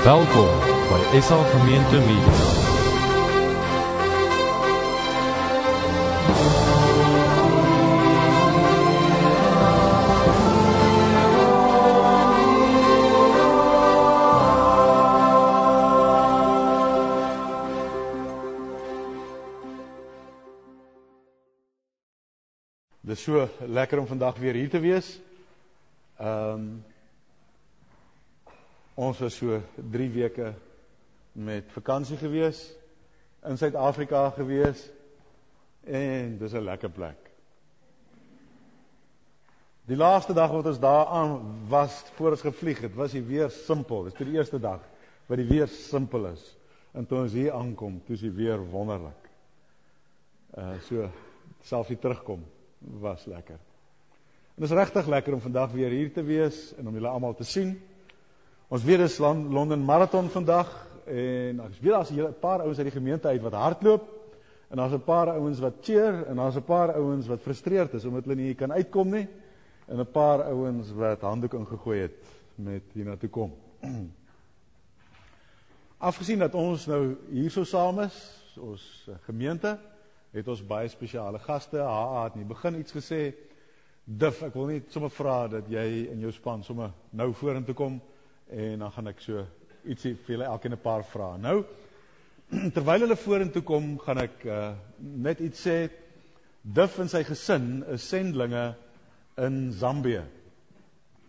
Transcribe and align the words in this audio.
Welkom 0.00 0.48
by 0.88 1.20
SA 1.20 1.36
Gemeente 1.44 1.98
Media. 2.00 2.32
Dit 23.00 23.16
is 23.16 23.22
so 23.22 23.48
lekker 23.66 23.98
om 23.98 24.06
vandag 24.06 24.36
weer 24.36 24.54
hier 24.54 24.70
te 24.70 24.78
wees. 24.78 25.20
Ehm 26.16 26.52
um, 26.52 26.84
ons 29.00 29.18
was 29.22 29.36
so 29.40 29.56
3 29.92 30.10
weke 30.12 30.52
met 31.32 31.72
vakansie 31.72 32.18
gewees 32.20 32.60
in 33.48 33.56
Suid-Afrika 33.56 34.26
gewees 34.36 34.82
en 35.88 36.36
dis 36.38 36.52
'n 36.52 36.64
lekker 36.64 36.90
plek. 36.90 37.30
Die 39.88 39.96
laaste 39.96 40.34
dag 40.34 40.50
wat 40.50 40.66
ons 40.66 40.78
daar 40.78 41.06
aan 41.06 41.40
was 41.68 42.04
voor 42.14 42.30
ons 42.30 42.40
gevlieg 42.40 42.80
het, 42.80 42.94
was 42.94 43.12
die 43.12 43.22
weer 43.22 43.50
simpel. 43.50 44.04
Dis 44.04 44.14
die 44.14 44.36
eerste 44.36 44.60
dag 44.60 44.80
wat 45.26 45.38
die 45.38 45.48
weer 45.48 45.68
simpel 45.68 46.26
is. 46.26 46.56
En 46.92 47.06
toe 47.06 47.18
ons 47.18 47.32
hier 47.32 47.52
aankom, 47.52 48.02
toe 48.04 48.14
is 48.14 48.20
die 48.20 48.30
weer 48.30 48.58
wonderlik. 48.58 49.30
Uh 50.58 50.78
so 50.80 51.10
selfs 51.62 51.88
hier 51.88 51.98
terugkom 51.98 52.44
was 52.78 53.24
lekker. 53.26 53.58
En 54.54 54.62
dit 54.62 54.70
is 54.70 54.76
regtig 54.76 55.06
lekker 55.06 55.34
om 55.34 55.40
vandag 55.40 55.72
weer 55.72 55.90
hier 55.90 56.12
te 56.12 56.22
wees 56.22 56.74
en 56.76 56.88
om 56.88 56.94
julle 56.94 57.08
almal 57.08 57.34
te 57.34 57.44
sien. 57.44 57.80
Ons 58.70 58.84
weer 58.86 59.00
is 59.02 59.16
Londen 59.18 59.80
Marathon 59.82 60.28
vandag 60.30 60.68
en 61.10 61.58
ek 61.64 61.80
weet 61.82 61.90
daar's 61.90 62.10
'n 62.14 62.38
paar 62.38 62.60
ouens 62.62 62.78
uit 62.78 62.86
die 62.86 62.94
gemeente 62.94 63.26
uit 63.26 63.42
wat 63.42 63.52
hardloop 63.52 64.04
en 64.70 64.76
daar's 64.76 64.92
'n 64.94 65.02
paar 65.02 65.28
ouens 65.34 65.58
wat 65.58 65.82
cheer 65.82 66.26
en 66.26 66.36
daar's 66.36 66.54
'n 66.54 66.62
paar 66.62 66.94
ouens 66.94 67.26
wat 67.26 67.40
frustreerd 67.40 67.94
is 67.94 68.04
omdat 68.04 68.24
hulle 68.24 68.36
nie 68.36 68.54
kan 68.54 68.72
uitkom 68.72 69.10
nie 69.10 69.26
en 69.88 69.98
'n 69.98 70.10
paar 70.10 70.42
ouens 70.42 70.92
wat 70.92 71.20
handdoek 71.20 71.54
ingegooi 71.54 72.00
het 72.00 72.12
met 72.54 72.82
hiernatoe 72.92 73.28
kom. 73.28 73.52
Afgesien 75.98 76.38
dat 76.38 76.54
ons 76.54 76.86
nou 76.86 77.16
hierso 77.30 77.64
saam 77.64 78.00
is, 78.00 78.54
ons 78.56 79.08
gemeente, 79.20 79.78
het 80.30 80.48
ons 80.48 80.66
baie 80.66 80.88
spesiale 80.88 81.38
gaste. 81.38 81.78
HA 81.78 82.24
het 82.24 82.34
nie 82.34 82.44
begin 82.44 82.78
iets 82.78 82.92
gesê. 82.92 83.34
Dif, 84.04 84.42
ek 84.42 84.54
wil 84.54 84.66
net 84.66 84.92
sommer 84.92 85.10
vra 85.10 85.48
dat 85.48 85.68
jy 85.68 86.06
in 86.10 86.20
jou 86.20 86.32
span 86.32 86.62
sommer 86.62 86.90
nou 87.10 87.32
vorentoe 87.32 87.74
kom 87.74 88.00
en 88.50 88.78
dan 88.78 88.92
gaan 88.92 89.10
ek 89.12 89.20
so 89.22 89.44
ietsie 89.84 90.14
vir 90.14 90.34
julle 90.34 90.48
elkeen 90.50 90.72
'n 90.72 90.82
paar 90.82 91.04
vrae. 91.04 91.38
Nou 91.38 91.64
terwyl 92.74 93.06
hulle 93.06 93.16
vorentoe 93.16 93.62
kom, 93.62 93.98
gaan 93.98 94.18
ek 94.18 94.44
uh, 94.44 94.72
net 94.98 95.40
iets 95.40 95.66
sê. 95.66 95.88
Dif 96.62 96.98
en 96.98 97.08
sy 97.08 97.22
gesin 97.24 97.84
is 97.88 98.08
sendlinge 98.08 98.74
in 99.38 99.72
Zambië. 99.72 100.24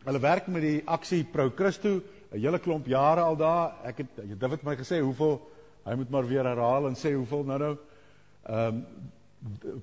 Hulle 0.04 0.20
werk 0.20 0.48
met 0.48 0.66
die 0.66 0.82
aksie 0.86 1.24
Pro 1.24 1.50
Christo 1.56 2.02
'n 2.32 2.40
hele 2.40 2.60
klomp 2.60 2.88
jare 2.88 3.22
al 3.22 3.38
daar. 3.38 3.78
Ek 3.86 3.98
het 3.98 4.40
Dif 4.40 4.52
het 4.52 4.64
my 4.64 4.76
gesê 4.76 5.00
hoeveel 5.00 5.40
hy 5.86 5.96
moet 5.96 6.10
maar 6.10 6.28
weer 6.28 6.46
herhaal 6.46 6.88
en 6.88 6.96
sê 6.96 7.14
hoeveel 7.14 7.44
nou 7.44 7.60
nou. 7.60 7.78
Ehm 8.46 8.68
um, 8.68 8.86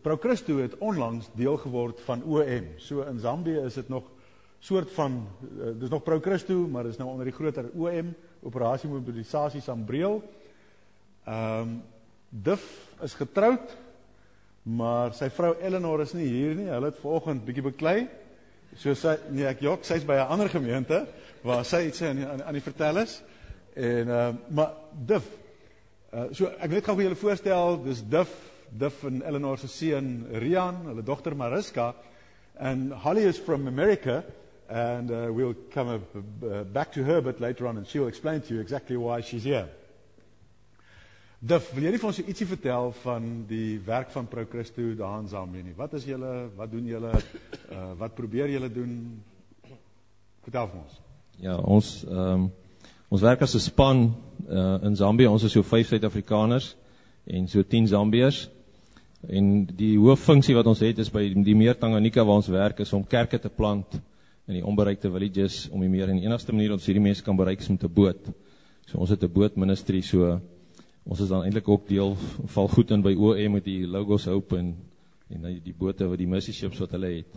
Pro 0.02 0.16
Christo 0.16 0.58
het 0.58 0.78
onlangs 0.78 1.30
deel 1.34 1.56
geword 1.56 2.00
van 2.00 2.22
OM. 2.22 2.66
So 2.76 3.02
in 3.02 3.18
Zambië 3.18 3.64
is 3.66 3.74
dit 3.74 3.88
nog 3.88 4.04
soort 4.60 4.90
van 4.92 5.20
uh, 5.58 5.72
dis 5.78 5.88
nog 5.88 6.02
Pro 6.02 6.20
Christo, 6.20 6.66
maar 6.68 6.88
dis 6.88 6.98
nou 6.98 7.08
onder 7.10 7.28
die 7.28 7.34
groter 7.34 7.70
OM, 7.74 8.14
Operasie 8.42 8.90
Mobilisasie 8.90 9.62
Sambreel. 9.64 10.22
Ehm 11.24 11.60
um, 11.60 11.78
Dif 12.28 12.60
is 13.00 13.14
getroud, 13.16 13.70
maar 14.62 15.14
sy 15.16 15.30
vrou 15.32 15.54
Eleanor 15.64 16.02
is 16.04 16.12
nie 16.12 16.26
hier 16.28 16.50
nie. 16.52 16.66
Hulle 16.68 16.90
het 16.90 16.98
vanoggend 17.00 17.46
bietjie 17.46 17.64
beklei. 17.64 18.02
So 18.76 18.92
sy 18.92 19.14
nee, 19.32 19.46
ek 19.48 19.62
jok, 19.64 19.86
sy's 19.88 20.04
by 20.04 20.18
'n 20.20 20.34
ander 20.34 20.50
gemeente 20.52 21.06
waar 21.40 21.64
sy 21.64 21.86
iets 21.86 22.02
aan 22.02 22.20
aan, 22.26 22.42
aan 22.42 22.58
die 22.58 22.66
vertel 22.66 23.00
is. 23.00 23.22
En 23.72 24.12
ehm 24.12 24.36
uh, 24.36 24.52
maar 24.52 24.74
Dif 24.92 25.24
uh, 26.12 26.28
so 26.32 26.52
ek 26.58 26.70
weet 26.70 26.84
gou 26.84 26.96
vir 26.96 27.08
julle 27.08 27.22
voorstel, 27.22 27.80
dis 27.84 28.02
Dif, 28.04 28.34
Dif 28.68 29.04
en 29.04 29.22
Eleanor 29.22 29.58
se 29.58 29.68
seun 29.68 30.26
Rian, 30.32 30.84
hulle 30.90 31.02
dogter 31.02 31.36
Mariska 31.36 31.94
and 32.58 32.92
Holly 32.92 33.24
is 33.24 33.38
from 33.38 33.66
America 33.66 34.24
and 34.68 35.10
uh, 35.10 35.32
we'll 35.32 35.56
come 35.70 35.88
uh, 36.44 36.64
back 36.64 36.92
to 36.92 37.02
her 37.04 37.20
but 37.20 37.40
later 37.40 37.66
on 37.66 37.76
and 37.78 37.86
she'll 37.86 38.08
explain 38.08 38.40
to 38.42 38.54
you 38.54 38.60
exactly 38.60 38.96
why 38.96 39.20
she's 39.20 39.44
here. 39.44 39.68
Dif, 41.38 41.68
wil 41.70 41.84
jy 41.86 41.92
nie 41.94 42.00
vir 42.02 42.08
ons 42.08 42.18
ietsie 42.18 42.48
vertel 42.50 42.88
van 43.04 43.26
die 43.46 43.78
werk 43.86 44.08
van 44.10 44.26
Pro 44.26 44.42
Christo 44.50 44.82
daar 44.98 45.20
in 45.22 45.28
Zambia 45.30 45.62
nie? 45.62 45.74
Wat 45.76 45.92
is 45.94 46.02
julle, 46.08 46.48
wat 46.58 46.72
doen 46.72 46.88
julle, 46.90 47.12
uh, 47.14 47.84
wat 48.00 48.16
probeer 48.18 48.50
julle 48.50 48.70
doen? 48.74 48.96
Vertel 50.42 50.66
vir 50.72 50.80
ons. 50.80 50.96
Ja, 51.38 51.54
ons 51.62 51.92
ehm 52.08 52.48
um, 52.48 52.48
ons 53.08 53.22
werk 53.24 53.40
as 53.40 53.54
'n 53.54 53.62
span 53.62 54.00
uh, 54.50 54.82
in 54.84 54.96
Zambia. 54.96 55.30
Ons 55.30 55.46
is 55.46 55.52
so 55.52 55.62
5 55.62 55.86
Suid-Afrikaners 55.86 56.74
en 57.24 57.46
so 57.48 57.62
10 57.62 57.86
Zambiërs. 57.86 58.50
En 59.28 59.64
die 59.64 59.96
hooffunksie 59.98 60.54
wat 60.54 60.66
ons 60.66 60.82
het 60.84 60.98
is 60.98 61.10
by 61.10 61.22
die 61.32 61.54
meer 61.54 61.78
Tanganyika 61.78 62.24
waar 62.24 62.42
ons 62.42 62.50
werk 62.52 62.80
is 62.80 62.92
om 62.92 63.06
kerke 63.06 63.38
te 63.38 63.48
plant 63.48 64.00
in 64.48 64.56
die 64.56 64.64
onbereikte 64.64 65.10
villages 65.12 65.66
om 65.68 65.82
die 65.84 65.90
meer 65.92 66.08
en 66.08 66.16
die 66.16 66.24
enigste 66.24 66.54
manier 66.56 66.72
om 66.72 66.80
hierdie 66.80 67.04
mense 67.04 67.24
kan 67.24 67.36
bereik 67.36 67.60
is 67.60 67.68
met 67.68 67.84
'n 67.84 67.92
boot. 67.92 68.30
So 68.86 68.98
ons 68.98 69.10
het 69.10 69.22
'n 69.22 69.32
boot 69.32 69.56
ministry 69.56 70.00
so 70.00 70.40
ons 71.04 71.20
is 71.20 71.28
dan 71.28 71.44
eintlik 71.44 71.68
ook 71.68 71.88
deel 71.88 72.16
val 72.46 72.68
goed 72.68 72.90
in 72.90 73.02
by 73.02 73.14
OM 73.14 73.52
met 73.52 73.64
die 73.64 73.86
Logos 73.86 74.24
Hope 74.24 74.56
en 74.56 74.76
en 75.28 75.42
die, 75.42 75.60
die 75.60 75.74
bote 75.74 76.08
wat 76.08 76.18
die 76.18 76.26
missie 76.26 76.54
ships 76.54 76.78
wat 76.78 76.90
hulle 76.90 77.06
het. 77.06 77.34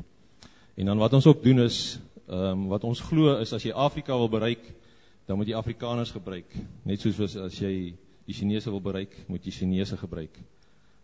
En 0.75 0.85
dan 0.85 0.97
wat 0.97 1.13
ons 1.13 1.25
ook 1.25 1.43
doen 1.43 1.59
is 1.59 1.99
ehm 2.27 2.51
um, 2.51 2.67
wat 2.67 2.83
ons 2.83 3.01
glo 3.01 3.39
is 3.41 3.53
as 3.53 3.63
jy 3.63 3.71
Afrika 3.71 4.15
wil 4.17 4.29
bereik, 4.29 4.73
dan 5.25 5.37
moet 5.37 5.47
jy 5.47 5.55
Afrikaners 5.55 6.11
gebruik. 6.11 6.55
Net 6.83 7.01
soos 7.01 7.35
as 7.35 7.59
jy 7.59 7.93
die 8.25 8.33
Chinese 8.33 8.69
wil 8.69 8.81
bereik, 8.81 9.17
moet 9.27 9.45
jy 9.45 9.51
Chinese 9.51 9.97
gebruik. 9.97 10.39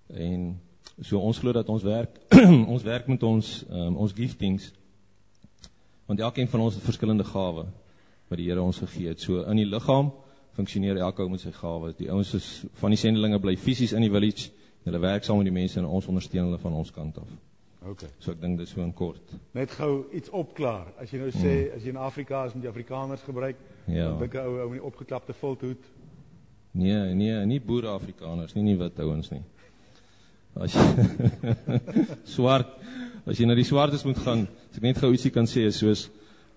En 0.07 0.59
so 1.01 1.19
ons 1.19 1.37
glo 1.37 1.51
dat 1.51 1.69
ons 1.69 1.83
werk 1.83 2.19
ons 2.73 2.83
werk 2.83 3.07
met 3.07 3.23
ons 3.23 3.65
um, 3.69 3.97
ons 3.97 4.13
giftings 4.13 4.71
want 6.07 6.19
elkeen 6.19 6.47
van 6.47 6.63
ons 6.63 6.75
het 6.75 6.83
verskillende 6.83 7.27
gawes 7.27 7.67
wat 8.27 8.39
die 8.39 8.47
Here 8.49 8.61
ons 8.61 8.79
gegee 8.83 9.13
het. 9.13 9.21
So 9.23 9.43
in 9.47 9.61
die 9.61 9.67
liggaam 9.67 10.11
funksioneer 10.57 10.97
elke 10.97 11.23
ou 11.23 11.29
met 11.31 11.43
sy 11.43 11.53
gawes. 11.55 11.95
Die 11.99 12.09
ouens 12.11 12.33
is 12.35 12.47
van 12.81 12.93
die 12.93 12.99
sendelinge 12.99 13.39
bly 13.39 13.55
fisies 13.61 13.93
in 13.95 14.03
die 14.03 14.11
village. 14.11 14.49
Hulle 14.87 14.99
werk 15.03 15.27
saam 15.27 15.41
met 15.41 15.49
die 15.49 15.55
mense 15.55 15.79
en 15.79 15.85
ons 15.85 16.07
ondersteun 16.07 16.49
hulle 16.49 16.59
van 16.61 16.75
ons 16.79 16.91
kant 16.95 17.19
af. 17.21 17.35
OK. 17.87 18.03
So 18.23 18.33
ek 18.33 18.41
dink 18.41 18.57
dit 18.59 18.67
is 18.67 18.73
so 18.73 18.83
in 18.83 18.93
kort. 18.95 19.35
Net 19.55 19.71
gou 19.77 20.07
iets 20.15 20.31
opklaar. 20.35 20.89
As 20.99 21.11
jy 21.13 21.21
nou 21.21 21.29
sê 21.31 21.53
mm. 21.53 21.75
as 21.77 21.85
jy 21.85 21.93
in 21.93 22.01
Afrika 22.07 22.45
is 22.47 22.55
met 22.55 22.65
die 22.65 22.71
Afrikaners 22.71 23.23
gebruik, 23.27 23.59
ja. 23.85 24.09
dan 24.09 24.17
dink 24.23 24.39
ou 24.41 24.55
ou 24.55 24.69
met 24.71 24.79
die 24.79 24.87
opgeklapte 24.89 25.35
vilthoed. 25.37 25.91
Nee, 26.77 27.13
nee, 27.17 27.37
nie 27.49 27.61
boere 27.63 27.93
Afrikaners 27.93 28.55
nie, 28.57 28.65
nie 28.67 28.77
wit 28.79 28.99
ouens 29.03 29.31
nie. 29.33 29.43
As 30.57 30.73
swart, 32.35 32.73
as 33.27 33.39
jy 33.39 33.47
na 33.47 33.55
die 33.57 33.67
swartes 33.67 34.05
moet 34.07 34.19
gaan, 34.23 34.45
as 34.71 34.79
ek 34.79 34.85
net 34.85 35.01
gou 35.01 35.11
ietsie 35.11 35.33
kan 35.35 35.47
sê 35.49 35.67
is 35.67 35.81
soos 35.81 36.07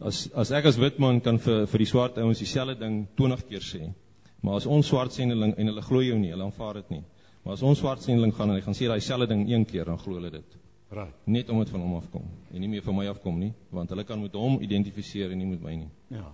as 0.01 0.29
as 0.39 0.53
ek 0.57 0.71
as 0.71 0.79
wit 0.81 0.99
man 1.03 1.21
kan 1.21 1.39
vir 1.39 1.67
vir 1.67 1.83
die 1.83 1.89
swart 1.91 2.19
ouens 2.19 2.41
dieselfde 2.41 2.79
ding 2.81 3.03
20 3.19 3.47
keer 3.49 3.65
sê. 3.65 3.91
Maar 4.43 4.61
as 4.61 4.67
ons 4.67 4.87
swart 4.87 5.13
sendeling 5.13 5.53
en 5.59 5.73
hulle 5.73 5.83
glo 5.85 6.01
jou 6.01 6.17
nie, 6.19 6.31
hulle 6.33 6.47
aanvaar 6.47 6.81
dit 6.81 6.97
nie. 6.97 7.03
Maar 7.45 7.57
as 7.59 7.65
ons 7.67 7.79
swart 7.79 8.05
sendeling 8.05 8.33
gaan 8.37 8.53
en 8.53 8.57
hy 8.57 8.65
gaan 8.65 8.77
sê 8.77 8.89
daai 8.89 9.01
selfde 9.05 9.29
ding 9.35 9.45
een 9.51 9.67
keer, 9.69 9.85
dan 9.89 9.99
glo 10.01 10.17
hulle 10.17 10.31
dit. 10.33 10.57
Right. 10.91 11.15
Net 11.31 11.51
om 11.53 11.61
dit 11.61 11.71
van 11.71 11.85
hom 11.85 11.99
afkom 12.01 12.25
en 12.51 12.63
nie 12.63 12.69
meer 12.69 12.83
van 12.83 12.97
my 12.97 13.07
afkom 13.07 13.37
nie, 13.39 13.53
want 13.71 13.93
hulle 13.93 14.05
kan 14.05 14.19
met 14.23 14.35
hom 14.35 14.59
identifiseer 14.65 15.31
en 15.31 15.39
nie 15.39 15.51
met 15.53 15.61
my 15.63 15.75
nie. 15.85 15.91
Ja. 16.11 16.27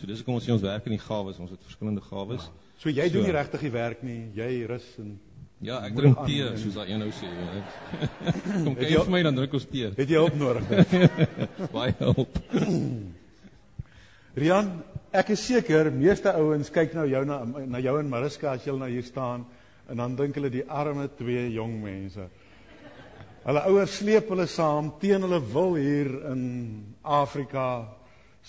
So 0.00 0.08
dis 0.08 0.22
hoekom 0.22 0.38
ons 0.38 0.46
sê 0.48 0.54
ons 0.54 0.64
werk 0.64 0.88
in 0.88 0.96
die 0.96 1.02
gawes, 1.02 1.38
ons 1.38 1.52
het 1.52 1.62
verskillende 1.66 2.02
gawes. 2.02 2.48
Ja. 2.48 2.72
So 2.80 2.90
jy 2.90 3.06
so, 3.06 3.14
doen 3.18 3.28
nie 3.28 3.36
regtig 3.36 3.66
die 3.68 3.74
werk 3.74 4.02
nie, 4.06 4.20
jy 4.34 4.50
rus 4.70 4.88
en 5.02 5.12
Ja, 5.60 5.82
ek 5.84 5.92
drink 5.92 6.22
tee 6.24 6.46
soos 6.56 6.76
daai 6.78 6.88
een 6.88 7.02
nou 7.02 7.10
sê. 7.12 7.28
Kom 8.64 8.72
kyk 8.78 8.94
vir 8.94 9.10
my 9.12 9.18
dan 9.26 9.36
drink 9.36 9.56
ons 9.58 9.66
tee. 9.68 9.90
Het 9.98 10.14
jy 10.14 10.22
hulp 10.22 10.38
nodig? 10.40 10.70
Baie 11.74 11.92
hulp. 11.98 12.38
Rian, 14.40 14.70
ek 15.12 15.34
is 15.34 15.42
seker 15.44 15.90
meeste 15.92 16.32
ouens 16.32 16.72
kyk 16.72 16.96
nou 16.96 17.04
jou 17.10 17.20
na 17.28 17.42
na 17.44 17.82
jou 17.84 17.98
en 18.00 18.08
Mariska 18.08 18.54
as 18.54 18.64
jy 18.64 18.72
nou 18.78 18.88
hier 18.88 19.04
staan 19.04 19.44
en 19.90 20.00
dan 20.00 20.16
dink 20.16 20.38
hulle 20.38 20.48
die 20.54 20.64
arme 20.64 21.10
twee 21.18 21.50
jong 21.52 21.76
mense. 21.84 22.24
Hulle 23.44 23.64
ouers 23.68 24.00
sleep 24.00 24.32
hulle 24.32 24.48
saam 24.48 24.94
teen 25.02 25.28
hulle 25.28 25.42
wil 25.52 25.76
hier 25.76 26.14
in 26.30 26.44
Afrika 27.04 27.66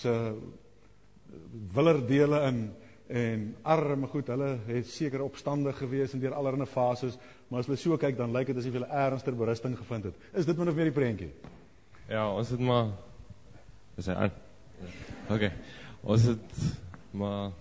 se 0.00 0.16
willerdele 1.76 2.46
in 2.48 2.70
en 3.12 3.46
arme 3.62 4.08
goed, 4.08 4.30
hulle 4.32 4.50
het 4.66 4.88
seker 4.88 5.22
opstandig 5.22 5.76
gewees 5.78 6.14
in 6.16 6.20
deur 6.22 6.34
allerlei 6.34 6.66
fases, 6.66 7.18
maar 7.48 7.60
as 7.60 7.68
hulle 7.68 7.80
so 7.80 7.98
kyk 8.00 8.16
dan 8.16 8.32
lyk 8.32 8.46
dit 8.46 8.56
asof 8.56 8.78
hulle 8.78 8.88
ernstiger 8.88 9.36
berusting 9.36 9.76
gevind 9.76 10.08
het. 10.08 10.28
Is 10.32 10.48
dit 10.48 10.56
min 10.56 10.72
of 10.72 10.78
meer 10.78 10.88
die 10.88 10.96
prentjie? 10.96 11.32
Ja, 12.08 12.30
ons 12.32 12.50
het 12.54 12.60
maar 12.60 12.94
is 14.00 14.08
hy 14.08 14.16
aan. 14.24 14.32
OK. 15.28 15.50
Ons 16.02 16.30
het 16.32 16.62
maar 17.12 17.52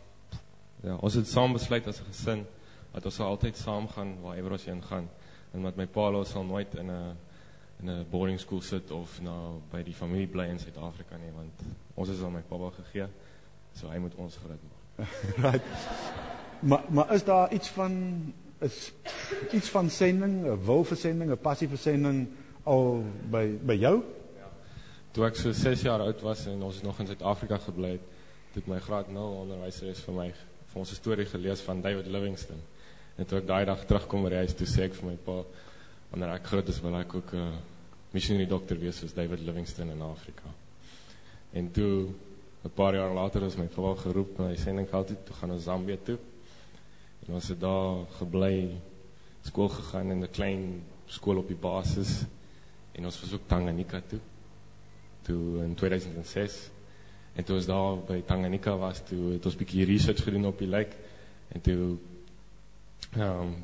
Ja, 0.81 0.95
ons 0.97 1.13
het 1.13 1.27
saam 1.29 1.53
besluit 1.53 1.87
as 1.87 1.99
'n 2.01 2.05
gesin 2.09 2.45
dat 2.91 3.05
ons 3.05 3.19
altyd 3.19 3.57
saam 3.57 3.87
gaan 3.87 4.21
waarever 4.21 4.51
ons 4.51 4.65
heen 4.65 4.83
gaan. 4.83 5.09
En 5.53 5.61
met 5.61 5.75
my 5.75 5.85
pa 5.85 6.09
ons 6.11 6.29
sal 6.29 6.43
nooit 6.43 6.75
in 6.75 6.91
'n 6.91 7.17
in 7.79 7.89
'n 7.89 8.05
boarding 8.09 8.39
school 8.39 8.61
sit 8.61 8.91
of 8.91 9.21
nou 9.21 9.61
by 9.71 9.83
die 9.83 9.93
familie 9.93 10.27
bly 10.27 10.45
in 10.45 10.59
Suid-Afrika 10.59 11.17
nie, 11.17 11.31
want 11.31 11.61
ons 11.95 12.09
is 12.09 12.21
aan 12.21 12.33
my 12.33 12.41
pappa 12.41 12.69
gegee. 12.69 13.07
So 13.73 13.89
hy 13.89 13.97
moet 13.97 14.15
ons 14.15 14.37
groot 14.37 14.63
maak. 14.63 14.80
right. 15.45 15.61
Maar 16.59 16.83
maar 16.89 17.13
is 17.13 17.23
daar 17.23 17.53
iets 17.53 17.69
van 17.69 17.93
is 18.59 18.91
iets 19.51 19.69
van 19.69 19.89
sending, 19.89 20.45
'n 20.45 20.65
wil 20.65 20.83
vir 20.83 20.97
sending, 20.97 21.31
'n 21.31 21.37
passie 21.37 21.67
vir 21.67 21.77
sending 21.77 22.27
al 22.63 23.03
by 23.31 23.57
by 23.65 23.73
jou? 23.73 24.03
Toe 25.11 25.25
ek 25.25 25.35
so 25.35 25.51
6 25.51 25.81
jaar 25.81 25.99
oud 25.99 26.21
was 26.21 26.45
en 26.45 26.61
ons 26.63 26.81
nog 26.81 26.99
in 26.99 27.07
Suid-Afrika 27.07 27.57
gebly 27.57 27.89
het, 27.97 28.05
het 28.53 28.67
my 28.67 28.79
graad 28.79 29.09
0 29.11 29.39
onderwyseres 29.41 29.99
vir 29.99 30.13
my 30.13 30.33
vir 30.71 30.79
ons 30.79 30.91
'n 30.91 30.95
storie 30.95 31.25
gelees 31.25 31.61
van 31.61 31.81
David 31.81 32.07
Livingstone. 32.07 32.61
En 33.17 33.25
toe 33.25 33.39
ek 33.39 33.47
daai 33.47 33.65
dag 33.65 33.85
terugkom 33.85 34.23
by 34.23 34.35
huis 34.35 34.53
toe 34.53 34.67
sê 34.67 34.83
ek 34.83 34.93
vir 34.93 35.09
my 35.09 35.15
pa 35.15 35.43
wanneer 36.11 36.35
ek 36.35 36.45
groot 36.45 36.69
is 36.69 36.81
wil 36.81 36.95
ek 36.95 37.15
ook 37.15 37.33
'n 37.33 37.37
uh, 37.37 37.51
missionary 38.13 38.47
dokter 38.47 38.79
wees 38.79 38.97
soos 38.99 39.13
David 39.13 39.39
Livingstone 39.39 39.91
in 39.91 40.01
Afrika. 40.01 40.49
En 41.53 41.71
toe 41.71 42.07
'n 42.63 42.69
paar 42.75 42.93
jaar 42.95 43.13
later 43.13 43.43
is 43.43 43.55
my 43.57 43.65
pa 43.65 43.95
geroep 43.95 44.37
na 44.37 44.47
die 44.47 44.57
sendingveld 44.61 45.07
toe, 45.07 45.17
toe 45.25 45.35
gaan 45.35 45.51
ons 45.51 45.63
Zambië 45.63 45.97
toe. 46.03 46.17
En 47.27 47.33
ons 47.33 47.47
het 47.47 47.59
daar 47.59 48.05
gebly, 48.19 48.69
skool 49.41 49.69
gegaan 49.69 50.11
in 50.11 50.21
'n 50.23 50.29
klein 50.31 50.83
skool 51.05 51.37
op 51.37 51.47
die 51.47 51.57
basis 51.57 52.25
en 52.91 53.05
ons 53.05 53.21
was 53.21 53.33
ook 53.33 53.47
Tanganyika 53.47 54.01
toe. 54.07 54.19
Toe 55.21 55.63
in 55.63 55.75
2006 55.75 56.69
en 57.35 57.43
toe 57.43 57.55
ons 57.55 57.65
daar 57.65 57.97
by 57.97 58.21
Tanganyika 58.25 58.77
was, 58.77 59.01
toe 59.03 59.31
het 59.33 59.45
ons 59.45 59.55
'n 59.55 59.57
bietjie 59.57 59.85
research 59.85 60.23
gedoen 60.23 60.45
op 60.45 60.57
die 60.59 60.67
lake 60.67 60.95
en 61.49 61.61
toe 61.61 61.97
ehm 63.17 63.41
um, 63.41 63.63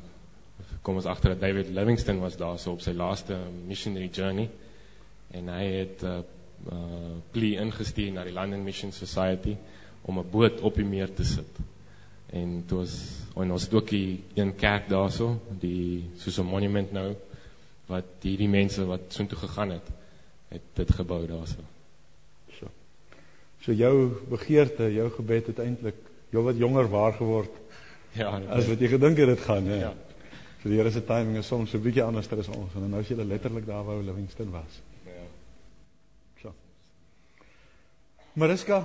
kom 0.82 0.94
ons 0.94 1.06
agter 1.06 1.30
dat 1.30 1.40
David 1.40 1.68
Livingstone 1.68 2.18
was 2.20 2.36
daar 2.36 2.58
so 2.58 2.72
op 2.72 2.80
sy 2.80 2.92
laaste 2.92 3.36
missionary 3.66 4.08
journey 4.12 4.50
en 5.30 5.48
hy 5.48 5.64
het 5.64 6.02
'n 6.02 6.06
uh, 6.06 6.22
uh, 6.66 7.18
plea 7.30 7.60
ingestuur 7.60 8.12
na 8.12 8.24
die 8.24 8.32
London 8.32 8.64
Mission 8.64 8.92
Society 8.92 9.56
om 10.02 10.18
'n 10.18 10.30
boot 10.30 10.60
op 10.60 10.74
die 10.74 10.84
meer 10.84 11.14
te 11.14 11.24
sit. 11.24 11.58
En 12.26 12.60
dit 12.60 12.70
was 12.70 12.94
en 13.36 13.52
ons 13.52 13.62
het 13.62 13.74
ook 13.74 13.88
die 13.88 14.24
een 14.34 14.54
kerk 14.56 14.88
daarso, 14.88 15.40
die 15.60 16.10
soos 16.16 16.38
'n 16.38 16.50
monument 16.50 16.92
nou 16.92 17.14
wat 17.86 18.04
hierdie 18.20 18.48
mense 18.48 18.84
wat 18.84 19.00
soontoe 19.08 19.38
gegaan 19.38 19.70
het, 19.70 19.88
het 20.48 20.62
dit 20.74 20.90
gebou 20.90 21.26
daarso. 21.26 21.62
So. 22.58 22.66
So 23.60 23.72
jou 23.72 24.12
begeerte, 24.28 24.92
jou 24.92 25.10
gebed 25.10 25.46
het 25.46 25.58
eintlik 25.58 25.94
jou 26.30 26.44
wat 26.44 26.56
jonger 26.56 26.88
waar 26.88 27.12
geword. 27.12 27.50
Ja, 28.16 28.40
as 28.50 28.66
wat 28.66 28.80
jy 28.80 28.88
gedink 28.88 29.16
het 29.16 29.28
dit 29.28 29.40
gaan, 29.40 29.66
hè. 29.66 29.80
Ja. 29.80 29.94
So 30.62 30.68
die 30.68 30.78
Here 30.80 30.90
se 30.90 31.04
timing 31.06 31.36
is 31.38 31.46
soms 31.46 31.70
so 31.70 31.78
'n 31.78 31.82
bietjie 31.82 32.02
anders 32.02 32.28
as 32.32 32.48
ons 32.48 32.74
en 32.74 32.90
nou 32.90 33.00
is 33.00 33.08
jy 33.08 33.16
letterlik 33.16 33.66
daar 33.66 33.84
waar 33.84 34.02
Livingstone 34.02 34.50
was. 34.50 34.80
Ja. 35.06 35.26
So. 36.42 36.52
Mariska, 38.38 38.84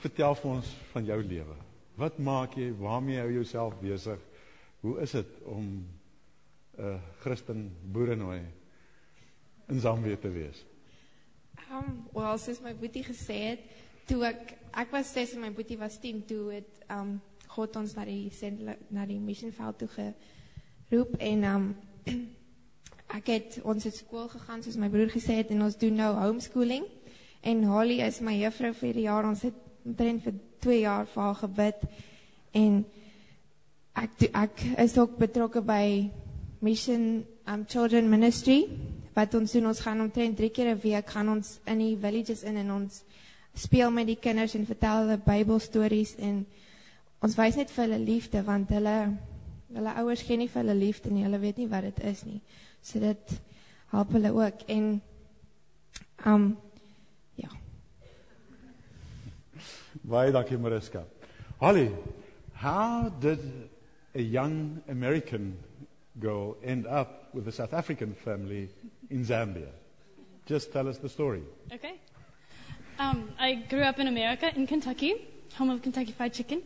vertel 0.00 0.32
vir 0.38 0.48
ons 0.48 0.68
van 0.94 1.04
jou 1.04 1.16
lewe. 1.20 1.54
Wat 2.00 2.16
maak 2.24 2.54
jy? 2.56 2.70
Waarmee 2.78 3.18
hou 3.20 3.26
jy 3.28 3.34
jouself 3.42 3.74
besig? 3.82 4.22
Hoe 4.80 4.94
is 5.04 5.12
dit 5.12 5.34
om 5.44 5.66
'n 5.66 6.80
uh, 6.80 6.94
Christen 7.20 7.66
boerenooi 7.92 8.40
in 9.68 9.80
Zambië 9.80 10.16
te 10.16 10.30
wees? 10.30 10.64
Um, 11.70 12.06
wel, 12.14 12.38
soos 12.38 12.62
my 12.64 12.72
boetie 12.74 13.04
gesê 13.04 13.36
het, 13.50 13.60
toe 14.06 14.24
ek 14.24 14.56
ek 14.72 14.90
was 14.90 15.12
6 15.12 15.34
en 15.34 15.40
my 15.40 15.52
boetie 15.52 15.78
was 15.78 16.00
10 16.00 16.24
toe 16.24 16.52
het 16.52 16.84
um 16.88 17.20
God 17.46 17.76
ons 17.76 17.94
na 17.94 18.04
die 18.04 18.30
send, 18.30 18.64
na 18.88 19.04
die 19.06 19.20
missionveld 19.20 19.78
toe 19.78 19.88
geroep 19.88 21.16
en 21.18 21.44
um 21.44 21.76
ek 23.18 23.26
het 23.26 23.60
ons 23.64 23.84
het 23.84 23.94
skool 23.94 24.28
gegaan 24.28 24.62
soos 24.62 24.80
my 24.80 24.88
broer 24.88 25.12
gesê 25.12 25.42
het 25.42 25.50
en 25.50 25.62
ons 25.62 25.76
doen 25.76 25.94
nou 25.94 26.14
homeschooling 26.14 26.88
en 27.42 27.64
Holly 27.64 28.00
is 28.00 28.20
my 28.20 28.34
juffrou 28.40 28.72
vir 28.74 28.92
die 28.92 29.02
jaar. 29.06 29.24
Ons 29.28 29.42
het 29.42 29.54
omtrent 29.86 30.22
vir 30.24 30.34
2 30.60 30.80
jaar 30.80 31.06
vir 31.06 31.22
haar 31.22 31.34
gebid. 31.34 31.82
En 32.52 32.84
ek 33.96 34.10
do- 34.18 34.30
ek 34.34 34.62
is 34.78 34.98
ook 34.98 35.16
betrokke 35.18 35.60
by 35.62 36.10
Mission 36.60 37.24
um, 37.46 37.64
Children 37.66 38.08
Ministry 38.10 38.66
wat 39.14 39.34
ons 39.34 39.52
doen. 39.52 39.66
Ons 39.66 39.80
gaan 39.80 40.00
omtrent 40.00 40.36
3 40.36 40.50
keer 40.50 40.74
'n 40.74 40.80
week 40.82 41.10
gaan 41.10 41.28
ons 41.28 41.58
in 41.66 41.78
die 41.78 41.96
villages 41.96 42.42
in 42.42 42.56
en 42.56 42.72
ons 42.72 43.02
speel 43.54 43.90
met 43.90 44.06
die 44.06 44.16
kinders 44.20 44.54
en 44.54 44.66
vertel 44.66 44.96
hulle 45.02 45.18
Bybelstories. 45.18 46.14
En 46.18 46.46
ons 47.22 47.34
wys 47.36 47.56
net 47.56 47.70
vir 47.70 47.84
hulle 47.84 47.98
liefde 47.98 48.42
want 48.44 48.68
hulle 48.70 49.16
hulle 49.74 49.94
ouers 50.00 50.22
gee 50.22 50.36
nie 50.36 50.48
vir 50.48 50.62
hulle 50.62 50.74
liefde 50.74 51.10
nie. 51.10 51.22
Hulle 51.24 51.38
weet 51.38 51.56
nie 51.58 51.68
wat 51.68 51.82
dit 51.82 52.04
is 52.04 52.24
nie. 52.24 52.40
So 52.82 52.98
dit 52.98 53.40
help 53.90 54.12
hulle 54.12 54.32
ook. 54.32 54.62
En 54.68 55.00
um 56.26 56.56
Baie 60.08 60.32
dankie 60.32 60.56
Mariska. 60.56 61.04
Holly, 61.60 61.90
how 62.54 63.10
did 63.20 63.68
a 64.14 64.22
young 64.22 64.80
American 64.88 65.58
girl 66.18 66.56
end 66.64 66.86
up 66.86 67.34
with 67.34 67.46
a 67.46 67.52
South 67.52 67.74
African 67.74 68.14
family 68.14 68.70
in 69.10 69.22
Zambia? 69.24 69.68
Just 70.46 70.72
tell 70.72 70.88
us 70.88 70.96
the 70.96 71.10
story. 71.10 71.42
Okay. 71.70 72.00
Um, 72.98 73.30
I 73.38 73.56
grew 73.68 73.82
up 73.82 73.98
in 73.98 74.08
America, 74.08 74.50
in 74.56 74.66
Kentucky, 74.66 75.28
home 75.54 75.68
of 75.68 75.82
Kentucky 75.82 76.12
Fried 76.12 76.32
Chicken. 76.32 76.62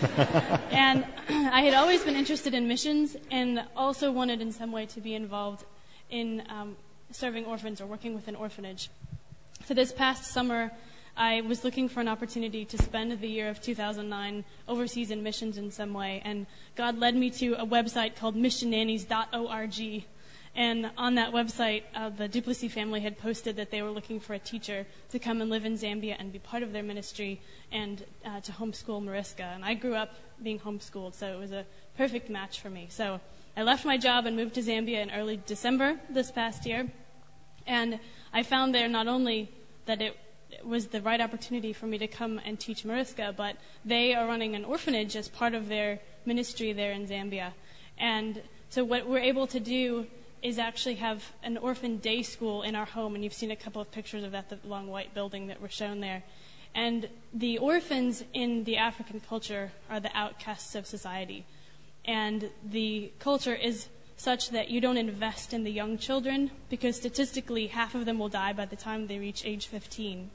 and 0.70 1.04
I 1.28 1.62
had 1.62 1.74
always 1.74 2.04
been 2.04 2.14
interested 2.14 2.54
in 2.54 2.68
missions 2.68 3.16
and 3.32 3.64
also 3.74 4.12
wanted 4.12 4.40
in 4.40 4.52
some 4.52 4.70
way 4.70 4.86
to 4.86 5.00
be 5.00 5.14
involved 5.16 5.64
in 6.08 6.44
um, 6.48 6.76
serving 7.10 7.46
orphans 7.46 7.80
or 7.80 7.86
working 7.86 8.14
with 8.14 8.28
an 8.28 8.36
orphanage. 8.36 8.90
So 9.64 9.74
this 9.74 9.90
past 9.92 10.26
summer, 10.32 10.70
I 11.16 11.40
was 11.40 11.64
looking 11.64 11.88
for 11.88 12.00
an 12.00 12.08
opportunity 12.08 12.66
to 12.66 12.76
spend 12.76 13.18
the 13.18 13.28
year 13.28 13.48
of 13.48 13.62
2009 13.62 14.44
overseas 14.68 15.10
in 15.10 15.22
missions 15.22 15.56
in 15.56 15.70
some 15.70 15.94
way, 15.94 16.20
and 16.24 16.46
God 16.74 16.98
led 16.98 17.16
me 17.16 17.30
to 17.30 17.54
a 17.54 17.64
website 17.64 18.16
called 18.16 18.36
missionnannies.org. 18.36 20.04
And 20.54 20.90
on 20.98 21.14
that 21.14 21.32
website, 21.32 21.84
uh, 21.94 22.10
the 22.10 22.28
Duplessis 22.28 22.72
family 22.72 23.00
had 23.00 23.18
posted 23.18 23.56
that 23.56 23.70
they 23.70 23.82
were 23.82 23.90
looking 23.90 24.20
for 24.20 24.34
a 24.34 24.38
teacher 24.38 24.86
to 25.10 25.18
come 25.18 25.40
and 25.40 25.50
live 25.50 25.64
in 25.64 25.74
Zambia 25.74 26.16
and 26.18 26.32
be 26.32 26.38
part 26.38 26.62
of 26.62 26.72
their 26.72 26.82
ministry 26.82 27.40
and 27.72 28.04
uh, 28.24 28.40
to 28.40 28.52
homeschool 28.52 29.02
Mariska. 29.02 29.42
And 29.42 29.64
I 29.64 29.74
grew 29.74 29.94
up 29.94 30.14
being 30.42 30.58
homeschooled, 30.58 31.14
so 31.14 31.26
it 31.26 31.38
was 31.38 31.52
a 31.52 31.64
perfect 31.96 32.28
match 32.28 32.60
for 32.60 32.68
me. 32.70 32.88
So 32.90 33.20
I 33.56 33.62
left 33.62 33.86
my 33.86 33.96
job 33.96 34.26
and 34.26 34.36
moved 34.36 34.54
to 34.54 34.62
Zambia 34.62 35.02
in 35.02 35.10
early 35.10 35.40
December 35.46 35.98
this 36.10 36.30
past 36.30 36.66
year. 36.66 36.88
And 37.66 38.00
I 38.32 38.42
found 38.42 38.74
there 38.74 38.88
not 38.88 39.08
only 39.08 39.50
that 39.86 40.02
it 40.02 40.16
was 40.64 40.88
the 40.88 41.00
right 41.00 41.20
opportunity 41.20 41.72
for 41.72 41.86
me 41.86 41.98
to 41.98 42.06
come 42.06 42.40
and 42.44 42.58
teach 42.58 42.84
Mariska, 42.84 43.34
but 43.36 43.56
they 43.84 44.14
are 44.14 44.26
running 44.26 44.54
an 44.54 44.64
orphanage 44.64 45.16
as 45.16 45.28
part 45.28 45.54
of 45.54 45.68
their 45.68 46.00
ministry 46.24 46.72
there 46.72 46.92
in 46.92 47.06
Zambia. 47.06 47.52
And 47.98 48.42
so 48.68 48.84
what 48.84 49.08
we're 49.08 49.18
able 49.18 49.46
to 49.48 49.60
do 49.60 50.06
is 50.42 50.58
actually 50.58 50.96
have 50.96 51.32
an 51.42 51.56
orphan 51.56 51.98
day 51.98 52.22
school 52.22 52.62
in 52.62 52.74
our 52.74 52.84
home, 52.84 53.14
and 53.14 53.24
you've 53.24 53.32
seen 53.32 53.50
a 53.50 53.56
couple 53.56 53.80
of 53.80 53.90
pictures 53.90 54.22
of 54.22 54.32
that, 54.32 54.48
the 54.48 54.58
long 54.64 54.88
white 54.88 55.14
building 55.14 55.48
that 55.48 55.60
were 55.60 55.68
shown 55.68 56.00
there. 56.00 56.22
And 56.74 57.08
the 57.32 57.58
orphans 57.58 58.22
in 58.34 58.64
the 58.64 58.76
African 58.76 59.20
culture 59.20 59.72
are 59.88 59.98
the 59.98 60.14
outcasts 60.14 60.74
of 60.74 60.86
society. 60.86 61.46
And 62.04 62.50
the 62.62 63.12
culture 63.18 63.54
is 63.54 63.88
such 64.16 64.50
that 64.50 64.70
you 64.70 64.80
don't 64.80 64.96
invest 64.96 65.52
in 65.52 65.64
the 65.64 65.70
young 65.70 65.98
children 65.98 66.50
because 66.68 66.96
statistically 66.96 67.66
half 67.66 67.94
of 67.94 68.04
them 68.04 68.18
will 68.18 68.28
die 68.28 68.52
by 68.52 68.64
the 68.64 68.76
time 68.76 69.06
they 69.06 69.18
reach 69.18 69.44
age 69.44 69.66
15. 69.66 70.30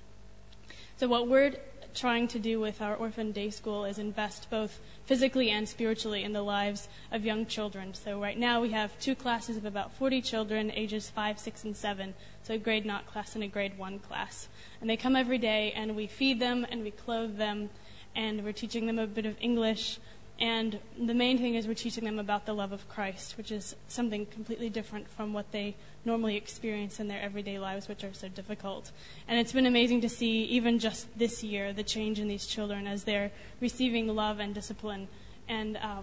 So 1.01 1.08
what 1.08 1.27
we're 1.27 1.53
trying 1.96 2.27
to 2.27 2.38
do 2.38 2.60
with 2.60 2.79
our 2.79 2.96
orphan 2.96 3.31
day 3.31 3.50
school 3.50 3.86
is 3.86 3.98
invest 3.98 4.51
both 4.51 4.79
physically 5.05 5.50
and 5.50 5.67
spiritually 5.67 6.24
in 6.24 6.31
the 6.31 6.43
lives 6.43 6.89
of 7.12 7.25
young 7.25 7.48
children. 7.48 7.96
So 7.96 8.22
right 8.22 8.38
now 8.38 8.62
we 8.62 8.70
have 8.74 9.00
two 9.00 9.15
classes 9.15 9.58
of 9.58 9.65
about 9.65 9.96
40 9.96 10.22
children, 10.22 10.72
ages 10.75 11.10
5, 11.10 11.39
6, 11.39 11.63
and 11.63 11.75
7. 11.75 12.13
So 12.43 12.53
a 12.53 12.60
grade 12.60 12.86
not 12.86 13.08
class 13.08 13.34
and 13.34 13.43
a 13.43 13.48
grade 13.48 13.79
1 13.79 13.98
class. 13.98 14.48
And 14.79 14.88
they 14.88 14.96
come 14.96 15.15
every 15.15 15.39
day 15.39 15.74
and 15.75 15.96
we 15.96 16.05
feed 16.05 16.39
them 16.39 16.67
and 16.70 16.84
we 16.84 16.91
clothe 16.91 17.36
them 17.36 17.72
and 18.15 18.43
we're 18.43 18.53
teaching 18.53 18.86
them 18.86 19.00
a 19.00 19.08
bit 19.08 19.25
of 19.25 19.38
English. 19.41 19.98
And 20.42 20.80
the 21.00 21.14
main 21.14 21.38
thing 21.38 21.54
is 21.54 21.68
we're 21.68 21.76
teaching 21.76 22.04
them 22.04 22.18
about 22.18 22.48
the 22.48 22.54
love 22.54 22.72
of 22.72 22.90
Christ, 22.90 23.38
which 23.38 23.52
is 23.52 23.76
something 23.88 24.26
completely 24.26 24.72
different 24.72 25.08
from 25.08 25.34
what 25.34 25.52
they 25.52 25.76
normally 26.04 26.36
experience 26.36 27.00
in 27.00 27.08
their 27.08 27.22
everyday 27.22 27.60
lives, 27.60 27.88
which 27.88 28.04
are 28.04 28.12
so 28.12 28.28
difficult. 28.28 28.92
And 29.28 29.40
it's 29.40 29.52
been 29.52 29.68
amazing 29.68 30.02
to 30.02 30.10
see, 30.10 30.46
even 30.46 30.80
just 30.80 31.16
this 31.16 31.44
year, 31.44 31.74
the 31.74 31.84
change 31.84 32.20
in 32.20 32.28
these 32.28 32.48
children 32.48 32.88
as 32.88 33.04
they're 33.04 33.32
receiving 33.60 34.08
love 34.08 34.40
and 34.40 34.52
discipline. 34.52 35.08
And 35.48 35.78
uh, 35.78 36.02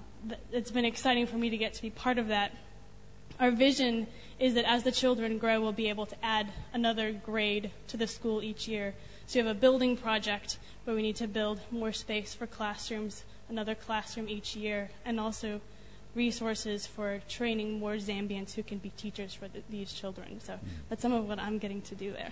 it's 0.52 0.70
been 0.70 0.84
exciting 0.84 1.26
for 1.26 1.36
me 1.36 1.50
to 1.50 1.58
get 1.58 1.74
to 1.74 1.82
be 1.82 1.90
part 1.90 2.16
of 2.16 2.28
that. 2.28 2.52
Our 3.40 3.50
vision 3.50 4.06
is 4.38 4.54
that 4.54 4.70
as 4.70 4.84
the 4.84 4.92
children 4.92 5.38
grow, 5.38 5.60
we'll 5.60 5.72
be 5.72 5.88
able 5.88 6.06
to 6.06 6.24
add 6.24 6.52
another 6.72 7.10
grade 7.10 7.72
to 7.88 7.96
the 7.96 8.06
school 8.06 8.40
each 8.40 8.68
year. 8.68 8.94
So 9.26 9.40
we 9.40 9.46
have 9.46 9.56
a 9.56 9.58
building 9.58 9.96
project 9.96 10.58
where 10.84 10.94
we 10.94 11.02
need 11.02 11.16
to 11.16 11.26
build 11.26 11.60
more 11.72 11.92
space 11.92 12.34
for 12.34 12.46
classrooms 12.46 13.24
another 13.48 13.74
classroom 13.74 14.28
each 14.28 14.56
year, 14.56 14.90
and 15.04 15.18
also 15.18 15.60
resources 16.14 16.86
for 16.86 17.20
training 17.28 17.78
more 17.78 17.94
Zambians 17.94 18.54
who 18.54 18.62
can 18.62 18.78
be 18.78 18.90
teachers 18.90 19.34
for 19.34 19.48
the, 19.48 19.62
these 19.70 19.92
children. 19.92 20.40
So 20.40 20.58
that's 20.88 21.02
some 21.02 21.12
of 21.12 21.28
what 21.28 21.38
I'm 21.38 21.58
getting 21.58 21.82
to 21.82 21.94
do 21.94 22.12
there. 22.12 22.30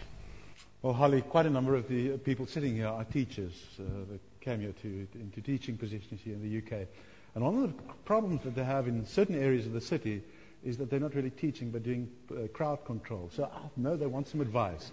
Well, 0.82 0.92
Holly, 0.92 1.22
quite 1.22 1.46
a 1.46 1.50
number 1.50 1.74
of 1.74 1.88
the 1.88 2.18
people 2.18 2.46
sitting 2.46 2.74
here 2.74 2.88
are 2.88 3.04
teachers 3.04 3.52
uh, 3.80 3.82
that 4.10 4.20
came 4.40 4.60
here 4.60 4.74
to, 4.82 5.06
into 5.14 5.40
teaching 5.40 5.76
positions 5.76 6.20
here 6.22 6.34
in 6.34 6.42
the 6.42 6.58
UK. 6.58 6.86
And 7.34 7.44
one 7.44 7.62
of 7.62 7.62
the 7.62 7.82
problems 8.04 8.42
that 8.44 8.54
they 8.54 8.64
have 8.64 8.88
in 8.88 9.04
certain 9.04 9.34
areas 9.34 9.66
of 9.66 9.72
the 9.72 9.80
city 9.80 10.22
is 10.64 10.76
that 10.78 10.90
they're 10.90 11.00
not 11.00 11.14
really 11.14 11.30
teaching 11.30 11.70
but 11.70 11.82
doing 11.82 12.08
uh, 12.30 12.46
crowd 12.48 12.84
control. 12.84 13.30
So 13.34 13.44
I 13.44 13.68
know 13.76 13.96
they 13.96 14.06
want 14.06 14.28
some 14.28 14.40
advice. 14.40 14.90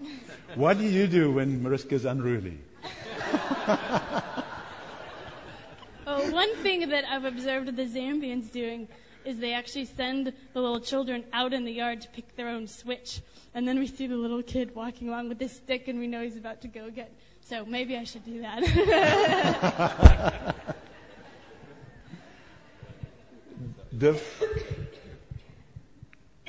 what 0.56 0.78
do 0.78 0.86
you 0.86 1.08
do 1.08 1.32
when 1.32 1.64
Mariska's 1.64 2.06
unruly? 2.06 2.60
One 6.32 6.56
thing 6.58 6.90
that 6.90 7.06
I've 7.10 7.26
observed 7.26 7.76
the 7.76 7.86
Zambians 7.86 8.52
doing 8.52 8.88
is 9.26 9.40
they 9.40 9.54
actually 9.54 9.86
send 9.86 10.34
the 10.54 10.62
little 10.62 10.80
children 10.80 11.24
out 11.34 11.54
in 11.54 11.64
the 11.64 11.72
yard 11.72 12.02
to 12.02 12.08
pick 12.10 12.36
their 12.36 12.50
own 12.50 12.68
switch. 12.68 13.22
And 13.54 13.68
then 13.68 13.80
we 13.80 13.88
see 13.88 14.08
the 14.08 14.16
little 14.16 14.44
kid 14.44 14.76
walking 14.76 15.10
along 15.10 15.30
with 15.30 15.40
this 15.40 15.56
stick 15.56 15.88
and 15.88 16.00
we 16.00 16.08
know 16.08 16.22
he's 16.22 16.38
about 16.38 16.62
to 16.62 16.68
go 16.68 16.90
get. 16.90 17.14
So 17.42 17.66
maybe 17.66 17.98
I 17.98 18.04
should 18.04 18.26
do 18.26 18.42
that. 18.42 20.56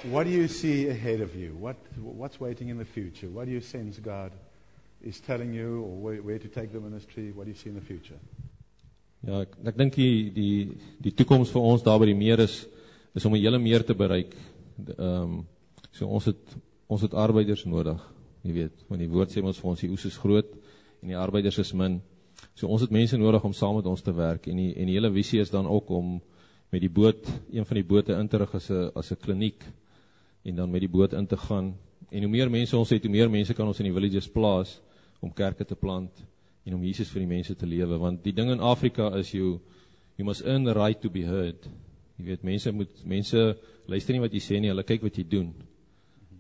What 0.05 0.25
do 0.25 0.31
you 0.31 0.49
see 0.49 0.89
ahead 0.89 1.23
of 1.23 1.35
you? 1.35 1.55
What, 1.55 1.77
what's 1.99 2.39
waiting 2.39 2.69
in 2.69 2.77
the 2.77 2.85
future? 2.85 3.29
What 3.29 3.47
do 3.47 3.53
you 3.53 3.61
sense 3.61 3.99
God 3.99 4.33
is 5.03 5.19
telling 5.19 5.55
you 5.55 5.83
or 5.83 5.97
where, 5.97 6.17
where 6.17 6.39
to 6.39 6.49
take 6.49 6.73
the 6.73 6.81
ministry? 6.81 7.33
What 7.33 7.45
do 7.45 7.51
you 7.51 7.57
see 7.57 7.71
in 7.71 7.75
the 7.75 7.81
future? 7.81 8.19
Ja, 9.25 9.41
ek 9.41 9.55
ek 9.71 9.77
dink 9.81 9.95
die 9.97 10.29
die 10.35 10.57
die 11.01 11.13
toekoms 11.17 11.53
vir 11.55 11.65
ons 11.65 11.85
daar 11.85 11.97
by 12.03 12.11
die 12.11 12.19
meer 12.19 12.43
is 12.45 12.67
is 13.17 13.25
om 13.25 13.33
'n 13.33 13.41
hele 13.41 13.59
meer 13.59 13.85
te 13.85 13.95
bereik. 13.95 14.35
Ehm 14.99 15.23
um, 15.23 15.47
so 15.93 16.07
ons 16.07 16.25
het 16.27 16.43
ons 16.89 17.01
het 17.01 17.15
arbeiders 17.15 17.65
nodig, 17.65 18.01
jy 18.43 18.53
weet, 18.53 18.85
want 18.89 19.01
die 19.01 19.09
woord 19.09 19.31
sê 19.31 19.41
ons 19.41 19.59
vir 19.59 19.71
ons 19.71 19.81
die 19.81 19.91
oes 19.91 20.05
is 20.05 20.19
groot 20.19 20.51
en 21.03 21.09
die 21.09 21.17
arbeiders 21.17 21.59
is 21.59 21.73
min. 21.73 22.03
So 22.55 22.69
ons 22.69 22.83
het 22.83 22.91
mense 22.91 23.17
nodig 23.17 23.45
om 23.45 23.53
saam 23.53 23.77
met 23.77 23.87
ons 23.87 24.03
te 24.03 24.13
werk 24.13 24.47
en 24.47 24.57
die 24.57 24.75
en 24.77 24.87
die 24.87 24.95
hele 24.95 25.11
visie 25.13 25.41
is 25.41 25.51
dan 25.51 25.67
ook 25.67 25.91
om 25.91 26.21
met 26.71 26.81
die 26.81 26.91
boot, 26.93 27.25
een 27.53 27.65
van 27.65 27.75
die 27.75 27.85
bote 27.85 28.13
in 28.13 28.29
te 28.29 28.37
rig 28.37 28.55
as 28.55 28.71
'n 28.71 28.91
as 28.95 29.11
'n 29.11 29.17
kliniek 29.17 29.65
en 30.45 30.57
dan 30.57 30.71
met 30.71 30.81
die 30.81 30.91
boot 30.91 31.13
in 31.13 31.27
te 31.27 31.37
gaan. 31.37 31.75
En 32.11 32.21
hoe 32.23 32.31
meer 32.31 32.51
mense 32.51 32.77
ons 32.77 32.91
het, 32.91 33.03
hoe 33.03 33.11
meer 33.11 33.31
mense 33.31 33.55
kan 33.55 33.67
ons 33.67 33.81
in 33.81 33.87
die 33.87 33.95
villages 33.95 34.29
plaas 34.29 34.81
om 35.21 35.33
kerke 35.33 35.65
te 35.65 35.75
plant 35.75 36.13
en 36.65 36.75
om 36.75 36.85
Jesus 36.85 37.11
vir 37.13 37.25
die 37.25 37.31
mense 37.31 37.55
te 37.55 37.69
lewe 37.69 37.99
want 38.01 38.23
die 38.25 38.33
ding 38.33 38.51
in 38.53 38.63
Afrika 38.65 39.11
is 39.19 39.33
you 39.35 39.59
you 40.17 40.25
must 40.25 40.45
earn 40.47 40.65
the 40.65 40.75
right 40.75 41.01
to 41.03 41.11
be 41.11 41.25
heard. 41.27 41.67
Jy 42.19 42.29
weet 42.29 42.45
mense 42.47 42.73
moet 42.73 43.01
mense 43.05 43.41
luister 43.91 44.15
nie 44.15 44.23
wat 44.23 44.35
jy 44.35 44.43
sê 44.43 44.61
nie, 44.61 44.71
hulle 44.71 44.87
kyk 44.87 45.03
wat 45.03 45.19
jy 45.19 45.25
doen. 45.29 45.51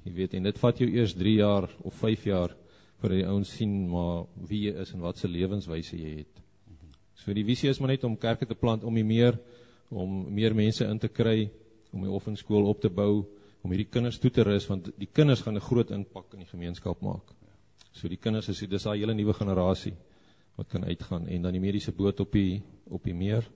Jy 0.04 0.12
weet 0.14 0.36
en 0.38 0.46
dit 0.46 0.60
vat 0.62 0.80
jou 0.80 0.88
eers 0.88 1.16
3 1.18 1.34
jaar 1.40 1.68
of 1.82 1.98
5 1.98 2.28
jaar 2.30 2.54
voordat 3.00 3.20
die 3.20 3.28
ouens 3.28 3.50
sien 3.58 3.74
maar 3.90 4.24
wie 4.48 4.68
jy 4.68 4.78
is 4.80 4.94
en 4.94 5.02
wat 5.04 5.20
se 5.20 5.28
lewenswyse 5.28 5.98
jy 5.98 6.14
het. 6.22 6.40
So 7.20 7.34
die 7.36 7.44
visie 7.44 7.68
is 7.70 7.80
maar 7.80 7.92
net 7.92 8.04
om 8.06 8.16
kerke 8.16 8.46
te 8.46 8.56
plant 8.56 8.84
om 8.84 8.94
meer 8.94 9.38
om 9.90 10.24
meer 10.34 10.54
mense 10.56 10.86
in 10.88 10.98
te 10.98 11.10
kry, 11.12 11.50
om 11.92 12.02
die 12.02 12.10
offenskool 12.10 12.64
op 12.66 12.80
te 12.82 12.88
bou, 12.90 13.22
om 13.62 13.70
hierdie 13.70 13.90
kinders 13.92 14.18
toe 14.18 14.30
te 14.32 14.42
rus 14.42 14.66
want 14.70 14.88
die 14.98 15.10
kinders 15.12 15.42
gaan 15.42 15.56
'n 15.56 15.60
groot 15.60 15.90
impak 15.90 16.32
in 16.34 16.40
die 16.40 16.50
gemeenskap 16.50 17.00
maak. 17.02 17.34
So 17.92 18.08
die 18.08 18.16
kinders 18.16 18.48
is 18.48 18.58
dis 18.58 18.82
daai 18.82 18.98
hele 18.98 19.14
nuwe 19.14 19.32
generasie 19.32 19.94
wat 20.54 20.68
kan 20.68 20.84
uitgaan 20.84 21.26
en 21.26 21.42
dan 21.42 21.52
die 21.52 21.62
mediese 21.62 21.92
boot 21.92 22.20
op 22.20 22.32
die 22.32 22.62
op 22.84 23.04
die 23.04 23.14
meer. 23.14 23.46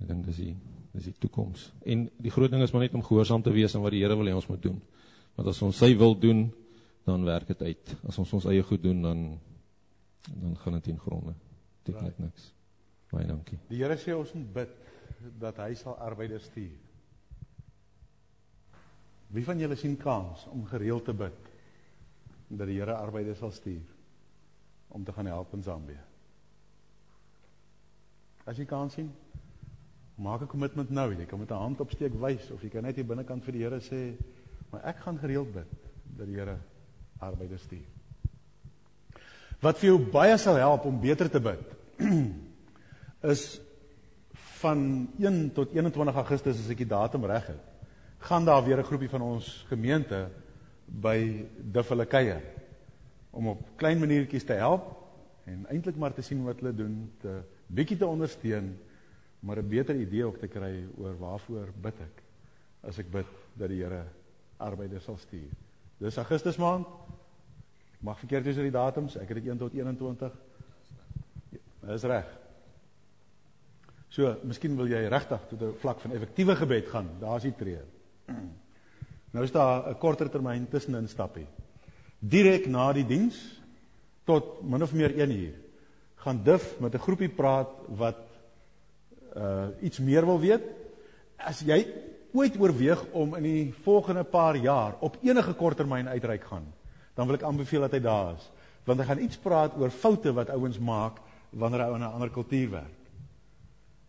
Ek 0.00 0.08
dink 0.08 0.24
dis 0.26 0.40
die 0.40 0.54
dis 0.92 1.08
die 1.08 1.14
toekoms. 1.18 1.70
En 1.88 2.04
die 2.20 2.30
groot 2.32 2.52
ding 2.52 2.62
is 2.62 2.72
maar 2.72 2.84
net 2.84 2.94
om 2.94 3.04
gehoorsaam 3.04 3.42
te 3.42 3.52
wees 3.52 3.74
aan 3.74 3.84
wat 3.84 3.94
die 3.94 4.02
Here 4.02 4.16
wil 4.16 4.28
hê 4.28 4.34
ons 4.36 4.48
moet 4.48 4.62
doen. 4.62 4.80
Want 5.36 5.48
as 5.48 5.62
ons 5.64 5.78
sy 5.80 5.94
wil 5.96 6.12
doen, 6.20 6.42
dan 7.08 7.24
werk 7.24 7.48
dit 7.48 7.62
uit. 7.62 7.94
As 8.08 8.18
ons 8.20 8.32
ons 8.36 8.48
eie 8.52 8.62
goed 8.62 8.82
doen, 8.82 9.00
dan 9.02 9.22
dan 10.22 10.56
gaan 10.56 10.76
dit 10.78 10.92
in 10.92 11.00
gronde. 11.00 11.32
Dit 11.82 11.96
net 12.00 12.18
niks. 12.22 12.52
Baie 13.10 13.26
dankie. 13.26 13.58
Die 13.68 13.80
Here 13.82 13.96
sê 13.98 14.14
ons 14.14 14.32
moet 14.36 14.52
bid 14.54 14.76
dat 15.40 15.58
hy 15.64 15.72
sal 15.78 15.96
arbeiders 15.98 16.44
stuur. 16.50 16.76
Wie 19.32 19.44
van 19.44 19.58
julle 19.58 19.76
sien 19.80 19.96
kans 19.96 20.44
om 20.52 20.64
gereeld 20.68 21.04
te 21.08 21.16
bid 21.16 21.50
dat 22.48 22.68
die 22.68 22.78
Here 22.78 22.94
arbeiders 23.00 23.40
sal 23.40 23.52
stuur 23.56 24.01
om 24.92 25.04
te 25.04 25.12
gaan 25.12 25.26
help 25.26 25.54
in 25.56 25.62
Zambië? 25.62 26.00
As 28.44 28.58
jy 28.58 28.66
kans 28.66 28.96
sien, 28.98 29.10
maak 30.18 30.42
'n 30.42 30.46
kommitment 30.46 30.90
nou. 30.90 31.14
Jy 31.14 31.26
kan 31.26 31.38
met 31.38 31.50
'n 31.50 31.54
hand 31.54 31.80
opsteek 31.80 32.12
wys 32.14 32.50
of 32.50 32.62
jy 32.62 32.68
kan 32.68 32.82
net 32.82 32.96
hier 32.96 33.06
binnekant 33.06 33.44
vir 33.44 33.52
die 33.52 33.62
Here 33.62 33.80
sê, 33.80 34.16
maar 34.70 34.84
ek 34.84 34.96
gaan 34.96 35.18
gereeld 35.18 35.52
bid 35.52 35.70
dat 36.16 36.26
die 36.26 36.36
Here 36.36 36.58
arbeiders 37.18 37.62
stuur. 37.62 37.86
Wat 39.60 39.78
vir 39.78 39.88
jou 39.88 39.98
baie 39.98 40.38
sal 40.38 40.56
help 40.56 40.84
om 40.84 41.00
beter 41.00 41.30
te 41.30 41.40
bid 41.40 41.76
is 43.32 43.60
van 44.60 45.08
1 45.18 45.52
tot 45.52 45.72
21 45.72 46.14
Augustus 46.14 46.58
as 46.58 46.70
ek 46.70 46.78
die 46.78 46.86
datum 46.86 47.24
reg 47.24 47.46
het, 47.46 47.62
gaan 48.18 48.44
daar 48.44 48.64
weer 48.64 48.78
'n 48.78 48.84
groepie 48.84 49.08
van 49.08 49.22
ons 49.22 49.64
gemeente 49.68 50.30
by 50.86 51.46
Duffele 51.58 52.06
kuier 52.06 52.42
om 53.32 53.48
op 53.54 53.64
klein 53.80 54.00
maniertjies 54.00 54.44
te 54.44 54.56
help 54.60 54.90
en 55.48 55.64
eintlik 55.72 55.96
maar 55.98 56.14
te 56.14 56.22
sien 56.22 56.44
wat 56.44 56.60
hulle 56.60 56.74
doen, 56.76 56.96
te 57.20 57.40
bietjie 57.66 57.96
te 57.98 58.06
ondersteun, 58.06 58.74
maar 59.40 59.58
'n 59.58 59.68
beter 59.68 59.96
idee 59.96 60.24
ook 60.24 60.38
te 60.38 60.48
kry 60.48 60.84
oor 60.96 61.18
waarvoor 61.18 61.72
bid 61.82 62.00
ek 62.00 62.22
as 62.82 62.98
ek 62.98 63.10
bid 63.10 63.26
dat 63.54 63.68
die 63.68 63.82
Here 63.82 64.04
arbeiders 64.58 65.04
sal 65.04 65.16
stuur. 65.16 65.50
Dis 65.98 66.16
Augustus 66.16 66.56
maand. 66.56 66.86
Mag 68.02 68.18
verkeerd 68.18 68.44
wees 68.44 68.56
oor 68.56 68.66
die 68.66 68.74
datums. 68.74 69.16
Ek 69.16 69.28
het 69.28 69.38
dit 69.38 69.46
1 69.46 69.58
tot 69.58 69.72
21. 69.72 70.32
Ja, 71.50 71.86
dis 71.86 72.02
reg. 72.02 72.38
So, 74.12 74.34
miskien 74.44 74.76
wil 74.76 74.90
jy 74.90 75.06
regtig 75.08 75.46
tot 75.48 75.62
'n 75.62 75.74
vlak 75.78 76.00
van 76.00 76.12
effektiewe 76.12 76.56
gebed 76.56 76.88
gaan. 76.88 77.08
Daar's 77.20 77.42
die 77.42 77.54
tree. 77.54 77.80
Nou 79.32 79.44
is 79.44 79.52
daar 79.52 79.88
'n 79.88 79.98
korter 79.98 80.28
termyn 80.28 80.68
tussenin 80.68 81.08
stappie. 81.08 81.46
Direk 82.22 82.68
na 82.70 82.92
die 82.94 83.06
diens 83.06 83.34
tot 84.24 84.60
min 84.62 84.82
of 84.82 84.92
meer 84.94 85.10
1 85.18 85.30
uur 85.34 85.58
gaan 86.22 86.42
Dif 86.42 86.78
met 86.78 86.94
'n 86.94 87.02
groepie 87.02 87.28
praat 87.28 87.70
wat 87.88 88.20
uh 89.36 89.66
iets 89.80 89.98
meer 89.98 90.24
wil 90.26 90.38
weet. 90.38 90.62
As 91.36 91.60
jy 91.60 91.86
ooit 92.32 92.58
oorweeg 92.60 93.04
om 93.12 93.34
in 93.34 93.42
die 93.42 93.74
volgende 93.82 94.24
paar 94.24 94.56
jaar 94.56 94.94
op 95.00 95.16
enige 95.22 95.54
korttermyn 95.54 96.08
uitreik 96.08 96.44
gaan, 96.44 96.66
dan 97.14 97.26
wil 97.26 97.34
ek 97.34 97.42
aanbeveel 97.42 97.80
dat 97.80 97.92
hy 97.92 98.00
daar 98.00 98.34
is, 98.34 98.50
want 98.84 99.00
hy 99.00 99.06
gaan 99.06 99.18
iets 99.18 99.36
praat 99.36 99.76
oor 99.76 99.90
foute 99.90 100.32
wat 100.32 100.50
ouens 100.50 100.78
maak 100.78 101.18
wanneer 101.50 101.80
hy 101.80 101.94
in 101.94 102.00
'n 102.00 102.14
ander 102.14 102.30
kultuur 102.30 102.70
werk. 102.70 102.98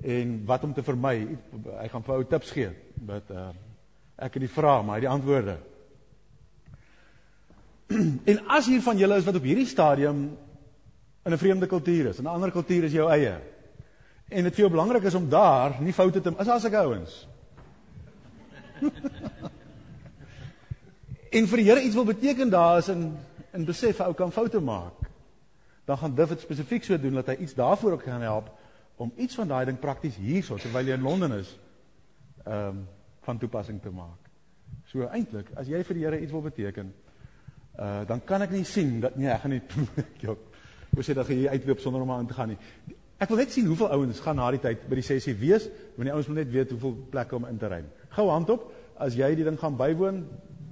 En 0.04 0.46
wat 0.46 0.64
om 0.64 0.74
te 0.74 0.84
vermy, 0.84 1.38
hy 1.82 1.88
gaan 1.88 2.04
vir 2.04 2.16
ou 2.16 2.24
tips 2.24 2.52
gee. 2.52 2.70
Wat 3.06 3.30
uh 3.32 3.50
ek 4.16 4.34
het 4.34 4.44
die 4.44 4.56
vrae, 4.56 4.84
maar 4.84 4.96
hy 4.96 5.02
het 5.02 5.10
die 5.10 5.16
antwoorde. 5.18 5.58
en 8.30 8.48
as 8.48 8.68
hier 8.68 8.82
van 8.82 8.98
julle 8.98 9.18
is 9.18 9.26
wat 9.28 9.36
op 9.40 9.48
hierdie 9.48 9.68
stadium 9.70 10.38
in 11.24 11.32
'n 11.32 11.38
vreemde 11.38 11.68
kultuur 11.68 12.10
is, 12.10 12.18
in 12.18 12.24
'n 12.24 12.36
ander 12.36 12.52
kultuur 12.52 12.84
is 12.84 12.92
jou 12.92 13.10
eie. 13.10 13.40
En 14.30 14.44
dit 14.44 14.56
vir 14.56 14.66
jou 14.66 14.70
belangrik 14.70 15.04
is 15.04 15.16
om 15.16 15.30
daar 15.30 15.82
nie 15.82 15.94
foute 15.94 16.22
te 16.22 16.34
is 16.40 16.48
as 16.48 16.66
ek 16.66 16.74
ouens. 16.74 17.28
en 21.38 21.48
vir 21.48 21.58
die 21.58 21.70
Here 21.70 21.82
iets 21.82 21.96
wil 21.96 22.06
beteken 22.06 22.50
daar 22.50 22.78
is 22.78 22.88
in 22.88 23.18
in 23.54 23.66
besef 23.66 24.00
ou 24.02 24.14
kan 24.14 24.32
foute 24.32 24.60
maak. 24.60 24.94
Dan 25.86 25.98
gaan 25.98 26.16
David 26.16 26.40
spesifiek 26.40 26.84
so 26.84 26.98
doen 26.98 27.14
dat 27.14 27.28
hy 27.28 27.36
iets 27.36 27.54
daarvoor 27.54 27.92
ook 27.92 28.04
gaan 28.04 28.22
help 28.22 28.50
om 28.96 29.12
iets 29.16 29.36
van 29.36 29.48
daai 29.48 29.66
ding 29.66 29.80
prakties 29.80 30.16
hierso 30.16 30.58
terwyl 30.58 30.86
jy 30.86 30.94
in 30.94 31.02
Londen 31.02 31.32
is 31.32 31.60
ehm 32.46 32.68
um, 32.68 32.88
van 33.24 33.38
toepassing 33.38 33.82
te 33.82 33.90
maak. 33.90 34.20
So 34.92 35.08
eintlik, 35.08 35.48
as 35.56 35.68
jy 35.68 35.80
vir 35.84 35.96
die 35.96 36.04
Here 36.04 36.20
iets 36.20 36.32
wil 36.32 36.42
beteken, 36.42 36.94
uh 37.80 38.06
dan 38.08 38.22
kan 38.26 38.42
ek 38.42 38.52
nie 38.52 38.64
sien 38.64 39.00
dat 39.02 39.16
nee, 39.16 39.30
ek 39.30 39.42
gaan 39.42 39.52
nie 39.52 39.62
jok. 40.26 40.40
Hoe 40.94 41.04
sê 41.04 41.16
dat 41.18 41.28
jy 41.28 41.48
uitloop 41.50 41.80
sonder 41.80 42.02
om 42.02 42.12
aan 42.12 42.28
te 42.28 42.34
gaan 42.38 42.54
nie. 42.54 42.60
Ek 43.18 43.30
wil 43.30 43.40
net 43.40 43.54
sien 43.54 43.66
hoeveel 43.66 43.92
ouens 43.96 44.20
gaan 44.20 44.36
na 44.36 44.50
die 44.52 44.62
tyd 44.62 44.88
by 44.90 44.98
die 45.00 45.06
sessie 45.06 45.34
wees, 45.38 45.70
want 45.96 46.10
die 46.10 46.14
ouens 46.14 46.28
wil 46.28 46.36
net 46.36 46.50
weet 46.52 46.74
hoeveel 46.76 46.96
plekke 47.14 47.38
om 47.38 47.46
in 47.48 47.58
te 47.58 47.70
ry. 47.72 47.82
Gou 48.18 48.28
hand 48.30 48.50
op 48.54 48.72
as 49.02 49.16
jy 49.18 49.30
die 49.36 49.46
ding 49.48 49.58
gaan 49.60 49.78
bywoon 49.80 50.24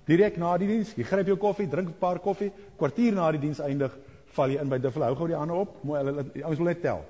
direk 0.09 0.37
na 0.41 0.53
die 0.59 0.67
diens. 0.69 0.93
Jy 0.97 1.05
gryp 1.07 1.31
jou 1.31 1.37
koffie, 1.39 1.69
drink 1.69 1.89
'n 1.89 1.99
paar 1.99 2.19
koffie, 2.19 2.51
kwartier 2.77 3.13
na 3.13 3.31
die 3.31 3.39
diens 3.39 3.59
eindig, 3.59 3.97
val 4.35 4.49
jy 4.49 4.61
in 4.61 4.69
by 4.69 4.79
Duffel. 4.79 5.03
Hou 5.03 5.15
gou 5.15 5.27
die 5.27 5.37
hande 5.37 5.53
op. 5.53 5.83
Mooi, 5.83 5.99
hulle 6.03 6.25
die 6.33 6.43
ouens 6.43 6.57
wil 6.57 6.67
net 6.67 6.81
tel. 6.81 7.05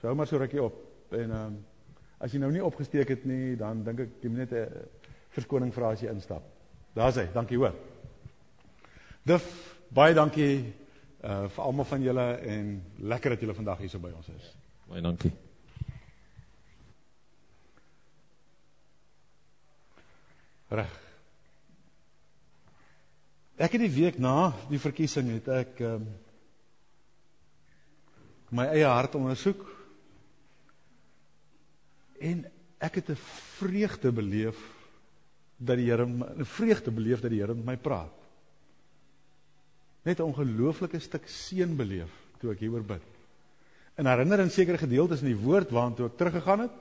So 0.00 0.06
hou 0.06 0.14
maar 0.14 0.26
so 0.26 0.38
rukkie 0.38 0.62
op. 0.62 0.74
En 1.10 1.30
um, 1.30 1.64
as 2.18 2.32
jy 2.32 2.38
nou 2.38 2.52
nie 2.52 2.64
opgesteek 2.64 3.08
het 3.08 3.24
nie, 3.24 3.56
dan 3.56 3.82
dink 3.84 4.00
ek 4.00 4.10
jy 4.22 4.28
moet 4.28 4.38
net 4.38 4.52
'n 4.52 4.68
verskoning 5.30 5.72
vra 5.74 5.90
as 5.90 6.00
jy 6.00 6.10
instap. 6.10 6.42
Daar's 6.94 7.16
hy. 7.16 7.28
Dankie 7.32 7.58
hoor. 7.58 7.93
Dif, 9.24 9.44
baie 9.88 10.12
dankie 10.12 10.56
uh 11.24 11.46
vir 11.48 11.62
almal 11.64 11.86
van 11.88 12.02
julle 12.04 12.24
en 12.44 12.72
lekker 13.08 13.32
dat 13.32 13.40
julle 13.40 13.54
vandag 13.56 13.78
hier 13.80 13.88
so 13.88 14.00
by 14.02 14.10
ons 14.12 14.26
is. 14.28 14.48
Baie 14.90 15.00
dankie. 15.00 15.30
Reg. 20.68 20.98
Ek 23.56 23.76
het 23.78 23.84
die 23.86 23.94
week 23.94 24.18
na 24.20 24.50
die 24.68 24.80
verkiesing 24.82 25.30
het 25.32 25.48
ek 25.54 25.80
um, 25.88 26.04
my 28.52 28.66
eie 28.74 28.90
hart 28.90 29.16
ondersoek 29.16 29.62
en 32.20 32.44
ek 32.76 33.00
het 33.00 33.08
'n 33.14 33.22
vreugde 33.56 34.12
beleef 34.12 34.60
dat 35.56 35.80
die 35.80 35.88
Here 35.88 36.04
'n 36.04 36.44
vreugde 36.44 36.90
beleef 36.90 37.24
dat 37.24 37.30
die 37.30 37.40
Here 37.40 37.54
met 37.54 37.64
my 37.64 37.76
praat. 37.76 38.23
Net 40.04 40.20
'n 40.20 40.28
ongelooflike 40.28 40.98
stuk 41.00 41.28
seën 41.28 41.76
beleef 41.76 42.12
toe 42.38 42.52
ek 42.52 42.60
hieroor 42.60 42.84
bid. 42.84 43.02
En 43.96 44.06
herinner 44.06 44.40
in 44.40 44.50
sekere 44.50 44.78
gedeeltes 44.78 45.22
in 45.22 45.30
die 45.32 45.42
woord 45.44 45.70
waartoe 45.70 46.06
ek 46.06 46.16
teruggegaan 46.16 46.60
het. 46.66 46.74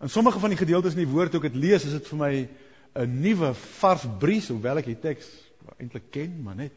In 0.00 0.08
sommige 0.08 0.38
van 0.38 0.50
die 0.50 0.58
gedeeltes 0.58 0.94
in 0.96 1.04
die 1.04 1.12
woord 1.12 1.30
toe 1.30 1.40
ek 1.42 1.52
dit 1.52 1.62
lees, 1.62 1.84
is 1.84 1.92
dit 1.92 2.08
vir 2.08 2.18
my 2.18 2.48
'n 2.94 3.20
nuwe 3.20 3.54
vars 3.54 4.06
bries 4.18 4.48
hoewel 4.48 4.78
ek 4.78 4.84
die 4.84 5.00
teks 5.00 5.26
eintlik 5.78 6.10
ken, 6.10 6.42
maar 6.42 6.56
net 6.56 6.72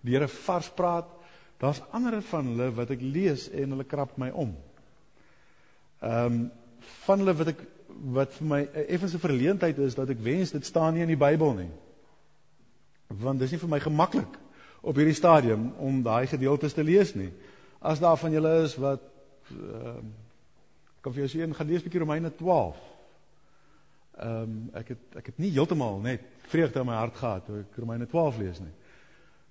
die 0.00 0.12
Here 0.14 0.28
vars 0.28 0.70
praat. 0.70 1.08
Daar's 1.58 1.82
ander 1.90 2.22
van 2.22 2.46
hulle 2.46 2.70
wat 2.74 2.90
ek 2.90 3.02
lees 3.02 3.48
en 3.50 3.74
hulle 3.74 3.84
krap 3.84 4.16
my 4.16 4.30
om. 4.30 4.56
Ehm 6.00 6.26
um, 6.26 6.50
van 7.04 7.18
hulle 7.18 7.34
wat 7.34 7.48
ek 7.48 7.62
wat 8.14 8.32
vir 8.32 8.46
my 8.46 8.60
'n 8.62 8.86
effense 8.88 9.18
verleentheid 9.18 9.78
is 9.78 9.94
dat 9.94 10.08
ek 10.08 10.20
wens 10.22 10.50
dit 10.50 10.64
staan 10.64 10.94
nie 10.94 11.02
in 11.02 11.08
die 11.08 11.16
Bybel 11.16 11.54
nie. 11.54 11.70
Want 13.08 13.40
dis 13.40 13.50
nie 13.50 13.58
vir 13.58 13.68
my 13.68 13.80
gemaklik 13.80 14.38
op 14.80 14.96
hierdie 14.96 15.16
stadium 15.16 15.72
om 15.78 16.02
daai 16.02 16.26
gedeeltes 16.26 16.72
te 16.72 16.84
lees 16.84 17.14
nie. 17.14 17.30
As 17.78 18.00
daar 18.00 18.16
van 18.16 18.32
julle 18.32 18.62
is 18.62 18.76
wat 18.76 19.04
ehm 19.50 19.98
uh, 19.98 20.16
kan 21.00 21.14
vir 21.14 21.22
jou 21.24 21.28
sê, 21.30 21.54
gaan 21.54 21.66
lees 21.66 21.80
'n 21.80 21.84
bietjie 21.84 22.00
Romeine 22.00 22.34
12. 22.34 22.76
Ehm 24.18 24.42
um, 24.42 24.70
ek 24.74 24.88
het 24.88 25.16
ek 25.16 25.26
het 25.26 25.38
nie 25.38 25.50
heeltemal 25.50 26.00
net 26.00 26.20
vreugde 26.48 26.80
in 26.80 26.86
my 26.86 26.94
hart 26.94 27.16
gehad 27.16 27.46
toe 27.46 27.60
ek 27.60 27.76
Romeine 27.76 28.06
12 28.06 28.38
lees 28.38 28.58
nie. 28.60 28.74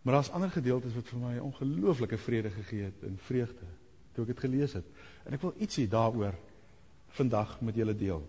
Maar 0.01 0.13
daar's 0.13 0.31
ander 0.31 0.49
gedeeltes 0.49 0.93
wat 0.93 1.07
vir 1.07 1.19
my 1.19 1.37
ongelooflike 1.37 2.17
vrede 2.17 2.49
gegee 2.49 2.83
het 2.83 3.03
en 3.03 3.17
vreugde 3.17 3.65
toe 4.13 4.23
ek 4.23 4.33
dit 4.33 4.39
gelees 4.39 4.73
het. 4.73 4.85
En 5.25 5.33
ek 5.33 5.41
wil 5.41 5.53
ietsie 5.57 5.87
daaroor 5.87 6.35
vandag 7.17 7.61
met 7.61 7.75
julle 7.75 7.95
deel. 7.95 8.23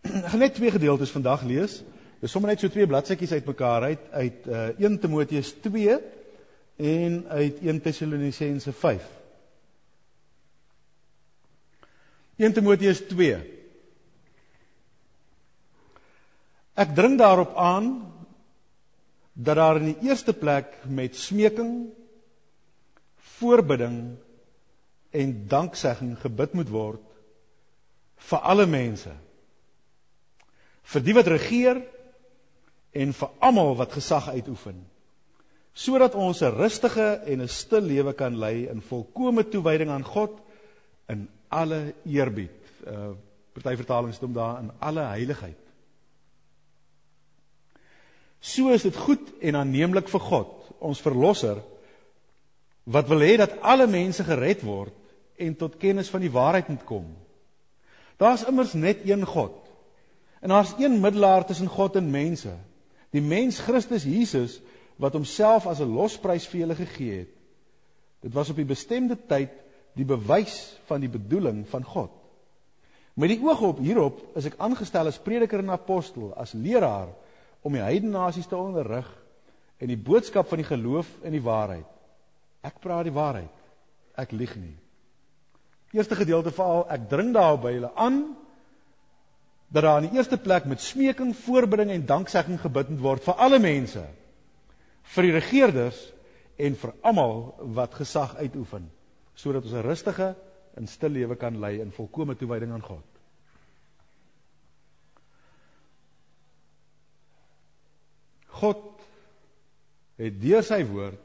Ek 0.24 0.30
gaan 0.32 0.42
net 0.42 0.54
twee 0.54 0.70
gedeeltes 0.70 1.10
vandag 1.10 1.42
lees. 1.46 1.82
Dis 2.20 2.32
sommer 2.32 2.52
net 2.52 2.60
so 2.60 2.68
twee 2.68 2.88
bladsytjies 2.88 3.32
uitmekaar 3.38 3.88
uit 3.88 4.10
uit 4.12 4.48
uh, 4.48 4.66
1 4.76 4.98
Timoteus 5.00 5.54
2 5.64 5.96
en 6.76 7.16
uit 7.28 7.62
1 7.64 7.80
Tessalonisense 7.80 8.72
5. 8.72 9.08
1 12.40 12.56
Timoteus 12.56 13.00
2 13.08 13.40
Ek 16.80 16.94
dring 16.96 17.18
daarop 17.20 17.56
aan 17.60 17.88
dat 19.32 19.56
daar 19.56 19.80
in 19.80 19.90
die 19.92 20.08
eerste 20.08 20.32
plek 20.32 20.78
met 20.88 21.16
smeking, 21.16 21.90
voorbidding 23.36 23.98
en 25.10 25.32
danksegging 25.48 26.14
gebid 26.20 26.54
moet 26.56 26.70
word 26.72 27.04
vir 28.30 28.44
alle 28.52 28.66
mense. 28.68 29.12
Vir 30.92 31.04
die 31.04 31.16
wat 31.16 31.28
regeer 31.32 31.80
en 32.92 33.12
vir 33.12 33.30
almal 33.38 33.76
wat 33.76 33.92
gesag 33.92 34.28
uitoefen. 34.28 34.86
Sodat 35.72 36.14
ons 36.14 36.40
'n 36.42 36.56
rustige 36.56 37.20
en 37.24 37.40
'n 37.42 37.48
stil 37.48 37.80
lewe 37.80 38.12
kan 38.12 38.38
lei 38.38 38.68
in 38.68 38.82
volkomme 38.82 39.48
toewyding 39.48 39.90
aan 39.90 40.04
God 40.04 40.40
in 41.08 41.28
alle 41.48 41.94
eerbied. 42.04 42.50
Uh 42.86 43.14
party 43.52 43.76
vertalings 43.76 44.20
noem 44.20 44.32
daar 44.32 44.58
in 44.62 44.70
alle 44.78 45.00
heiligheid. 45.00 45.58
So 48.40 48.68
is 48.68 48.82
dit 48.82 48.96
goed 48.96 49.32
en 49.40 49.56
aanneemlik 49.56 50.08
vir 50.08 50.20
God, 50.20 50.52
ons 50.78 51.00
verlosser, 51.00 51.58
wat 52.84 53.08
wil 53.08 53.20
hê 53.20 53.36
dat 53.36 53.58
alle 53.60 53.86
mense 53.86 54.24
gered 54.24 54.62
word 54.64 54.94
en 55.36 55.56
tot 55.56 55.76
kennis 55.80 56.08
van 56.08 56.20
die 56.20 56.32
waarheid 56.32 56.68
moet 56.68 56.84
kom. 56.88 57.16
Daar's 58.16 58.46
immers 58.48 58.72
net 58.72 59.04
een 59.04 59.26
God. 59.26 59.56
En 60.40 60.48
daar's 60.48 60.72
een 60.78 61.00
middelaar 61.00 61.44
tussen 61.46 61.68
God 61.68 61.96
en 61.96 62.10
mense, 62.10 62.54
die 63.14 63.22
mens 63.22 63.58
Christus 63.58 64.06
Jesus 64.06 64.60
wat 65.00 65.16
homself 65.16 65.66
as 65.66 65.80
'n 65.80 65.94
losprys 65.94 66.46
vir 66.46 66.60
julle 66.60 66.74
gegee 66.74 67.18
het. 67.18 67.34
Dit 68.20 68.32
was 68.32 68.50
op 68.50 68.56
die 68.56 68.68
bestemde 68.68 69.16
tyd 69.16 69.50
die 69.96 70.04
bewys 70.04 70.76
van 70.86 71.00
die 71.00 71.08
bedoeling 71.08 71.68
van 71.68 71.84
God. 71.84 72.10
Met 73.14 73.28
die 73.28 73.40
oog 73.42 73.60
op 73.60 73.78
hierop 73.78 74.36
is 74.36 74.46
ek 74.46 74.58
aangestel 74.58 75.06
as 75.06 75.18
prediker 75.18 75.58
en 75.58 75.70
apostel, 75.70 76.34
as 76.36 76.52
leraar 76.52 77.08
om 77.62 77.72
die 77.72 77.82
heidene 77.82 78.12
nasies 78.12 78.46
te 78.46 78.56
onderrig 78.56 79.08
in 79.78 79.88
die 79.88 79.98
boodskap 79.98 80.48
van 80.48 80.58
die 80.58 80.68
geloof 80.68 81.08
en 81.24 81.32
die 81.32 81.42
waarheid. 81.42 81.88
Ek 82.62 82.80
praat 82.80 83.04
die 83.08 83.16
waarheid. 83.16 83.56
Ek 84.16 84.32
lieg 84.32 84.54
nie. 84.56 84.76
Eerste 85.96 86.14
gedeelte 86.14 86.52
veral, 86.54 86.84
ek 86.92 87.08
dring 87.10 87.32
daarop 87.34 87.64
by 87.64 87.72
julle 87.74 87.90
aan 87.96 88.20
dat 89.70 89.82
daar 89.86 90.02
in 90.02 90.08
die 90.10 90.18
eerste 90.18 90.38
plek 90.38 90.64
met 90.66 90.82
smeking, 90.82 91.30
voorbidding 91.36 91.92
en 91.94 92.06
danksegging 92.06 92.58
gebid 92.60 92.88
moet 92.90 93.02
word 93.04 93.24
vir 93.24 93.38
alle 93.38 93.60
mense, 93.62 94.02
vir 95.14 95.26
die 95.28 95.36
regerders 95.36 96.00
en 96.58 96.74
vir 96.76 96.94
almal 97.06 97.36
wat 97.78 97.94
gesag 97.94 98.34
uitoefen, 98.42 98.90
sodat 99.34 99.64
ons 99.64 99.72
'n 99.72 99.86
rustige 99.86 100.34
en 100.76 100.86
stil 100.86 101.10
lewe 101.10 101.36
kan 101.36 101.60
lei 101.60 101.80
in 101.80 101.92
volkomme 101.92 102.34
toewyding 102.34 102.72
aan 102.72 102.82
God. 102.82 103.06
God 108.60 108.84
het 110.20 110.40
deur 110.40 110.62
sy 110.62 110.82
woord 110.84 111.20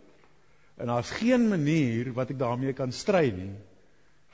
en 0.78 0.88
daar's 0.88 1.12
geen 1.12 1.50
manier 1.50 2.14
wat 2.14 2.30
ek 2.30 2.40
daarmee 2.40 2.74
kan 2.74 2.92
stry 2.92 3.32
nie 3.32 3.52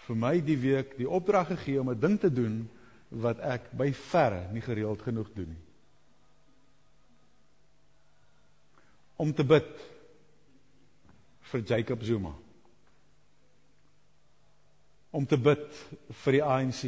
vir 0.05 0.15
my 0.15 0.35
die 0.41 0.57
week 0.57 0.97
die 0.97 1.09
opdrag 1.09 1.47
gegee 1.47 1.79
om 1.79 1.89
'n 1.89 1.99
ding 1.99 2.19
te 2.19 2.29
doen 2.29 2.69
wat 3.11 3.41
ek 3.43 3.71
by 3.77 3.89
verre 4.07 4.45
nie 4.53 4.63
gereeld 4.63 5.01
genoeg 5.03 5.31
doen 5.35 5.49
nie. 5.51 5.63
Om 9.21 9.33
te 9.37 9.45
bid 9.45 9.69
vir 11.51 11.63
Jacob 11.67 12.03
Zuma. 12.07 12.31
Om 15.11 15.27
te 15.27 15.37
bid 15.37 15.67
vir 16.23 16.37
die 16.37 16.41
ANC. 16.41 16.83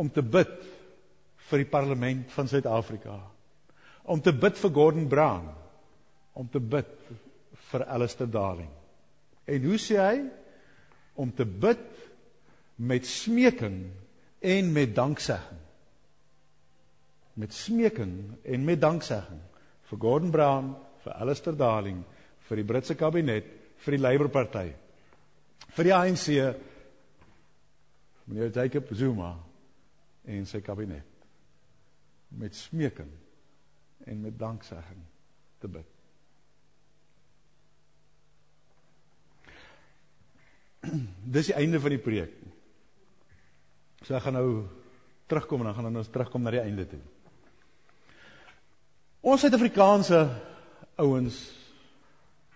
Om 0.00 0.08
te 0.08 0.22
bid 0.22 0.54
vir 1.50 1.64
die 1.64 1.68
parlement 1.68 2.30
van 2.32 2.48
Suid-Afrika. 2.48 3.18
Om 4.08 4.22
te 4.24 4.32
bid 4.32 4.56
vir 4.62 4.72
Gordon 4.72 5.08
Brown. 5.10 5.50
Om 6.32 6.48
te 6.48 6.62
bid 6.62 6.94
vir 7.70 7.84
Alistair 7.84 8.30
Darling. 8.30 8.70
En 9.44 9.66
hoe 9.66 9.80
sê 9.82 9.98
hy? 10.00 10.14
om 11.20 11.32
te 11.34 11.44
bid 11.44 11.82
met 12.80 13.06
smeking 13.06 13.90
en 14.40 14.72
met 14.72 14.94
danksegging. 14.94 15.58
Met 17.32 17.54
smeking 17.54 18.14
en 18.42 18.64
met 18.64 18.80
danksegging 18.80 19.40
vir 19.90 19.98
Gordon 19.98 20.30
Brown, 20.30 20.72
vir 21.04 21.12
Alistair 21.12 21.56
Darling, 21.56 22.04
vir 22.48 22.60
die 22.60 22.66
Britse 22.66 22.94
kabinet, 22.98 23.46
vir 23.80 23.96
die 23.96 24.02
Labour 24.02 24.30
Party, 24.30 24.68
vir 25.76 25.88
die 25.88 25.94
ANC, 25.94 26.26
meneer 28.30 28.52
Jacob 28.54 28.90
Zuma 28.94 29.32
en 30.30 30.46
sy 30.46 30.60
kabinet. 30.62 31.06
Met 32.38 32.54
smeking 32.54 33.10
en 34.06 34.20
met 34.22 34.36
danksegging 34.38 35.00
te 35.58 35.68
bid. 35.68 35.88
dis 41.34 41.50
die 41.50 41.58
einde 41.58 41.80
van 41.82 41.96
die 41.96 42.02
preek. 42.02 42.39
So 44.06 44.14
ek 44.16 44.22
gaan 44.22 44.38
nou 44.38 44.50
terugkom 45.28 45.60
en 45.60 45.70
dan 45.70 45.74
gaan 45.74 45.96
ons 45.96 46.08
terugkom 46.08 46.42
na 46.42 46.50
die 46.54 46.62
einde 46.62 46.86
toe. 46.88 47.00
Ons 49.20 49.42
Suid-Afrikaanse 49.44 50.20
ouens, 51.00 51.40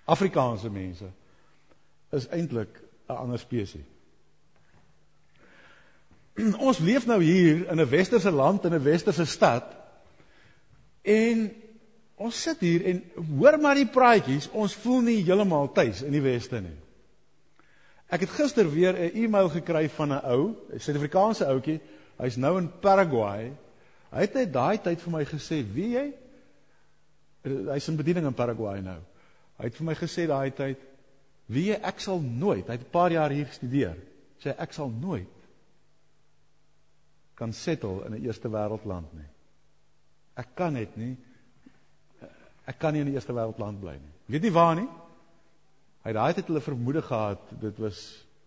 Afrikaanse 0.08 0.70
mense 0.72 1.10
is 2.16 2.28
eintlik 2.32 2.80
'n 3.08 3.12
ander 3.12 3.38
spesies. 3.38 3.84
Ons 6.66 6.78
leef 6.78 7.06
nou 7.06 7.20
hier 7.22 7.68
in 7.70 7.80
'n 7.80 7.88
westerse 7.88 8.30
land 8.30 8.64
in 8.64 8.74
'n 8.74 8.82
westerse 8.82 9.24
stad 9.24 9.76
en 11.02 11.52
ons 12.16 12.42
sit 12.42 12.60
hier 12.60 12.84
en 12.84 13.02
hoor 13.36 13.58
maar 13.60 13.74
die 13.74 13.90
praatjies, 13.90 14.48
ons 14.52 14.74
voel 14.74 15.00
nie 15.00 15.22
heeltemal 15.22 15.72
tuis 15.72 16.02
in 16.02 16.12
die 16.12 16.22
weste 16.22 16.60
nie. 16.60 16.83
Ek 18.12 18.20
het 18.20 18.30
gister 18.30 18.70
weer 18.70 18.94
'n 18.94 19.14
e-mail 19.14 19.48
gekry 19.48 19.88
van 19.88 20.12
'n 20.12 20.24
ou, 20.24 20.54
'n 20.72 20.78
Suid-Afrikaanse 20.78 21.46
ouetjie. 21.46 21.80
Hy's 22.18 22.36
nou 22.36 22.58
in 22.58 22.70
Paraguay. 22.80 23.52
Hy 24.10 24.20
het 24.20 24.34
net 24.34 24.52
daai 24.52 24.78
tyd 24.78 25.00
vir 25.00 25.12
my 25.12 25.24
gesê, 25.24 25.64
"Wie 25.72 25.90
jy?" 25.90 26.12
Hy's 27.44 27.88
in 27.88 27.96
bediening 27.96 28.26
in 28.26 28.34
Paraguay 28.34 28.80
nou. 28.80 29.00
Hy 29.58 29.64
het 29.64 29.76
vir 29.76 29.86
my 29.86 29.94
gesê 29.94 30.26
daai 30.26 30.50
tyd, 30.50 30.78
"Wie 31.46 31.70
jy, 31.70 31.80
ek 31.82 32.00
sal 32.00 32.20
nooit, 32.20 32.66
hy 32.66 32.72
het 32.72 32.86
'n 32.86 32.90
paar 32.90 33.10
jaar 33.10 33.30
hier 33.30 33.46
gestudeer." 33.46 33.96
Sê 34.38 34.54
ek 34.58 34.72
sal 34.72 34.90
nooit 34.90 35.28
kan 37.34 37.52
settle 37.52 38.04
in 38.04 38.12
'n 38.12 38.24
eerste 38.24 38.48
wêreldland 38.48 39.12
nie. 39.12 39.28
Ek 40.34 40.54
kan 40.54 40.72
net 40.72 40.96
nie 40.96 41.16
ek 42.66 42.78
kan 42.78 42.92
nie 42.92 43.00
in 43.00 43.08
'n 43.08 43.14
eerste 43.14 43.32
wêreldland 43.32 43.80
bly 43.80 43.92
nie. 43.92 44.12
Weet 44.26 44.42
nie 44.42 44.52
waar 44.52 44.74
nie. 44.74 44.88
Hy 46.04 46.12
het 46.12 46.18
daai 46.18 46.34
tyd 46.36 46.50
hulle 46.50 46.60
vermoede 46.60 47.00
gehad 47.02 47.52
dit 47.60 47.78
was 47.80 48.00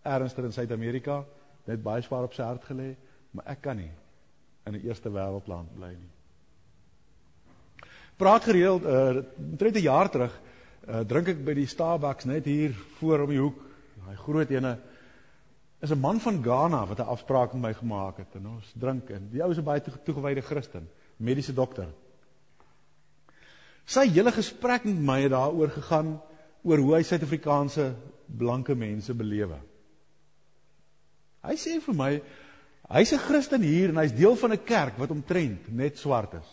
ernstig 0.06 0.44
in 0.46 0.52
Suid-Amerika, 0.54 1.24
net 1.66 1.82
baie 1.82 2.04
swaar 2.06 2.28
op 2.28 2.36
sy 2.36 2.44
hart 2.46 2.62
gelê, 2.68 2.92
maar 3.34 3.48
ek 3.50 3.64
kan 3.64 3.76
nie 3.76 3.90
in 4.66 4.74
'n 4.74 4.86
eerste 4.86 5.10
wêreldland 5.10 5.74
bly 5.74 5.90
nie. 5.90 6.12
Praat 8.16 8.44
gereeld 8.44 8.84
uh 8.84 9.24
omtrent 9.50 9.76
'n 9.76 9.82
jaar 9.82 10.10
terug 10.10 10.40
uh 10.88 11.00
drink 11.00 11.28
ek 11.28 11.44
by 11.44 11.54
die 11.54 11.66
Starbucks 11.66 12.24
net 12.24 12.44
hier 12.44 12.72
voor 13.00 13.26
om 13.26 13.30
die 13.30 13.42
hoek, 13.42 13.58
daai 14.06 14.16
groot 14.16 14.50
ene 14.50 14.78
is 15.82 15.90
'n 15.90 16.00
man 16.00 16.20
van 16.20 16.42
Ghana 16.42 16.86
wat 16.86 16.98
'n 16.98 17.10
afspraak 17.10 17.52
met 17.52 17.62
my 17.62 17.74
gemaak 17.74 18.18
het 18.18 18.34
en 18.34 18.46
ons 18.46 18.72
drink 18.78 19.10
en 19.10 19.28
die 19.30 19.42
ou 19.42 19.50
is 19.50 19.58
'n 19.58 19.64
baie 19.64 19.80
toegewyde 19.80 20.42
Christen, 20.42 20.88
mediese 21.16 21.54
dokter. 21.54 21.88
Sy 23.84 24.06
hele 24.08 24.32
gesprek 24.32 24.84
met 24.84 24.98
my 25.00 25.22
het 25.22 25.30
daaroor 25.30 25.70
gegaan 25.70 26.20
oor 26.68 26.82
hoe 26.84 26.94
hy 26.98 27.02
Suid-Afrikaanse 27.06 27.88
blanke 28.28 28.76
mense 28.76 29.14
belewe. 29.16 29.56
Hy 31.48 31.56
sê 31.56 31.78
vir 31.80 31.96
my 31.96 32.10
hy's 32.92 33.12
'n 33.12 33.24
Christen 33.24 33.62
hier 33.62 33.88
en 33.88 34.00
hy's 34.02 34.12
deel 34.12 34.36
van 34.36 34.52
'n 34.52 34.64
kerk 34.64 34.98
wat 34.98 35.10
omtrent 35.10 35.68
net 35.72 35.98
swart 35.98 36.34
is. 36.34 36.50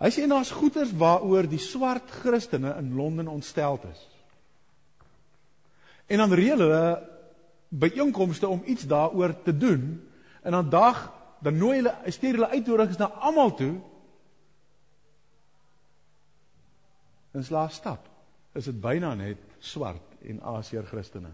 Hy 0.00 0.10
sê 0.10 0.26
daar's 0.26 0.50
goeters 0.50 0.90
waaroor 0.90 1.46
die 1.46 1.62
swart 1.62 2.10
Christene 2.10 2.74
in 2.78 2.94
Londen 2.94 3.28
ontsteld 3.28 3.84
is. 3.84 4.08
En 6.06 6.18
dan 6.18 6.32
reël 6.32 6.58
hulle 6.58 7.08
byeenkomste 7.68 8.48
om 8.48 8.62
iets 8.66 8.86
daaroor 8.86 9.42
te 9.42 9.56
doen 9.56 10.02
en 10.42 10.52
dan 10.52 10.70
dag 10.70 11.12
dan 11.40 11.56
nooi 11.56 11.76
hulle 11.76 11.94
stuur 12.06 12.32
hulle 12.32 12.48
uitnodigings 12.48 12.98
na 12.98 13.06
almal 13.06 13.54
toe. 13.54 13.80
In 17.32 17.44
slaas 17.44 17.74
stap 17.74 18.11
is 18.54 18.64
dit 18.68 18.80
byna 18.80 19.14
net 19.14 19.38
swart 19.58 20.24
en 20.28 20.40
Asiër 20.56 20.86
Christene. 20.86 21.32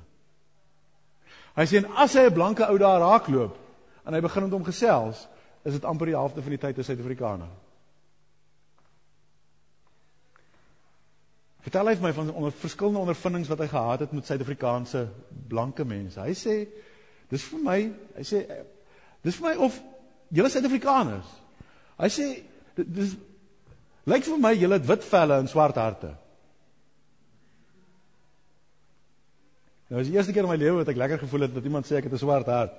Hy 1.58 1.64
sê 1.66 1.80
en 1.80 1.88
as 1.98 2.14
hy 2.14 2.28
'n 2.28 2.34
blanke 2.34 2.68
ou 2.70 2.78
daar 2.78 3.00
raakloop 3.00 3.56
en 4.06 4.14
hy 4.14 4.20
begin 4.20 4.42
met 4.42 4.52
hom 4.52 4.64
gesels, 4.64 5.26
is 5.64 5.72
dit 5.72 5.84
amper 5.84 6.06
die 6.06 6.14
helfte 6.14 6.42
van 6.42 6.50
die 6.50 6.58
tyd 6.58 6.78
'n 6.78 6.84
Suid-Afrikaner. 6.84 7.48
Vertel 11.60 11.88
hy 11.88 11.96
my 12.00 12.12
van 12.12 12.30
onder 12.32 12.52
verskillende 12.52 12.98
ondervindings 12.98 13.48
wat 13.48 13.58
hy 13.58 13.66
gehad 13.66 14.00
het 14.00 14.12
met 14.12 14.26
Suid-Afrikaanse 14.26 15.08
blanke 15.48 15.84
mense. 15.84 16.20
Hy 16.20 16.34
sê 16.34 16.68
dis 17.28 17.42
vir 17.42 17.60
my, 17.64 17.92
hy 18.16 18.22
sê 18.22 18.46
dis 19.22 19.36
vir 19.36 19.48
my 19.48 19.56
of 19.66 19.80
julle 20.30 20.48
Suid-Afrikaners. 20.48 21.26
Hy 21.98 22.08
sê 22.08 22.28
dis 22.76 23.16
lyk 24.06 24.24
vir 24.24 24.38
my 24.38 24.54
julle 24.54 24.78
het 24.78 24.86
wit 24.86 25.04
velle 25.04 25.38
en 25.42 25.48
swart 25.48 25.76
harte. 25.76 26.14
Nou 29.88 30.00
is 30.00 30.10
die 30.10 30.16
eerste 30.16 30.32
keer 30.32 30.44
in 30.44 30.50
my 30.52 30.58
lewe 30.60 30.82
wat 30.82 30.90
ek 30.92 31.00
lekker 31.00 31.22
gevoel 31.24 31.46
het 31.46 31.54
dat 31.54 31.64
iemand 31.64 31.88
sê 31.88 31.96
ek 31.96 32.04
het 32.08 32.12
'n 32.12 32.20
swart 32.20 32.46
hart. 32.46 32.76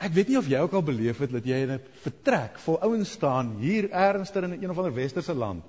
Ek 0.00 0.12
weet 0.12 0.28
nie 0.28 0.38
of 0.38 0.46
jy 0.48 0.58
ook 0.58 0.72
al 0.72 0.82
beleef 0.82 1.18
het 1.18 1.32
dat 1.32 1.44
jy 1.44 1.56
in 1.64 1.72
'n 1.72 1.82
vertrek 2.02 2.58
vol 2.58 2.80
ouens 2.80 3.10
staan 3.10 3.56
hier 3.58 3.90
ernstig 3.90 4.44
in 4.44 4.62
een 4.62 4.70
of 4.70 4.78
ander 4.78 4.94
westerse 4.94 5.34
land. 5.34 5.64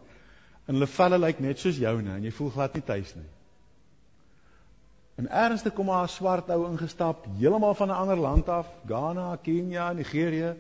En 0.68 0.74
hulle 0.74 0.88
velle 0.88 1.18
lyk 1.18 1.40
net 1.40 1.60
soos 1.60 1.78
joune 1.78 2.16
en 2.16 2.24
jy 2.24 2.32
voel 2.32 2.50
glad 2.50 2.74
nie 2.74 2.84
tuis 2.84 3.16
nie. 3.16 3.30
En 5.18 5.28
ernstig 5.30 5.74
kom 5.74 5.86
maar 5.86 6.04
'n 6.04 6.08
swart 6.08 6.50
ou 6.50 6.70
ingestap, 6.72 7.26
heeltemal 7.38 7.74
van 7.74 7.88
'n 7.88 7.96
ander 7.96 8.18
land 8.18 8.50
af, 8.50 8.68
Ghana, 8.88 9.36
Kenia, 9.36 9.94
Nigerië. 9.94 10.56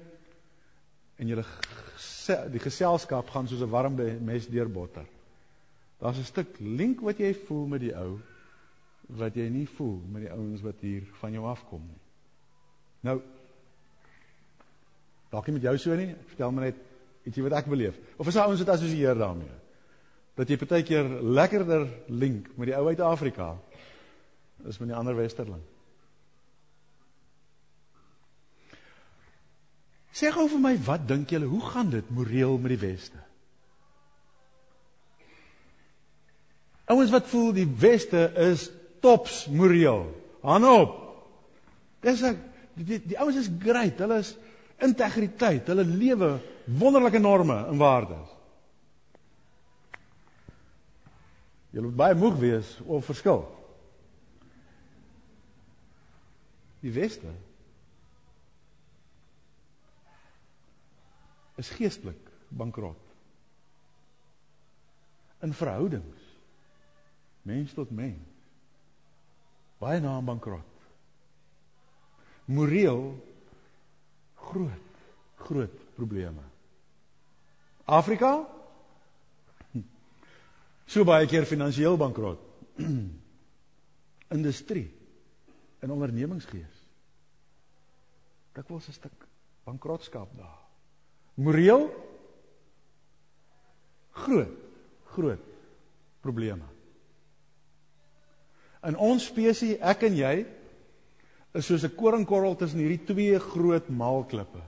En 1.15 1.27
julle 1.27 1.45
die 2.51 2.59
geselskap 2.59 3.29
gaan 3.29 3.47
soos 3.47 3.61
'n 3.61 3.69
warm 3.69 3.95
mes 4.25 4.47
deur 4.47 4.69
botter. 4.69 5.05
Daar's 6.01 6.17
'n 6.19 6.23
stuk 6.23 6.59
link 6.59 7.01
wat 7.01 7.17
jy 7.17 7.33
voel 7.45 7.67
met 7.67 7.81
die 7.81 7.95
ou 7.95 8.19
wat 9.07 9.35
jy 9.35 9.49
nie 9.49 9.67
voel 9.67 10.01
met 10.11 10.21
die 10.21 10.31
ouens 10.31 10.61
wat 10.61 10.79
hier 10.81 11.03
van 11.19 11.31
jou 11.31 11.45
afkom 11.45 11.81
nie. 11.81 12.01
Nou 13.01 13.21
Dalk 15.31 15.47
nie 15.47 15.55
met 15.55 15.67
jou 15.69 15.77
so 15.79 15.95
nie. 15.95 16.11
Ek 16.11 16.31
vertel 16.33 16.51
maar 16.51 16.67
net 16.67 16.79
ietsie 17.27 17.43
wat 17.45 17.55
ek 17.61 17.69
beleef. 17.71 17.97
Of 18.19 18.27
is 18.27 18.37
daar 18.37 18.49
ouens 18.51 18.63
wat 18.63 18.73
assosieer 18.75 19.15
daarmee? 19.15 19.59
Dat 20.35 20.49
jy 20.51 20.57
partykeer 20.59 21.07
lekkerder 21.23 21.85
link 22.11 22.49
met 22.59 22.71
die 22.71 22.75
ou 22.75 22.87
uit 22.89 23.03
Afrika 23.05 23.53
as 24.67 24.77
met 24.81 24.91
die 24.91 24.97
ander 24.97 25.15
westerling. 25.17 25.61
Sê 30.11 30.29
gou 30.35 30.45
vir 30.51 30.59
my, 30.61 30.73
wat 30.85 31.07
dink 31.07 31.31
julle, 31.31 31.47
hoe 31.49 31.63
gaan 31.71 31.89
dit 31.89 32.09
moreel 32.13 32.57
met 32.59 32.75
die 32.75 32.81
weste? 32.83 33.17
Ouens 36.91 37.11
wat 37.13 37.29
voel 37.31 37.53
die 37.55 37.67
weste 37.79 38.27
is 38.51 38.67
tops 39.03 39.45
moreel. 39.47 40.05
Hande 40.43 40.71
op. 40.81 40.97
Dis 42.03 42.23
ek 42.25 42.39
die, 42.75 42.85
die, 42.85 42.99
die 43.13 43.19
ouens 43.21 43.39
is 43.39 43.49
great. 43.61 44.01
Hulle 44.01 44.19
is 44.23 44.33
integriteit, 44.81 45.67
hulle 45.69 45.85
lewe 45.85 46.33
wonderlike 46.65 47.21
norme 47.21 47.57
en 47.69 47.79
waardes. 47.81 48.37
Jy 51.71 51.83
moet 51.85 51.95
baie 51.95 52.17
moeg 52.19 52.35
wees 52.41 52.73
om 52.83 53.03
verskil. 53.05 53.45
Die 56.81 56.91
weste 56.91 57.29
is 61.61 61.69
geestelik 61.77 62.31
bankrot. 62.49 62.99
In 65.45 65.53
verhoudings 65.55 66.20
mens 67.47 67.73
tot 67.73 67.91
mens 67.91 68.31
baie 69.81 69.99
na 70.01 70.19
bankrot. 70.21 70.67
Moreel 72.45 73.15
groot 74.35 74.89
groot 75.41 75.77
probleme. 75.97 76.43
Afrika 77.89 78.35
so 80.85 81.05
baie 81.07 81.25
keer 81.29 81.47
finansiëel 81.49 81.97
bankrot. 81.97 82.43
Industrie 84.37 84.85
en 85.81 85.91
ondernemingsgees. 85.95 86.77
Dit 88.53 88.67
was 88.69 88.87
'n 88.87 88.93
stuk 88.93 89.25
bankrotskap 89.65 90.29
daar. 90.37 90.59
Moreel 91.33 91.89
groot 94.11 94.53
groot 95.15 95.43
probleme. 96.21 96.65
In 98.87 98.97
ons 98.97 99.25
spesies, 99.29 99.77
ek 99.77 100.07
en 100.07 100.15
jy, 100.17 100.33
is 101.53 101.65
soos 101.65 101.83
'n 101.83 101.95
koringkorrel 101.95 102.55
tussen 102.55 102.79
hierdie 102.79 103.05
twee 103.05 103.39
groot 103.39 103.89
maalklippe. 103.89 104.61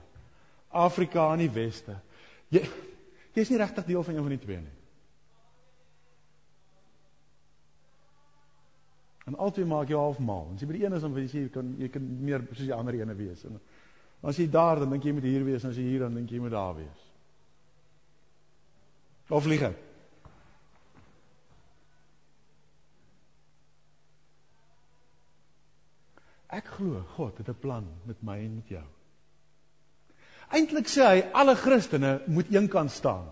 Afrika 0.70 1.30
aan 1.30 1.38
die 1.38 1.50
weste. 1.50 1.96
Jy 2.50 2.62
jy's 3.34 3.50
nie 3.50 3.58
regtig 3.58 3.84
deel 3.84 4.02
van 4.02 4.14
een 4.14 4.22
van 4.22 4.34
die 4.34 4.44
twee 4.44 4.60
nie. 4.60 4.74
En 9.24 9.36
altyd 9.36 9.66
maak 9.66 9.88
jy 9.88 9.96
half 9.96 10.18
maal. 10.18 10.50
As 10.54 10.60
jy 10.60 10.66
by 10.66 10.76
die 10.76 10.84
een 10.84 10.92
is 10.92 11.02
dan 11.02 11.14
weet 11.14 11.32
jy 11.32 11.40
jy 11.46 11.48
kan 11.48 11.74
jy 11.78 11.88
kan 11.88 12.24
meer 12.24 12.44
soos 12.50 12.66
die 12.66 12.74
ander 12.74 12.94
ene 12.94 13.14
wees. 13.14 13.44
En 13.44 13.60
as 14.22 14.36
jy 14.36 14.46
daar 14.50 14.78
dan 14.78 14.90
dink 14.90 15.04
jy 15.04 15.12
moet 15.12 15.22
hier 15.22 15.44
wees 15.44 15.64
en 15.64 15.70
as 15.70 15.76
jy 15.76 15.82
hier 15.82 16.00
dan 16.00 16.14
dink 16.14 16.30
jy 16.30 16.38
moet 16.38 16.52
daar 16.52 16.74
wees. 16.76 17.00
Of 19.30 19.46
lieg 19.46 19.62
ek? 19.62 19.93
Ek 26.54 26.68
glo 26.76 27.02
God 27.16 27.38
het 27.38 27.48
'n 27.48 27.60
plan 27.60 27.86
met 28.06 28.22
my 28.22 28.38
en 28.38 28.54
met 28.54 28.68
jou. 28.68 28.84
Eintlik 30.50 30.86
sê 30.86 31.02
hy 31.02 31.20
alle 31.32 31.54
Christene 31.54 32.22
moet 32.26 32.50
eenkant 32.50 32.90
staan. 32.90 33.26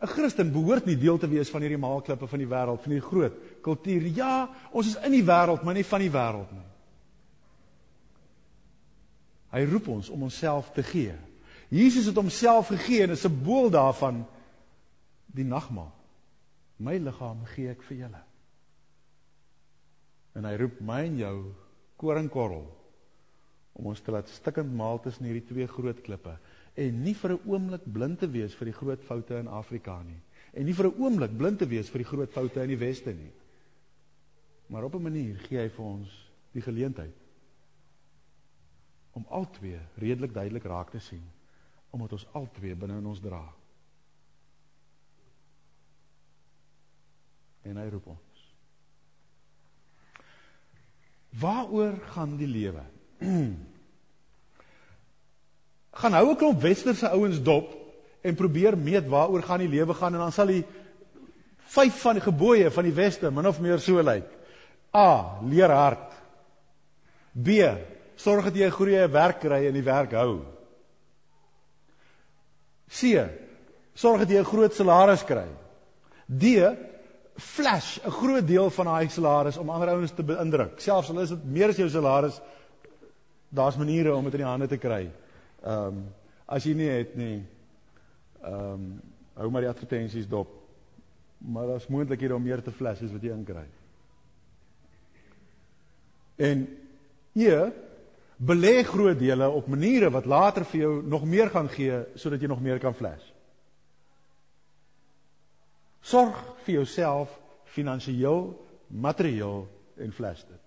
'n 0.00 0.06
Christen 0.06 0.52
behoort 0.52 0.86
nie 0.86 0.96
deel 0.96 1.18
te 1.18 1.28
wees 1.28 1.50
van 1.50 1.60
hierdie 1.60 1.78
maalklippe 1.78 2.26
van 2.26 2.38
die 2.38 2.48
wêreld, 2.48 2.82
van 2.82 2.92
hierdie 2.92 3.08
groot 3.08 3.34
kultuur. 3.62 4.02
Ja, 4.14 4.48
ons 4.70 4.86
is 4.86 4.98
in 5.02 5.12
die 5.12 5.24
wêreld, 5.24 5.62
maar 5.62 5.74
nie 5.74 5.84
van 5.84 6.00
die 6.00 6.10
wêreld 6.10 6.50
nie. 6.52 6.68
Hy 9.50 9.64
roep 9.64 9.88
ons 9.88 10.08
om 10.08 10.22
onsself 10.22 10.70
te 10.72 10.82
gee. 10.82 11.14
Jesus 11.68 12.06
het 12.06 12.16
homself 12.16 12.68
gegee 12.68 13.02
en 13.02 13.10
is 13.10 13.24
'n 13.24 13.28
simbool 13.28 13.70
daarvan 13.70 14.26
die 15.26 15.44
nagmaal. 15.44 15.92
My 16.76 16.96
liggaam 16.98 17.44
gee 17.44 17.70
ek 17.70 17.82
vir 17.82 17.96
julle. 17.96 18.22
En 20.34 20.44
hy 20.44 20.56
roep 20.56 20.80
my 20.80 21.04
en 21.04 21.16
jou 21.16 21.54
koringkorrel 22.00 22.66
om 23.78 23.90
ons 23.92 24.00
te 24.02 24.14
laat 24.14 24.30
stikkend 24.32 24.72
maal 24.74 25.00
tussen 25.02 25.26
hierdie 25.28 25.46
twee 25.46 25.66
groot 25.70 26.00
klippe 26.06 26.38
en 26.78 27.02
nie 27.02 27.14
vir 27.14 27.32
'n 27.34 27.44
oomblik 27.46 27.84
blind 27.92 28.18
te 28.18 28.30
wees 28.30 28.54
vir 28.54 28.70
die 28.70 28.78
groot 28.80 29.02
foute 29.04 29.38
in 29.38 29.48
Afrika 29.48 30.02
nie 30.02 30.20
en 30.54 30.66
nie 30.66 30.74
vir 30.74 30.86
'n 30.86 31.02
oomblik 31.02 31.36
blind 31.38 31.58
te 31.58 31.66
wees 31.66 31.90
vir 31.90 31.98
die 31.98 32.10
groot 32.10 32.32
foute 32.32 32.62
in 32.62 32.68
die 32.68 32.84
weste 32.86 33.12
nie 33.12 33.32
maar 34.68 34.84
op 34.84 34.94
'n 34.94 35.02
manier 35.02 35.36
gee 35.48 35.58
hy 35.58 35.68
vir 35.68 35.84
ons 35.84 36.10
die 36.52 36.62
geleentheid 36.62 37.14
om 39.12 39.26
albei 39.28 39.78
redelik 39.96 40.34
duidelik 40.34 40.64
raak 40.64 40.90
te 40.90 40.98
sien 40.98 41.24
omdat 41.90 42.12
ons 42.12 42.26
albei 42.32 42.74
binne 42.76 42.98
in 43.00 43.06
ons 43.06 43.20
dra. 43.24 43.42
En 47.68 47.76
hy 47.80 47.88
roep 47.92 48.12
ons. 48.14 48.27
Waaroor 51.30 51.98
gaan 52.14 52.36
die 52.36 52.48
lewe? 52.48 52.82
gaan 55.98 56.12
hou 56.12 56.30
'n 56.30 56.36
klomp 56.36 56.60
westerse 56.62 57.08
ouens 57.10 57.42
dop 57.42 57.74
en 58.20 58.34
probeer 58.34 58.78
meet 58.78 59.06
waaroor 59.08 59.42
gaan 59.42 59.58
die 59.58 59.68
lewe 59.68 59.94
gaan 59.94 60.14
en 60.14 60.20
dan 60.20 60.32
sal 60.32 60.46
die 60.46 60.64
vyf 61.74 62.00
van 62.02 62.18
die 62.18 62.24
gebooie 62.24 62.70
van 62.70 62.84
die 62.84 62.94
weste 62.94 63.30
min 63.30 63.46
of 63.46 63.60
meer 63.60 63.78
so 63.78 64.02
lyk. 64.02 64.28
A, 64.94 65.40
leer 65.44 65.70
hard. 65.70 66.14
B, 67.34 67.48
sorg 68.16 68.44
dat 68.44 68.54
jy 68.56 68.66
'n 68.66 68.78
goeie 68.78 69.08
werk 69.08 69.40
kry 69.40 69.66
en 69.66 69.74
die 69.74 69.82
werk 69.82 70.12
hou. 70.12 70.40
C, 72.88 73.28
sorg 73.94 74.18
dat 74.20 74.30
jy 74.30 74.38
'n 74.40 74.44
groot 74.44 74.74
salaris 74.74 75.24
kry. 75.24 75.48
D, 76.26 76.44
flash 77.38 77.98
'n 78.04 78.10
groot 78.10 78.46
deel 78.46 78.70
van 78.70 78.84
daai 78.84 79.08
salaris 79.08 79.56
om 79.56 79.70
ander 79.70 79.88
ouens 79.88 80.12
te 80.12 80.22
beïndruk. 80.22 80.80
Selfs 80.80 81.10
al 81.10 81.20
is 81.20 81.28
dit 81.28 81.44
meer 81.44 81.68
as 81.68 81.76
jou 81.76 81.88
salaris, 81.88 82.40
daar's 83.48 83.76
maniere 83.76 84.14
om 84.14 84.24
dit 84.24 84.32
in 84.32 84.40
die 84.40 84.48
hande 84.48 84.66
te 84.66 84.78
kry. 84.78 85.10
Ehm 85.62 85.86
um, 85.86 86.06
as 86.46 86.64
jy 86.64 86.74
nie 86.74 86.88
het 86.88 87.16
nie, 87.16 87.46
ehm 88.42 88.72
um, 88.72 89.02
hou 89.34 89.50
maar 89.50 89.60
die 89.60 89.70
advertensies 89.70 90.28
dop. 90.28 90.48
Maar 91.38 91.66
daar's 91.66 91.86
moontlik 91.86 92.20
hier 92.20 92.34
om 92.34 92.42
meer 92.42 92.62
te 92.62 92.72
flash 92.72 93.02
as 93.02 93.12
wat 93.12 93.22
jy 93.22 93.30
inkry. 93.30 93.66
En 96.36 96.66
jy 97.32 97.72
belê 98.36 98.82
groot 98.82 99.18
dele 99.18 99.48
op 99.50 99.66
maniere 99.66 100.10
wat 100.10 100.26
later 100.26 100.64
vir 100.64 100.80
jou 100.80 101.02
nog 101.02 101.24
meer 101.24 101.50
gaan 101.50 101.68
gee 101.68 102.04
sodat 102.14 102.40
jy 102.40 102.48
nog 102.48 102.60
meer 102.60 102.78
kan 102.78 102.94
flash. 102.94 103.32
Sorg 106.00 106.57
vir 106.68 106.82
jouself 106.82 107.32
finansiëel, 107.72 108.50
materieel 108.92 109.62
en 110.04 110.12
flash 110.12 110.44
dit. 110.44 110.64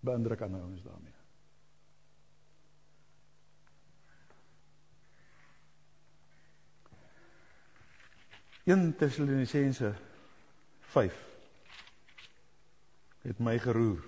Beïndruk 0.00 0.40
aan 0.42 0.54
ouens 0.56 0.82
daarmee. 0.82 1.12
1 8.68 8.96
Tessalonisense 8.96 9.94
5 10.92 11.18
het 13.22 13.38
my 13.38 13.58
geroer. 13.58 14.00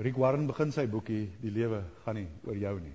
Rick 0.00 0.16
Warren 0.16 0.46
begin 0.46 0.70
sy 0.72 0.86
boekie 0.90 1.28
Die 1.42 1.50
lewe 1.54 1.82
gaan 2.06 2.18
nie 2.18 2.28
oor 2.46 2.58
jou 2.58 2.74
nie. 2.80 2.94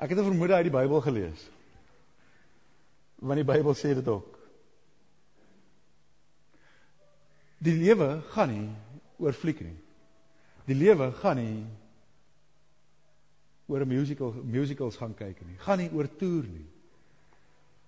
Ek 0.00 0.08
het 0.08 0.18
'n 0.18 0.24
vermoede 0.24 0.54
uit 0.54 0.64
die 0.64 0.72
Bybel 0.72 1.00
gelees. 1.00 1.50
Want 3.20 3.36
die 3.36 3.44
Bybel 3.44 3.74
sê 3.74 3.94
dit 3.94 4.08
ook. 4.08 4.38
Die 7.58 7.76
lewe 7.76 8.22
gaan 8.32 8.48
nie 8.48 8.68
oor 9.18 9.32
fliek 9.32 9.60
nie. 9.60 9.76
Die 10.64 10.74
lewe 10.74 11.12
gaan 11.12 11.36
nie 11.36 11.66
oor 13.66 13.80
'n 13.80 13.88
musical 13.88 14.32
musicals 14.32 14.96
gaan 14.96 15.14
kyk 15.14 15.46
nie. 15.46 15.58
Gaan 15.58 15.78
nie 15.78 15.90
oor 15.92 16.08
toer 16.16 16.44
nie. 16.44 16.66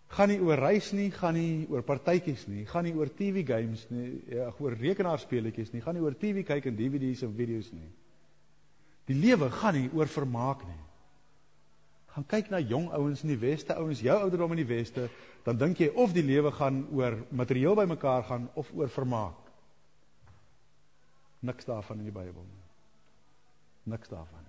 Gaan 0.06 0.28
nie 0.28 0.40
oor 0.40 0.58
reis 0.58 0.92
nie, 0.92 1.10
gaan 1.10 1.34
nie 1.34 1.66
oor 1.70 1.82
partytjies 1.82 2.46
nie, 2.46 2.66
gaan 2.66 2.84
nie 2.84 2.94
oor 2.94 3.08
TV 3.08 3.46
games 3.46 3.86
nie, 3.88 4.22
ja, 4.28 4.52
oor 4.58 4.76
rekenaarspeletjies 4.76 5.72
nie, 5.72 5.80
gaan 5.80 5.94
nie 5.94 6.02
oor 6.02 6.14
TV 6.14 6.44
kyk 6.44 6.66
en 6.66 6.76
DVD's 6.76 7.22
en 7.22 7.34
video's 7.34 7.72
nie. 7.72 7.88
Die 9.04 9.16
lewe 9.16 9.50
gaan 9.50 9.74
nie 9.74 9.90
oor 9.94 10.06
vermaak 10.06 10.66
nie. 10.66 10.91
Gaan 12.12 12.26
kyk 12.28 12.50
na 12.52 12.60
jong 12.60 12.90
ouens 12.92 13.22
in 13.24 13.32
die 13.32 13.40
weste, 13.40 13.74
ouens 13.80 14.02
jou 14.04 14.18
ouderdom 14.18 14.52
in 14.52 14.62
die 14.62 14.68
weste, 14.68 15.08
dan 15.46 15.58
dink 15.58 15.80
jy 15.80 15.88
of 15.96 16.12
die 16.12 16.24
lewe 16.26 16.52
gaan 16.52 16.84
oor 16.92 17.16
materieel 17.30 17.78
bymekaar 17.78 18.26
gaan 18.28 18.50
of 18.54 18.70
oor 18.76 18.92
vermaak. 18.92 19.38
Niks 21.40 21.66
daarvan 21.66 22.04
in 22.04 22.10
die 22.12 22.14
Bybel 22.14 22.44
nie. 22.44 22.64
Niks 23.90 24.12
daarvan 24.12 24.42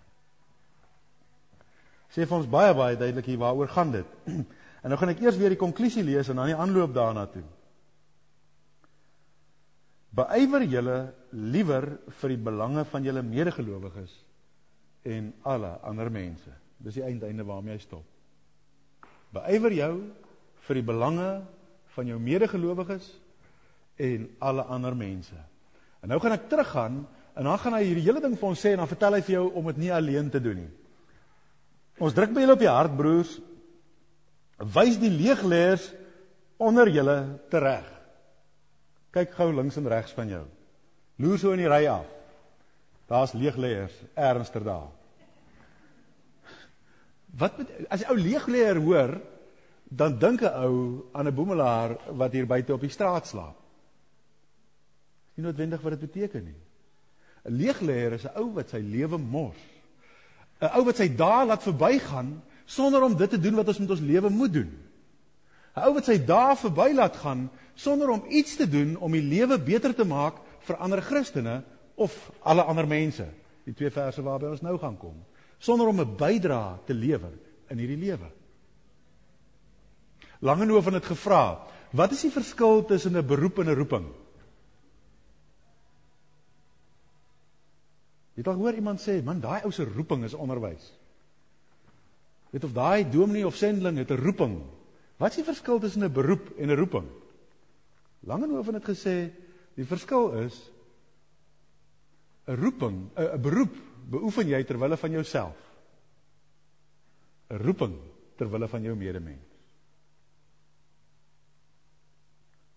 sê 2.14 2.28
vir 2.30 2.38
ons 2.38 2.50
baie 2.50 2.74
baie 2.78 2.98
duidelik 2.98 3.32
hier 3.32 3.42
waaroor 3.42 3.72
gaan 3.74 3.98
dit. 3.98 4.20
En 4.84 4.92
nou 4.92 4.98
gaan 5.00 5.14
ek 5.14 5.22
eers 5.24 5.38
weer 5.40 5.54
die 5.54 5.62
konklusie 5.62 6.02
lees 6.04 6.28
en 6.28 6.42
dan 6.42 6.50
die 6.52 6.58
aanloop 6.60 6.92
daarna 6.92 7.22
toe. 7.32 7.46
Beywer 10.12 10.66
julle 10.68 10.98
liewer 11.32 11.88
vir 12.20 12.34
die 12.34 12.42
belange 12.50 12.84
van 12.92 13.08
julle 13.08 13.24
medegelowiges 13.24 14.18
en 15.08 15.30
alle 15.48 15.70
ander 15.88 16.12
mense. 16.12 16.52
Dis 16.84 17.00
die 17.00 17.06
eindeinde 17.06 17.46
waarmee 17.48 17.78
hy 17.78 17.82
stop. 17.82 18.06
Beywer 19.34 19.74
jou 19.74 19.94
vir 20.68 20.80
die 20.80 20.86
belange 20.86 21.30
van 21.96 22.10
jou 22.10 22.20
medegelowiges 22.20 23.08
en 24.04 24.28
alle 24.44 24.66
ander 24.74 24.96
mense. 24.98 25.38
En 26.04 26.12
nou 26.12 26.20
gaan 26.22 26.36
ek 26.36 26.50
teruggaan 26.52 27.04
en 27.34 27.48
dan 27.48 27.60
gaan 27.62 27.78
hy 27.78 27.84
hierdie 27.88 28.06
hele 28.06 28.22
ding 28.22 28.36
vir 28.38 28.50
ons 28.50 28.62
sê 28.62 28.74
en 28.74 28.84
dan 28.84 28.92
vertel 28.92 29.18
hy 29.18 29.22
vir 29.26 29.36
jou 29.38 29.46
om 29.58 29.70
dit 29.72 29.84
nie 29.86 29.94
alleen 29.96 30.30
te 30.34 30.42
doen 30.44 30.60
nie. 30.64 30.72
Ons 32.04 32.16
druk 32.18 32.34
by 32.34 32.44
julle 32.44 32.58
op 32.58 32.64
die 32.64 32.72
hart 32.72 32.96
broers. 32.98 33.38
Wys 34.74 34.98
die 35.02 35.12
leegleers 35.14 35.88
onder 36.62 36.90
julle 36.92 37.18
tereg. 37.54 37.86
Kyk 39.14 39.36
gou 39.38 39.52
links 39.54 39.78
en 39.78 39.88
regs 39.90 40.14
van 40.18 40.32
jou. 40.32 40.44
Loer 41.22 41.40
so 41.40 41.54
in 41.54 41.62
die 41.62 41.70
ry 41.70 41.86
af. 41.92 42.10
Daar's 43.10 43.36
leegleers 43.38 43.94
ernstiger 44.18 44.66
daar. 44.66 45.03
Wat 47.38 47.58
met, 47.58 47.70
as 47.90 48.04
'n 48.04 48.12
ou 48.12 48.18
leegleer 48.18 48.78
hoor, 48.78 49.22
dan 49.90 50.18
dink 50.20 50.42
'n 50.42 50.54
ou 50.66 51.06
aan 51.12 51.28
'n 51.28 51.34
boemelaar 51.36 51.98
wat 52.16 52.32
hier 52.32 52.48
buite 52.48 52.74
op 52.74 52.82
die 52.82 52.90
straat 52.90 53.28
slaap. 53.28 53.58
Nie 55.34 55.46
noodwendig 55.46 55.82
wat 55.82 56.00
dit 56.00 56.12
beteken 56.12 56.44
nie. 56.44 56.62
'n 57.46 57.56
Leegleer 57.58 58.14
is 58.14 58.26
'n 58.26 58.38
ou 58.38 58.54
wat 58.54 58.70
sy 58.70 58.78
lewe 58.78 59.18
mors. 59.18 59.58
'n 60.62 60.72
ou 60.78 60.86
wat 60.86 60.96
sy 60.96 61.08
dae 61.16 61.46
laat 61.46 61.64
verbygaan 61.64 62.42
sonder 62.66 63.02
om 63.02 63.18
dit 63.18 63.30
te 63.30 63.40
doen 63.40 63.56
wat 63.56 63.68
ons 63.68 63.80
met 63.80 63.90
ons 63.90 64.00
lewe 64.00 64.30
moet 64.30 64.54
doen. 64.54 64.72
'n 65.76 65.82
Ou 65.82 65.94
wat 65.94 66.06
sy 66.06 66.18
dae 66.26 66.56
verby 66.56 66.94
laat 66.94 67.16
gaan 67.16 67.50
sonder 67.76 68.10
om 68.10 68.26
iets 68.30 68.56
te 68.56 68.70
doen 68.70 68.98
om 68.98 69.12
die 69.12 69.22
lewe 69.22 69.60
beter 69.60 69.96
te 69.96 70.06
maak 70.06 70.36
vir 70.60 70.78
ander 70.78 71.02
Christene 71.02 71.64
of 71.96 72.32
alle 72.42 72.64
ander 72.64 72.88
mense. 72.88 73.26
Die 73.66 73.74
twee 73.74 73.90
verse 73.90 74.22
waarby 74.22 74.46
ons 74.46 74.62
nou 74.62 74.78
gaan 74.78 74.98
kom. 74.98 75.16
Sonder 75.64 75.88
om 75.88 76.00
'n 76.00 76.16
bydrae 76.20 76.84
te 76.86 76.94
lewer 76.94 77.32
in 77.72 77.78
hierdie 77.78 77.98
lewe. 77.98 78.28
Langehoven 80.44 80.94
het 80.94 81.06
gevra, 81.06 81.68
wat 81.92 82.12
is 82.12 82.22
die 82.22 82.32
verskil 82.32 82.84
tussen 82.86 83.16
'n 83.16 83.26
beroep 83.26 83.60
en 83.60 83.70
'n 83.70 83.76
roeping? 83.76 84.06
Jy 88.34 88.42
het 88.42 88.48
al 88.48 88.60
hoor 88.60 88.74
iemand 88.74 89.00
sê, 89.00 89.24
man, 89.24 89.40
daai 89.40 89.62
ou 89.64 89.72
se 89.72 89.86
roeping 89.86 90.24
is 90.24 90.34
onderwys. 90.34 90.92
Weet 92.50 92.64
of 92.64 92.74
daai 92.74 93.10
dominee 93.10 93.46
of 93.46 93.56
sending 93.56 93.98
het 93.98 94.12
'n 94.12 94.24
roeping. 94.24 94.64
Wat 95.18 95.30
is 95.30 95.36
die 95.36 95.46
verskil 95.46 95.80
tussen 95.80 96.04
'n 96.04 96.12
beroep 96.12 96.58
en 96.58 96.70
'n 96.70 96.76
roeping? 96.76 97.08
Langehoven 98.20 98.74
het 98.74 98.84
gesê 98.84 99.32
die 99.76 99.86
verskil 99.86 100.32
is 100.32 100.72
'n 102.48 102.56
roeping, 102.56 103.10
'n 103.16 103.42
beroep 103.42 103.76
beoefen 104.10 104.48
jy 104.48 104.64
ter 104.64 104.80
wille 104.80 104.98
van 104.98 105.12
jouself. 105.12 105.58
'n 107.50 107.58
Roeping 107.58 107.98
ter 108.38 108.50
wille 108.50 108.68
van 108.68 108.82
jou 108.82 108.96
medemens. 108.96 109.52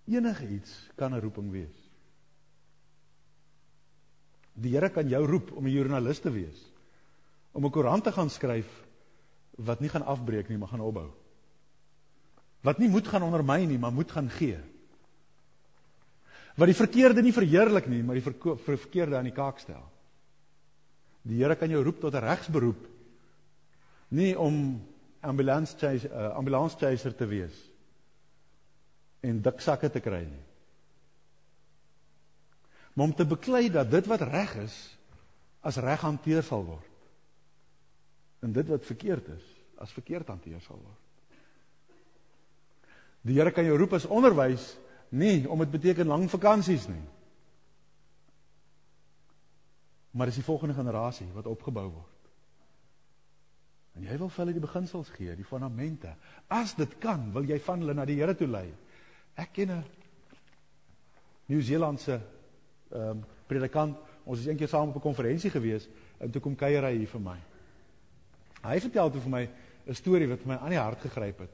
Enige 0.07 0.49
iets 0.49 0.91
kan 0.97 1.15
'n 1.15 1.21
roeping 1.21 1.51
wees. 1.51 1.91
Die 4.55 4.73
Here 4.73 4.91
kan 4.91 5.09
jou 5.09 5.27
roep 5.27 5.53
om 5.53 5.67
'n 5.67 5.71
joernalis 5.71 6.21
te 6.21 6.31
wees. 6.31 6.73
Om 7.53 7.65
'n 7.65 7.71
koerant 7.71 8.05
te 8.05 8.13
gaan 8.13 8.31
skryf 8.31 8.87
wat 9.57 9.81
nie 9.81 9.89
gaan 9.89 10.05
afbreek 10.05 10.49
nie, 10.49 10.59
maar 10.59 10.69
gaan 10.69 10.81
opbou. 10.81 11.11
Wat 12.61 12.79
nie 12.79 12.89
moet 12.89 13.09
gaan 13.09 13.23
ondermyn 13.23 13.69
nie, 13.69 13.79
maar 13.79 13.93
moet 13.93 14.11
gaan 14.13 14.31
gee. 14.31 14.59
Wat 16.57 16.67
die 16.67 16.77
verkeerde 16.77 17.23
nie 17.23 17.33
verheerlik 17.33 17.87
nie, 17.87 18.03
maar 18.03 18.15
die 18.15 18.33
verkeerde 18.65 19.17
aan 19.17 19.29
die 19.29 19.37
kaak 19.37 19.59
stel. 19.59 19.96
Die 21.27 21.43
Here 21.43 21.57
kan 21.59 21.71
jou 21.71 21.83
roep 21.83 22.01
tot 22.01 22.15
'n 22.15 22.23
regsberoep. 22.23 22.87
Nie 24.09 24.39
om 24.39 24.81
ambulance 25.21 25.77
chaser, 25.79 26.11
uh, 26.11 26.35
ambulance 26.37 26.77
chaser 26.77 27.15
te 27.15 27.27
wees 27.27 27.57
en 29.27 29.41
dik 29.43 29.61
sakke 29.61 29.91
te 29.91 30.01
kry 30.01 30.23
nie 30.29 30.45
maar 32.97 33.11
om 33.11 33.15
te 33.15 33.27
beklei 33.29 33.69
dat 33.71 33.91
dit 33.91 34.07
wat 34.09 34.25
reg 34.25 34.55
is 34.63 34.77
as 35.61 35.77
reg 35.83 36.01
hanteer 36.01 36.45
sal 36.47 36.65
word 36.65 38.47
en 38.47 38.55
dit 38.57 38.69
wat 38.73 38.87
verkeerd 38.89 39.29
is 39.35 39.45
as 39.83 39.93
verkeerd 39.93 40.31
hanteer 40.33 40.61
sal 40.65 40.79
word. 40.81 41.03
Die 43.27 43.35
Here 43.37 43.51
kan 43.53 43.67
jou 43.67 43.75
roep 43.77 43.93
as 43.99 44.07
onderwys 44.09 44.71
nie 45.13 45.45
om 45.51 45.61
dit 45.61 45.75
beteken 45.75 46.09
lang 46.09 46.25
vakansies 46.33 46.87
nie. 46.89 47.03
Maar 50.17 50.31
dis 50.31 50.41
die 50.41 50.47
volgende 50.47 50.75
generasie 50.75 51.29
wat 51.35 51.49
opgebou 51.51 51.85
word. 51.91 52.17
En 53.97 54.05
jy 54.05 54.17
wil 54.21 54.29
vir 54.33 54.43
hulle 54.43 54.55
die 54.57 54.65
beginsels 54.65 55.11
gee, 55.13 55.35
die 55.37 55.45
fundamente. 55.45 56.13
As 56.53 56.75
dit 56.77 56.99
kan, 57.01 57.31
wil 57.33 57.45
jy 57.49 57.59
van 57.65 57.85
hulle 57.85 57.95
na 57.97 58.05
die 58.09 58.19
Here 58.19 58.35
toe 58.37 58.49
lei. 58.49 58.69
Ek 59.37 59.53
ken 59.57 59.71
'n 59.73 59.85
Nieu-Seelandse 61.47 62.21
ehm 62.91 63.11
um, 63.11 63.25
predikant. 63.47 63.97
Ons 64.25 64.41
is 64.41 64.47
eendag 64.47 64.69
saam 64.69 64.89
op 64.89 64.97
'n 64.97 65.01
konferensie 65.01 65.51
gewees 65.51 65.89
en 66.19 66.31
toe 66.31 66.41
kom 66.41 66.57
kuier 66.57 66.83
hy 66.83 66.97
hier 66.97 67.09
vir 67.09 67.21
my. 67.21 67.39
Hy 68.63 68.81
vertel 68.81 69.11
toe 69.11 69.21
vir 69.21 69.31
my 69.31 69.49
'n 69.87 69.95
storie 69.95 70.29
wat 70.29 70.47
my 70.47 70.57
aan 70.57 70.71
die 70.71 70.81
hart 70.81 71.01
gegryp 71.01 71.39
het. 71.39 71.51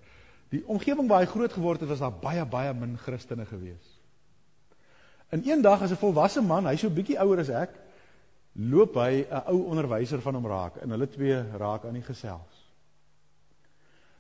Die 0.51 0.65
omgewing 0.67 1.09
waar 1.09 1.21
hy 1.21 1.27
groot 1.27 1.53
geword 1.53 1.81
het, 1.81 1.89
was 1.89 1.99
daar 1.99 2.13
baie 2.13 2.45
baie 2.45 2.75
min 2.75 2.99
Christene 2.99 3.47
gewees. 3.47 4.01
En 5.31 5.43
eendag 5.43 5.83
as 5.83 5.91
'n 5.91 5.97
volwasse 5.97 6.43
man, 6.43 6.67
hy's 6.67 6.81
so 6.81 6.91
bietjie 6.91 7.19
ouer 7.19 7.39
as 7.39 7.49
ek, 7.49 7.82
loop 8.53 8.95
hy 8.95 9.25
'n 9.25 9.45
ou 9.49 9.63
onderwyser 9.73 10.21
van 10.21 10.35
hom 10.35 10.47
raak 10.47 10.77
en 10.77 10.91
hulle 10.91 11.09
twee 11.09 11.43
raak 11.57 11.85
aan 11.85 11.95
die 11.95 12.03
gesels. 12.03 12.63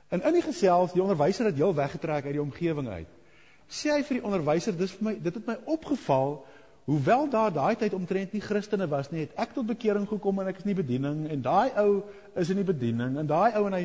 En 0.08 0.22
in 0.22 0.32
die 0.32 0.42
gesels, 0.44 0.92
die 0.92 1.02
onderwyser 1.02 1.46
het 1.46 1.56
heel 1.56 1.74
weggetrek 1.74 2.24
uit 2.24 2.36
die 2.36 2.42
omgewing 2.42 2.88
uit. 2.88 3.08
Sê 3.68 3.94
hy 3.96 4.02
vir 4.02 4.18
die 4.18 4.24
onderwyser, 4.24 4.76
dis 4.76 4.92
vir 4.92 5.04
my 5.04 5.14
dit 5.20 5.34
het 5.34 5.46
my 5.46 5.56
opgeval 5.64 6.44
hoewel 6.84 7.28
daar 7.30 7.52
daai 7.52 7.76
tyd 7.78 7.94
omtrent 7.94 8.32
nie 8.32 8.42
Christene 8.42 8.88
was 8.90 9.10
nie, 9.10 9.20
het 9.20 9.36
ek 9.38 9.54
tot 9.54 9.66
bekering 9.66 10.08
gekom 10.08 10.40
en 10.42 10.48
ek 10.50 10.58
is 10.58 10.64
in 10.66 10.74
die 10.74 10.82
bediening 10.82 11.28
en 11.30 11.42
daai 11.42 11.70
ou 11.78 12.02
is 12.34 12.50
in 12.50 12.58
die 12.58 12.66
bediening 12.66 13.18
en 13.18 13.26
daai 13.26 13.54
ou 13.54 13.66
en 13.68 13.76
hy 13.76 13.84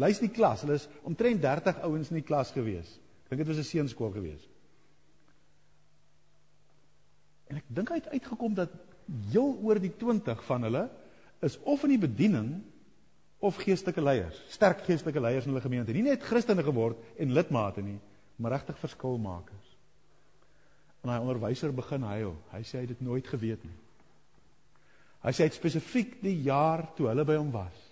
lys 0.00 0.22
die 0.22 0.32
klas. 0.32 0.64
Hulle 0.64 0.80
is 0.80 0.88
omtrent 1.04 1.42
30 1.42 1.82
ouens 1.84 2.10
in 2.10 2.22
die 2.22 2.26
klas 2.26 2.50
gewees. 2.50 2.96
Ek 3.28 3.36
dink 3.36 3.44
dit 3.44 3.52
was 3.52 3.58
'n 3.58 3.68
seunskool 3.68 4.10
gewees. 4.10 4.48
En 7.50 7.56
ek 7.56 7.64
dink 7.68 7.88
hy 7.88 8.00
het 8.00 8.08
uitgekom 8.08 8.54
dat 8.54 8.70
heel 9.32 9.56
oor 9.62 9.80
die 9.82 9.92
20 9.98 10.44
van 10.46 10.68
hulle 10.68 10.86
is 11.44 11.58
of 11.68 11.82
in 11.84 11.94
die 11.96 12.02
bediening 12.02 12.52
of 13.42 13.58
geestelike 13.58 14.02
leiers, 14.02 14.38
sterk 14.54 14.84
geestelike 14.86 15.20
leiers 15.20 15.46
in 15.46 15.52
hulle 15.52 15.64
gemeente. 15.64 15.94
Nie 15.94 16.06
net 16.06 16.22
Christene 16.22 16.62
geword 16.62 17.00
en 17.18 17.34
lidmate 17.34 17.82
nie, 17.82 17.98
maar 18.38 18.54
regtig 18.54 18.78
verskilmakers. 18.78 19.70
En 21.02 21.10
hy 21.10 21.18
onderwyser 21.18 21.74
begin 21.74 22.06
huil. 22.06 22.36
Hy 22.52 22.62
sê 22.62 22.78
hy 22.78 22.84
het 22.86 22.92
dit 22.94 23.02
nooit 23.02 23.26
geweet 23.26 23.64
nie. 23.66 23.78
Hy 25.22 25.34
sê 25.34 25.44
hy 25.44 25.50
het 25.50 25.58
spesifiek 25.58 26.16
die 26.22 26.38
jaar 26.46 26.86
toe 26.96 27.08
hulle 27.10 27.26
by 27.26 27.36
hom 27.38 27.50
was, 27.54 27.82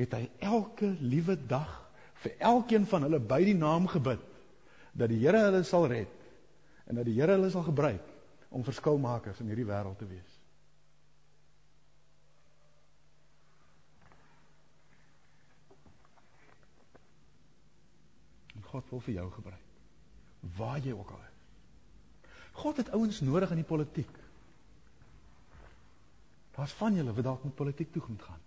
het 0.00 0.16
hy 0.16 0.24
elke 0.40 0.88
liewe 1.00 1.36
dag 1.48 1.78
vir 2.24 2.36
elkeen 2.52 2.84
van 2.88 3.06
hulle 3.06 3.20
by 3.20 3.40
die 3.44 3.56
naam 3.56 3.88
gebid 3.90 4.22
dat 4.92 5.10
die 5.10 5.20
Here 5.22 5.46
hulle 5.46 5.62
sal 5.64 5.88
red 5.90 6.12
en 6.88 6.98
dat 7.00 7.08
die 7.08 7.16
Here 7.16 7.36
hulle 7.36 7.50
sal 7.52 7.64
gebruik 7.66 8.08
om 8.52 8.64
verskilmakers 8.64 9.40
in 9.40 9.48
hierdie 9.50 9.68
wêreld 9.68 9.96
te 9.98 10.08
wees. 10.08 10.38
En 18.56 18.61
God 18.72 18.88
wil 18.90 19.02
vir 19.04 19.14
jou 19.14 19.28
gebruik. 19.36 19.68
Waar 20.56 20.80
jy 20.82 20.94
ook 20.96 21.12
al 21.14 21.22
is. 21.28 22.26
God 22.62 22.80
het 22.82 22.90
ouens 22.92 23.20
nodig 23.24 23.50
in 23.54 23.62
die 23.62 23.68
politiek. 23.68 24.16
Daar's 26.56 26.74
van 26.80 26.98
julle 26.98 27.14
wat 27.16 27.24
dalk 27.24 27.44
met 27.44 27.54
politiek 27.56 27.92
toe 27.92 28.02
moet 28.08 28.26
gaan. 28.26 28.42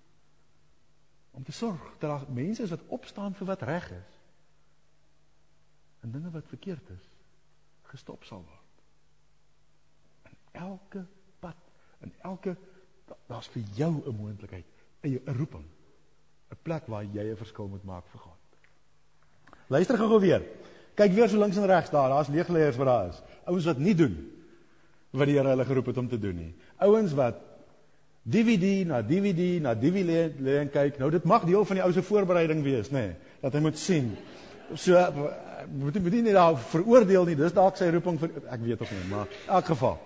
Om 1.32 1.44
te 1.44 1.52
sorg 1.52 1.82
dat 2.00 2.10
daar 2.10 2.28
mense 2.32 2.64
is 2.64 2.74
wat 2.74 2.86
opstaan 2.88 3.34
vir 3.34 3.50
wat 3.50 3.66
reg 3.66 3.90
is. 3.92 4.20
En 6.06 6.14
dinge 6.14 6.30
wat 6.30 6.48
verkeerd 6.48 6.90
is, 6.94 7.10
gestop 7.90 8.24
sal 8.24 8.46
word 8.46 8.66
elke 10.56 11.06
pad 11.40 11.56
en 12.00 12.14
elke 12.22 12.56
daar's 13.28 13.48
vir 13.48 13.64
jou 13.76 14.02
'n 14.06 14.16
moontlikheid, 14.16 14.66
'n 15.04 15.22
roeping, 15.38 15.66
'n 16.52 16.58
plek 16.62 16.88
waar 16.88 17.04
jy 17.04 17.32
'n 17.32 17.38
verskil 17.38 17.68
moet 17.68 17.84
maak 17.84 18.08
vir 18.08 18.20
God. 18.20 18.35
Luister 19.68 19.98
gou 19.98 20.20
weer. 20.20 20.46
Kyk 20.96 21.12
weer 21.16 21.30
so 21.30 21.40
links 21.42 21.58
en 21.60 21.68
regs 21.68 21.92
daar, 21.92 22.10
daar's 22.14 22.32
leegleiers 22.32 22.78
wat 22.80 22.88
daar 22.88 23.10
is. 23.10 23.22
Ouens 23.46 23.66
wat 23.66 23.82
nie 23.82 23.96
doen 23.98 24.16
wat 25.16 25.30
die 25.30 25.38
Here 25.38 25.52
hulle 25.54 25.66
geroep 25.66 25.92
het 25.92 25.98
om 25.98 26.08
te 26.12 26.20
doen 26.20 26.36
nie. 26.36 26.54
Ouens 26.84 27.14
wat 27.16 27.40
DVD 28.26 28.88
na 28.90 29.02
DVD 29.06 29.62
na 29.62 29.76
DVD 29.78 30.34
lê 30.42 30.58
en 30.64 30.72
kyk. 30.74 31.00
Nou 31.00 31.12
dit 31.14 31.24
mag 31.30 31.46
deel 31.48 31.66
van 31.66 31.80
die 31.80 31.84
ou 31.86 31.92
se 31.94 32.04
voorbereiding 32.04 32.64
wees, 32.66 32.90
nê, 32.90 33.06
nee, 33.06 33.40
dat 33.44 33.54
hy 33.54 33.62
moet 33.64 33.80
sien. 33.80 34.12
So 34.74 35.00
moet 35.72 35.98
jy 36.02 36.22
nie 36.26 36.34
daar 36.36 36.58
veroordeel 36.74 37.30
nie. 37.30 37.38
Dis 37.38 37.54
dalk 37.54 37.78
sy 37.78 37.92
roeping 37.94 38.18
vir 38.22 38.34
ek 38.50 38.64
weet 38.66 38.82
of 38.82 38.92
nie, 38.92 39.04
maar 39.12 39.30
in 39.30 39.52
elk 39.60 39.70
geval. 39.72 40.00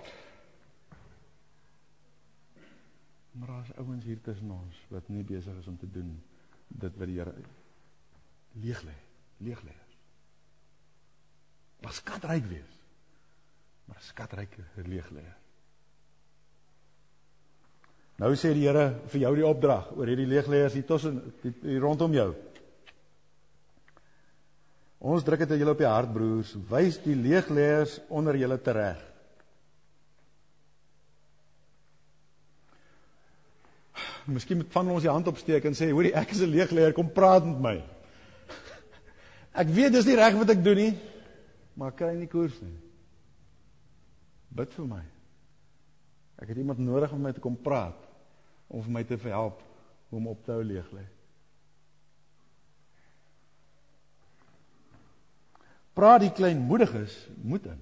Maar 3.39 3.53
daar's 3.55 3.71
ouens 3.79 4.03
hier 4.03 4.19
tussen 4.21 4.51
ons 4.51 4.83
wat 4.91 5.07
nie 5.07 5.23
besig 5.23 5.55
is 5.61 5.67
om 5.71 5.77
te 5.79 5.87
doen 5.87 6.11
dit 6.67 6.97
wat 6.99 7.07
die 7.07 7.17
Here 7.21 7.33
leeg 8.59 8.81
lê, 8.83 8.97
leeg 9.39 9.61
lê. 9.63 9.75
Was 11.85 12.01
skatryk 12.03 12.45
wees. 12.49 12.79
Maar 13.89 14.01
skatryk 14.03 14.57
leeg 14.85 15.09
lê. 15.15 15.25
Nou 18.19 18.33
sê 18.35 18.51
die 18.51 18.67
Here 18.67 18.99
vir 19.13 19.21
jou 19.23 19.33
die 19.37 19.47
opdrag 19.47 19.93
oor 19.95 20.09
hierdie 20.11 20.27
leegleiers 20.27 20.75
hier 20.75 20.87
tussen 20.87 21.21
hier 21.43 21.79
rondom 21.79 22.13
jou. 22.13 22.33
Ons 24.99 25.23
druk 25.23 25.45
dit 25.45 25.53
aan 25.55 25.61
julle 25.61 25.71
op 25.71 25.79
die 25.79 25.87
hart 25.87 26.11
broers, 26.11 26.51
wys 26.67 26.97
die 27.05 27.15
leegleiers 27.15 28.01
onder 28.11 28.35
julle 28.35 28.57
tereg. 28.59 29.05
Miskien 34.29 34.59
moet 34.59 34.75
van 34.75 34.91
ons 34.91 35.05
die 35.05 35.09
hand 35.09 35.31
opsteek 35.31 35.63
en 35.65 35.73
sê, 35.73 35.89
"Hoorie, 35.89 36.13
ek 36.13 36.31
is 36.31 36.41
'n 36.41 36.51
leegleier, 36.51 36.93
kom 36.93 37.09
praat 37.09 37.45
met 37.45 37.59
my." 37.59 37.98
Ek 39.59 39.71
weet 39.75 39.91
dis 39.91 40.07
nie 40.07 40.15
reg 40.15 40.37
wat 40.39 40.53
ek 40.53 40.61
doen 40.63 40.79
nie, 40.79 40.91
maar 41.75 41.95
kry 41.95 42.13
nie 42.15 42.29
koers 42.31 42.55
nie. 42.63 42.75
Bid 44.55 44.71
vir 44.75 44.87
my. 44.87 45.01
Ek 46.39 46.51
het 46.51 46.61
iemand 46.61 46.79
nodig 46.79 47.11
om 47.11 47.19
met 47.19 47.33
my 47.33 47.35
te 47.35 47.43
kom 47.43 47.57
praat 47.59 48.07
om 48.69 48.83
vir 48.85 48.93
my 48.95 49.03
te 49.03 49.17
help 49.27 49.59
om 50.15 50.29
op 50.31 50.45
te 50.45 50.55
hou 50.55 50.63
leeg 50.63 50.87
lê. 50.95 51.03
Praat 55.97 56.23
die 56.23 56.31
kleinmoediges 56.31 57.15
moet 57.43 57.67
in. 57.73 57.81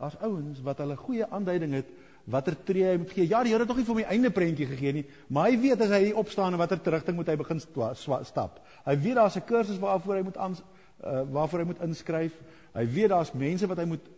As 0.00 0.16
ouens 0.24 0.62
wat 0.64 0.80
hulle 0.80 0.96
goeie 0.96 1.26
aanduiding 1.28 1.76
het 1.76 1.90
watter 2.24 2.56
tree 2.64 2.86
hy 2.88 2.96
moet 2.98 3.12
gee. 3.12 3.26
Ja, 3.28 3.42
die 3.44 3.52
Here 3.52 3.64
het 3.64 3.68
nog 3.68 3.80
nie 3.80 3.86
vir 3.88 3.98
my 3.98 4.04
einde 4.14 4.30
prentjie 4.32 4.66
gegee 4.66 4.92
nie, 4.96 5.04
maar 5.28 5.50
hy 5.50 5.58
weet 5.60 5.84
as 5.84 5.92
hy 5.92 6.12
opstaan 6.16 6.54
en 6.54 6.62
watter 6.62 6.80
terugting 6.80 7.16
moet 7.18 7.28
hy 7.28 7.36
begin 7.40 7.60
stap. 7.60 8.62
Hy 8.86 8.96
weet 8.96 9.18
daar's 9.20 9.36
'n 9.36 9.44
kursus 9.44 9.78
waarvoor 9.78 10.16
hy 10.16 10.22
moet 10.22 10.36
aan 10.36 10.56
uh, 10.56 11.22
waarvoor 11.30 11.58
hy 11.58 11.66
moet 11.66 11.82
inskryf. 11.82 12.32
Hy 12.74 12.86
weet 12.86 13.08
daar's 13.08 13.32
mense 13.32 13.66
wat 13.66 13.78
hy 13.78 13.84
moet 13.84 14.08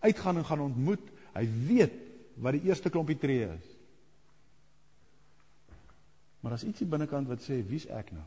uitgaan 0.00 0.36
en 0.36 0.44
gaan 0.44 0.60
ontmoet. 0.60 1.10
Hy 1.34 1.48
weet 1.68 1.92
wat 2.36 2.52
die 2.52 2.68
eerste 2.68 2.90
klompie 2.90 3.18
tree 3.18 3.48
is. 3.48 3.66
Maar 6.40 6.52
as 6.52 6.64
ietsie 6.64 6.86
binnekant 6.86 7.28
wat 7.28 7.40
sê, 7.40 7.64
"Wie's 7.66 7.86
ek 7.86 8.12
nou?" 8.12 8.24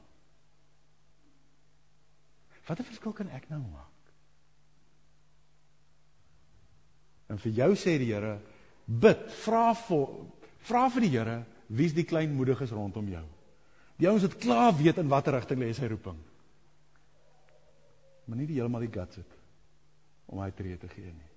Watter 2.68 2.86
verskil 2.86 3.14
kan 3.14 3.30
ek 3.30 3.50
nou 3.50 3.62
maak? 3.62 4.12
En 7.30 7.38
vir 7.38 7.52
jou 7.52 7.76
sê 7.76 7.98
die 7.98 8.12
Here, 8.14 8.40
bid, 8.90 9.26
vra 9.46 9.70
vir 9.78 10.08
vra 10.70 10.88
vir 10.90 11.06
die 11.06 11.14
Here 11.14 11.38
wie's 11.70 11.94
die 11.94 12.06
kleinmoediges 12.08 12.74
rondom 12.74 13.08
jou. 13.12 13.26
Die 14.00 14.08
ouens 14.10 14.26
wat 14.26 14.40
klaar 14.42 14.74
weet 14.78 14.98
in 14.98 15.12
watter 15.12 15.36
rigting 15.38 15.62
lê 15.62 15.70
sy 15.76 15.90
roeping. 15.92 16.18
Maar 18.26 18.40
nie 18.40 18.48
die 18.50 18.58
heeltemal 18.58 18.86
die 18.86 18.94
guts 18.94 19.22
het 19.22 19.36
om 20.30 20.42
hy 20.42 20.50
tree 20.54 20.78
te 20.78 20.90
gee 20.92 21.10
nie. 21.10 21.30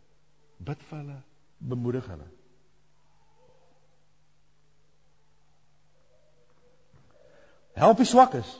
Bid 0.62 0.80
vir 0.88 0.98
hulle, 1.00 1.18
bemoedig 1.72 2.09
hulle. 2.12 2.28
Help 7.76 8.03
die 8.03 8.09
swakkes. 8.09 8.50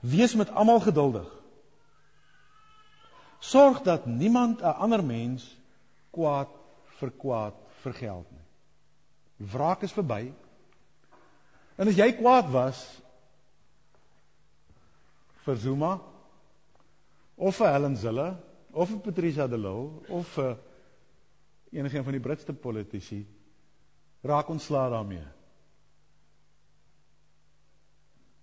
Wees 0.00 0.34
met 0.34 0.50
almal 0.50 0.80
geduldig. 0.82 1.28
Sorg 3.40 3.80
dat 3.82 4.06
niemand 4.06 4.60
'n 4.60 4.76
ander 4.84 5.04
mens 5.04 5.56
kwaad 6.10 6.48
vir 7.00 7.10
kwaad 7.10 7.54
vergeld 7.80 8.30
nie. 8.30 8.46
Wraak 9.36 9.82
is 9.82 9.92
verby. 9.92 10.32
En 11.76 11.88
as 11.88 11.96
jy 11.96 12.12
kwaad 12.12 12.50
was 12.52 13.00
vir 15.44 15.56
Zuma 15.56 16.00
of 17.36 17.56
vir 17.56 17.72
Helen 17.72 17.96
Zille 17.96 18.36
of 18.72 18.88
vir 18.88 19.00
Patricia 19.00 19.46
de 19.46 19.58
Lille 19.58 19.90
of 20.08 20.28
vir 20.36 20.58
enige 21.70 22.02
van 22.02 22.12
die 22.12 22.20
Britse 22.20 22.52
politici, 22.52 23.26
raak 24.26 24.48
ontslae 24.48 24.90
daarmee. 24.90 25.26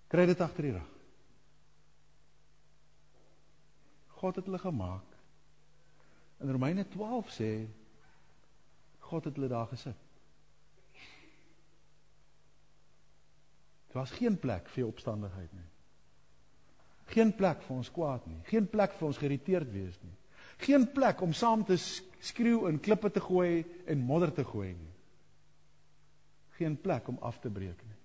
Kry 0.08 0.24
dit 0.26 0.40
agter 0.40 0.62
die 0.64 0.72
rug. 0.72 0.97
God 4.18 4.40
het 4.40 4.48
hulle 4.48 4.58
gemaak. 4.58 5.16
In 6.42 6.50
Romeine 6.50 6.84
12 6.88 7.32
sê 7.34 7.52
God 9.08 9.24
het 9.24 9.38
hulle 9.38 9.48
daar 9.50 9.66
gesit. 9.70 10.04
Daar 13.88 14.02
was 14.04 14.14
geen 14.18 14.36
plek 14.38 14.68
vir 14.74 14.86
opstandigheid 14.86 15.52
nie. 15.56 15.68
Geen 17.08 17.32
plek 17.32 17.62
vir 17.64 17.76
ons 17.76 17.90
kwaad 17.90 18.26
nie. 18.28 18.40
Geen 18.50 18.66
plek 18.68 18.92
vir 18.98 19.08
ons 19.08 19.20
geïrriteerd 19.20 19.70
wees 19.72 19.96
nie. 20.04 20.14
Geen 20.60 20.84
plek 20.92 21.22
om 21.24 21.32
saam 21.32 21.64
te 21.64 21.78
skreeu 21.78 22.66
en 22.68 22.80
klippe 22.82 23.10
te 23.14 23.22
gooi 23.22 23.64
en 23.86 24.04
modder 24.04 24.32
te 24.34 24.44
gooi 24.44 24.74
nie. 24.74 24.94
Geen 26.58 26.76
plek 26.76 27.08
om 27.08 27.20
af 27.22 27.38
te 27.40 27.50
breek 27.50 27.80
nie. 27.86 27.96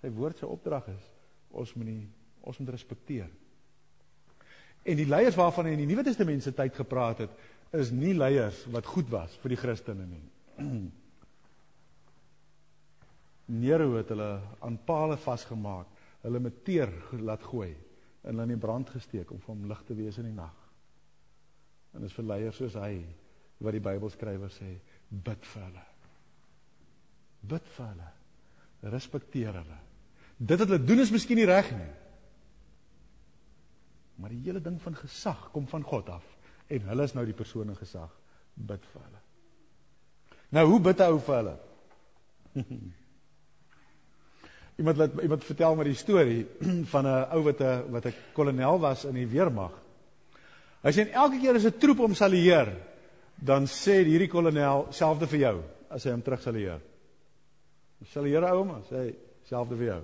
Sy 0.00 0.10
woord 0.16 0.40
se 0.40 0.48
opdrag 0.48 0.90
is 0.92 1.06
ons 1.50 1.72
moet 1.76 1.88
nie 1.88 2.02
ons 2.40 2.58
moet 2.60 2.72
respekteer. 2.74 3.30
En 4.82 4.96
die 4.96 5.08
leiers 5.08 5.36
waarvan 5.36 5.68
hy 5.68 5.74
in 5.76 5.82
die 5.82 5.90
Nuwe 5.90 6.04
Testament 6.06 6.42
se 6.44 6.54
tyd 6.56 6.74
gepraat 6.78 7.24
het, 7.26 7.34
is 7.76 7.92
nie 7.94 8.14
leiers 8.16 8.64
wat 8.72 8.88
goed 8.88 9.10
was 9.12 9.36
vir 9.42 9.54
die 9.54 9.60
Christene 9.60 10.06
nie. 10.08 10.24
Nero 13.60 13.96
het 13.96 14.10
hulle 14.14 14.30
aan 14.62 14.78
pale 14.86 15.18
vasgemaak, 15.20 15.90
hulle 16.22 16.40
met 16.42 16.64
teer 16.64 16.90
laat 17.18 17.44
gooi 17.50 17.70
en 17.70 18.34
hulle 18.34 18.46
in 18.46 18.54
die 18.54 18.62
brand 18.62 18.90
gesteek 18.92 19.30
om 19.32 19.40
vir 19.42 19.52
hom 19.54 19.68
lig 19.70 19.84
te 19.88 19.96
wees 19.98 20.18
in 20.20 20.28
die 20.30 20.36
nag. 20.36 20.56
En 21.94 22.04
dis 22.04 22.14
vir 22.14 22.28
leiers 22.28 22.58
soos 22.60 22.76
hy 22.78 22.94
wat 23.60 23.76
die 23.76 23.84
Bybelskrywer 23.84 24.52
sê, 24.54 24.70
bid 25.10 25.46
vir 25.52 25.64
hulle. 25.66 25.86
Bid 27.50 27.72
vir 27.76 27.88
hulle. 27.90 28.10
Respekteer 28.92 29.56
hulle. 29.58 29.80
Dit 30.38 30.62
wat 30.62 30.70
hulle 30.70 30.84
doen 30.84 31.02
is 31.04 31.12
miskien 31.12 31.40
nie 31.40 31.48
reg 31.48 31.68
nie. 31.76 31.90
Maar 34.20 34.34
die 34.34 34.42
hele 34.44 34.60
ding 34.60 34.76
van 34.82 34.94
gesag 34.94 35.50
kom 35.54 35.66
van 35.68 35.82
God 35.82 36.08
af 36.08 36.26
en 36.70 36.86
hulle 36.86 37.02
is 37.08 37.14
nou 37.16 37.24
die 37.26 37.34
persoon 37.34 37.72
in 37.72 37.78
gesag. 37.78 38.10
Bid 38.54 38.84
vir 38.92 39.02
hulle. 39.02 39.20
Nou 40.54 40.66
hoe 40.74 40.80
bid 40.80 41.00
hy 41.00 41.10
vir 41.26 41.36
hulle? 41.40 41.56
iemand 44.80 44.96
laat 44.96 45.22
iemand 45.22 45.44
vertel 45.44 45.76
my 45.76 45.84
die 45.84 45.98
storie 45.98 46.44
van 46.92 47.06
'n 47.06 47.26
ou 47.36 47.42
wat 47.48 47.60
'n 47.60 47.90
wat 47.92 48.06
'n 48.06 48.14
kolonel 48.32 48.78
was 48.80 49.04
in 49.04 49.14
die 49.14 49.26
weermag. 49.26 49.72
Hy 50.82 50.92
sê 50.92 51.10
elke 51.12 51.38
keer 51.38 51.54
as 51.54 51.66
'n 51.66 51.78
troep 51.78 51.98
hom 51.98 52.14
salieer, 52.14 52.72
dan 53.34 53.66
sê 53.66 54.04
hierdie 54.04 54.28
kolonel 54.28 54.86
selfde 54.90 55.26
vir 55.26 55.40
jou 55.40 55.62
as 55.90 56.04
hy 56.04 56.10
hom 56.10 56.22
terug 56.22 56.42
salieer. 56.42 56.80
Salieer 58.04 58.44
ou 58.52 58.64
man, 58.64 58.82
sê 58.82 59.14
selfde 59.44 59.76
vir 59.76 59.86
jou. 59.86 60.02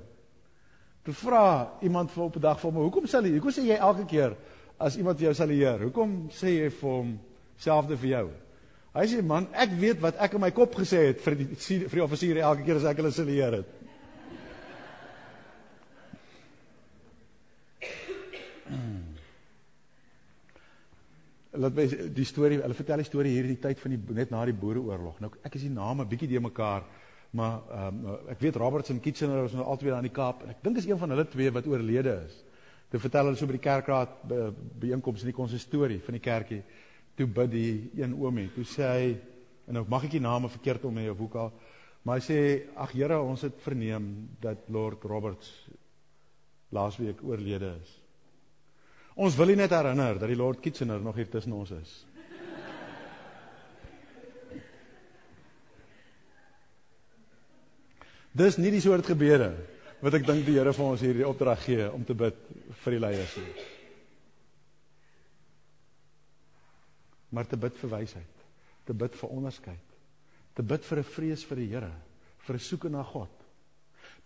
Toe 1.06 1.14
vra 1.14 1.70
iemand 1.86 2.10
vir 2.10 2.22
op 2.24 2.36
'n 2.36 2.40
dag 2.40 2.60
vir 2.60 2.70
hom, 2.70 2.82
"Hoekom 2.82 3.06
sal 3.06 3.24
jy? 3.24 3.32
Hoekom 3.38 3.50
sê 3.50 3.62
jy 3.62 3.76
elke 3.76 4.04
keer 4.04 4.36
as 4.78 4.96
iemand 4.96 5.18
jou 5.18 5.34
salieer? 5.34 5.78
Hoekom 5.78 6.28
sê 6.30 6.48
jy 6.48 6.70
vir 6.70 6.90
hom 6.90 7.20
selfde 7.56 7.96
vir 7.96 8.08
jou?" 8.08 8.30
Hy 8.94 9.06
sê, 9.06 9.22
"Man, 9.22 9.46
ek 9.52 9.70
weet 9.70 10.00
wat 10.00 10.16
ek 10.18 10.34
in 10.34 10.40
my 10.40 10.50
kop 10.50 10.74
gesê 10.74 11.06
het 11.06 11.20
vir 11.20 11.34
die 11.34 11.44
vir 11.88 11.88
die 11.88 12.02
offisiere 12.02 12.40
elke 12.40 12.62
keer 12.64 12.76
as 12.76 12.84
ek 12.84 12.96
hulle 12.96 13.12
salieer 13.12 13.52
het." 13.52 13.66
laat 21.52 21.74
my 21.74 21.86
die 21.86 22.24
storie, 22.24 22.60
hulle 22.60 22.74
vertel 22.74 22.96
die 22.96 23.04
storie 23.04 23.32
hier 23.32 23.44
in 23.44 23.54
die 23.54 23.62
tyd 23.62 23.78
van 23.78 23.90
die 23.90 24.14
net 24.14 24.30
na 24.30 24.44
die 24.44 24.52
Boereoorlog. 24.52 25.20
Nou 25.20 25.30
ek 25.42 25.54
is 25.54 25.62
die 25.62 25.70
name 25.70 26.04
bietjie 26.04 26.28
de 26.28 26.40
mekaar, 26.40 26.82
maar 27.30 27.86
um, 27.88 28.02
ek 28.32 28.40
weet 28.40 28.56
Roberts 28.60 28.90
en 28.90 29.00
Kitchener 29.00 29.42
was 29.42 29.54
nou 29.56 29.64
altyd 29.64 29.92
aan 29.96 30.06
die 30.06 30.14
Kaap 30.14 30.44
en 30.44 30.52
ek 30.54 30.62
dink 30.64 30.78
is 30.80 30.86
een 30.86 30.98
van 30.98 31.10
hulle 31.10 31.26
twee 31.28 31.52
wat 31.52 31.66
oorlede 31.66 32.14
is. 32.26 32.36
Toe 32.90 33.00
vertel 33.02 33.30
hulle 33.30 33.38
so 33.38 33.48
by 33.50 33.56
die 33.56 33.64
kerkraad 33.64 34.12
byeenkoms 34.80 35.24
in 35.24 35.32
die 35.32 35.36
konsistorie 35.36 35.98
van 36.06 36.16
die 36.18 36.22
kerkie. 36.22 36.62
Toe 37.18 37.26
bid 37.26 37.50
die 37.50 37.72
een 37.98 38.14
oomie, 38.14 38.50
toe 38.54 38.64
sê 38.68 38.86
hy 38.86 39.08
en 39.66 39.80
nou 39.80 39.84
mag 39.90 40.06
ek 40.06 40.14
nie 40.16 40.22
name 40.22 40.50
verkeerd 40.52 40.84
om 40.86 40.98
hê 41.00 41.08
of 41.10 41.18
hoe 41.18 41.30
al, 41.42 41.52
maar 42.06 42.20
hy 42.20 42.22
sê 42.22 42.38
ag 42.78 42.92
Here, 42.94 43.18
ons 43.18 43.42
het 43.42 43.56
verneem 43.64 44.28
dat 44.40 44.68
Lord 44.70 45.02
Roberts 45.10 45.50
laasweek 46.70 47.24
oorlede 47.26 47.72
is. 47.80 47.94
Ons 49.16 49.36
wil 49.38 49.56
net 49.56 49.72
herinner 49.72 50.18
dat 50.20 50.28
die 50.30 50.38
Lord 50.38 50.60
Kitchener 50.60 51.00
nog 51.02 51.16
hier 51.16 51.28
tussen 51.30 51.56
ons 51.56 51.72
is. 51.74 51.96
Dis 58.36 58.58
nie 58.60 58.72
die 58.74 58.82
soort 58.84 59.06
gebeure 59.08 59.54
wat 60.02 60.16
ek 60.18 60.26
dink 60.28 60.44
die 60.44 60.58
Here 60.58 60.74
vir 60.76 60.84
ons 60.84 61.02
hierdie 61.04 61.24
opdrag 61.24 61.62
gee 61.64 61.86
om 61.88 62.04
te 62.04 62.16
bid 62.18 62.36
vir 62.82 62.96
die 62.96 63.00
leiers 63.00 63.36
nie. 63.40 63.52
Maar 67.32 67.48
te 67.48 67.58
bid 67.60 67.78
vir 67.80 67.92
wysheid, 67.94 68.44
te 68.84 68.96
bid 68.96 69.16
vir 69.16 69.32
onderskeid, 69.32 69.96
te 70.54 70.62
bid 70.62 70.84
vir 70.84 70.98
'n 70.98 71.10
vrees 71.14 71.44
vir 71.44 71.56
die 71.62 71.70
Here, 71.72 71.92
vir 72.44 72.56
'n 72.56 72.66
soeke 72.68 72.90
na 72.90 73.02
God. 73.02 73.32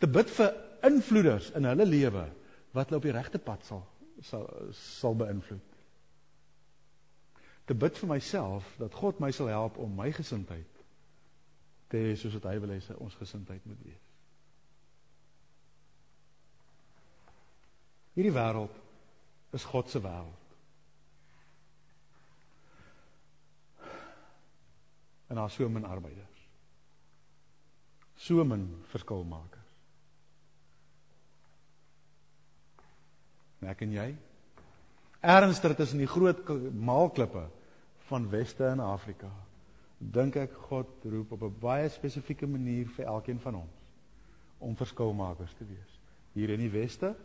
Te 0.00 0.06
bid 0.06 0.30
vir 0.30 0.54
invloeders 0.82 1.50
in 1.54 1.64
hulle 1.64 1.86
lewe 1.86 2.26
wat 2.72 2.88
hulle 2.88 2.96
op 2.96 3.06
die 3.06 3.16
regte 3.16 3.38
pad 3.38 3.64
sal 3.64 3.86
sal 4.22 4.48
sal 4.72 5.14
beïnvloed. 5.14 5.70
Te 7.66 7.74
bid 7.74 7.98
vir 7.98 8.08
myself 8.08 8.74
dat 8.78 8.94
God 8.94 9.20
my 9.20 9.30
sal 9.30 9.46
help 9.46 9.78
om 9.78 9.94
my 9.96 10.10
gesindheid 10.12 10.79
te 11.90 11.98
hê 11.98 12.14
soos 12.16 12.36
wat 12.38 12.52
hy 12.52 12.60
wil 12.62 12.72
hê 12.74 12.80
ons 13.02 13.18
gesindheid 13.18 13.64
moet 13.66 13.82
wees. 13.82 14.06
Hierdie 18.14 18.34
wêreld 18.34 18.78
is 19.56 19.66
God 19.66 19.90
se 19.90 20.02
wêreld. 20.02 20.38
En 25.30 25.38
daar 25.38 25.50
so 25.50 25.68
min 25.68 25.86
arbeiders. 25.86 26.46
So 28.16 28.44
min 28.44 28.66
verskilmakers. 28.90 29.76
En 33.60 33.70
ek 33.70 33.86
en 33.86 33.94
jy. 33.94 34.08
Ernstig 35.20 35.76
tussen 35.78 36.02
die 36.02 36.10
groot 36.10 36.42
maalklippe 36.74 37.46
van 38.08 38.26
Weste 38.32 38.70
in 38.74 38.82
Afrika. 38.82 39.30
Dink 40.00 40.36
ek 40.40 40.54
God 40.70 41.04
roep 41.04 41.32
op 41.36 41.42
'n 41.42 41.58
baie 41.60 41.88
spesifieke 41.88 42.46
manier 42.46 42.88
vir 42.88 43.06
elkeen 43.06 43.40
van 43.40 43.54
ons 43.54 43.76
om 44.58 44.76
verskilmakers 44.76 45.54
te 45.54 45.64
wees. 45.64 46.00
Hier 46.32 46.50
in 46.50 46.60
die 46.60 46.70
Weste 46.70 47.16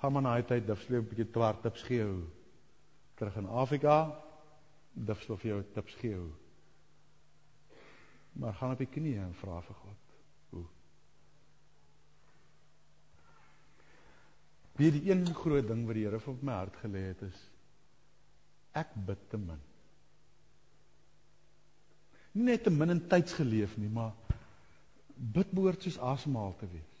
gaan 0.00 0.12
man 0.12 0.22
daai 0.22 0.42
tyd 0.42 0.66
difsleep 0.66 1.02
'n 1.02 1.08
bietjie 1.08 1.30
twart 1.30 1.62
tips 1.62 1.82
gee. 1.82 2.06
Terug 3.14 3.36
in 3.36 3.46
Afrika 3.46 4.22
difsleep 4.92 5.40
vir 5.40 5.50
jou 5.50 5.62
tips 5.74 5.94
gee. 5.94 6.32
Maar 8.32 8.54
gaan 8.54 8.72
op 8.72 8.78
die 8.78 8.86
knieë 8.86 9.22
en 9.22 9.34
vra 9.34 9.60
vir 9.60 9.74
God. 9.74 10.06
Wie 14.76 14.90
die 14.92 15.06
een 15.10 15.24
groot 15.34 15.68
ding 15.68 15.86
wat 15.88 15.96
die 15.96 16.04
Here 16.04 16.20
op 16.26 16.42
my 16.44 16.52
hart 16.52 16.76
gelê 16.82 17.06
het 17.08 17.22
is 17.24 17.38
ek 18.76 18.92
bid 19.08 19.22
te 19.32 19.38
min. 19.40 19.60
Nie 22.36 22.50
net 22.50 22.66
te 22.66 22.72
min 22.72 22.92
in 22.92 23.02
tyds 23.08 23.36
geleef 23.38 23.76
nie, 23.80 23.88
maar 23.88 24.12
bid 25.16 25.52
behoort 25.56 25.86
soos 25.86 25.96
asemhaal 25.98 26.52
te 26.60 26.68
wees. 26.68 26.96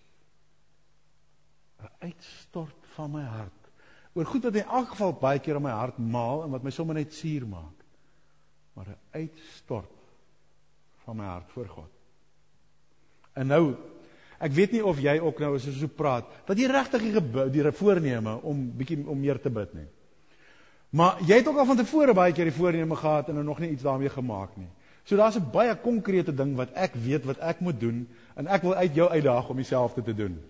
'n 1.84 1.92
Uitstort 2.08 2.86
van 2.96 3.10
my 3.12 3.22
hart 3.22 3.62
oor 4.16 4.24
goed 4.24 4.46
wat 4.48 4.54
in 4.56 4.64
elk 4.64 4.94
geval 4.94 5.12
baie 5.12 5.38
keer 5.38 5.58
in 5.58 5.62
my 5.62 5.74
hart 5.76 5.98
maal 5.98 6.44
en 6.44 6.50
wat 6.50 6.62
my 6.64 6.70
sommer 6.70 6.96
net 6.96 7.12
suur 7.12 7.44
maak. 7.46 7.84
Maar 8.72 8.88
'n 8.88 8.98
uitstort 9.12 9.92
van 11.04 11.16
my 11.16 11.24
hart 11.24 11.50
voor 11.52 11.68
God. 11.68 11.92
En 13.32 13.46
nou 13.46 13.76
Ek 14.36 14.52
weet 14.52 14.74
nie 14.76 14.84
of 14.84 14.98
jy 15.00 15.16
ook 15.22 15.38
nou 15.40 15.54
as 15.56 15.64
jy 15.64 15.72
so 15.72 15.88
praat, 15.88 16.28
wat 16.44 16.58
jy 16.58 16.68
regtig 16.68 17.06
die, 17.06 17.44
die 17.54 17.72
voorneme 17.72 18.34
om 18.44 18.66
bietjie 18.76 18.98
om 19.08 19.20
meer 19.20 19.40
te 19.40 19.52
bid 19.52 19.72
nie. 19.78 19.86
Maar 20.96 21.22
jy 21.26 21.40
het 21.40 21.48
ook 21.48 21.56
al 21.56 21.68
van 21.70 21.76
tevore 21.80 22.14
baie 22.16 22.34
keer 22.36 22.50
die 22.50 22.56
voorneme 22.56 22.96
gehad 22.96 23.28
en 23.28 23.34
nou 23.40 23.44
nog 23.44 23.62
nie 23.64 23.70
iets 23.70 23.82
daarmee 23.82 24.12
gemaak 24.12 24.56
nie. 24.60 24.68
So 25.06 25.16
daar's 25.16 25.36
'n 25.38 25.50
baie 25.52 25.76
konkrete 25.76 26.34
ding 26.34 26.56
wat 26.56 26.72
ek 26.74 26.94
weet 26.94 27.24
wat 27.24 27.38
ek 27.38 27.60
moet 27.60 27.80
doen 27.80 28.08
en 28.34 28.46
ek 28.46 28.62
wil 28.62 28.74
uit 28.74 28.94
jou 28.94 29.08
uitdaag 29.10 29.48
om 29.48 29.56
dieselfde 29.56 30.02
te 30.02 30.14
doen. 30.14 30.40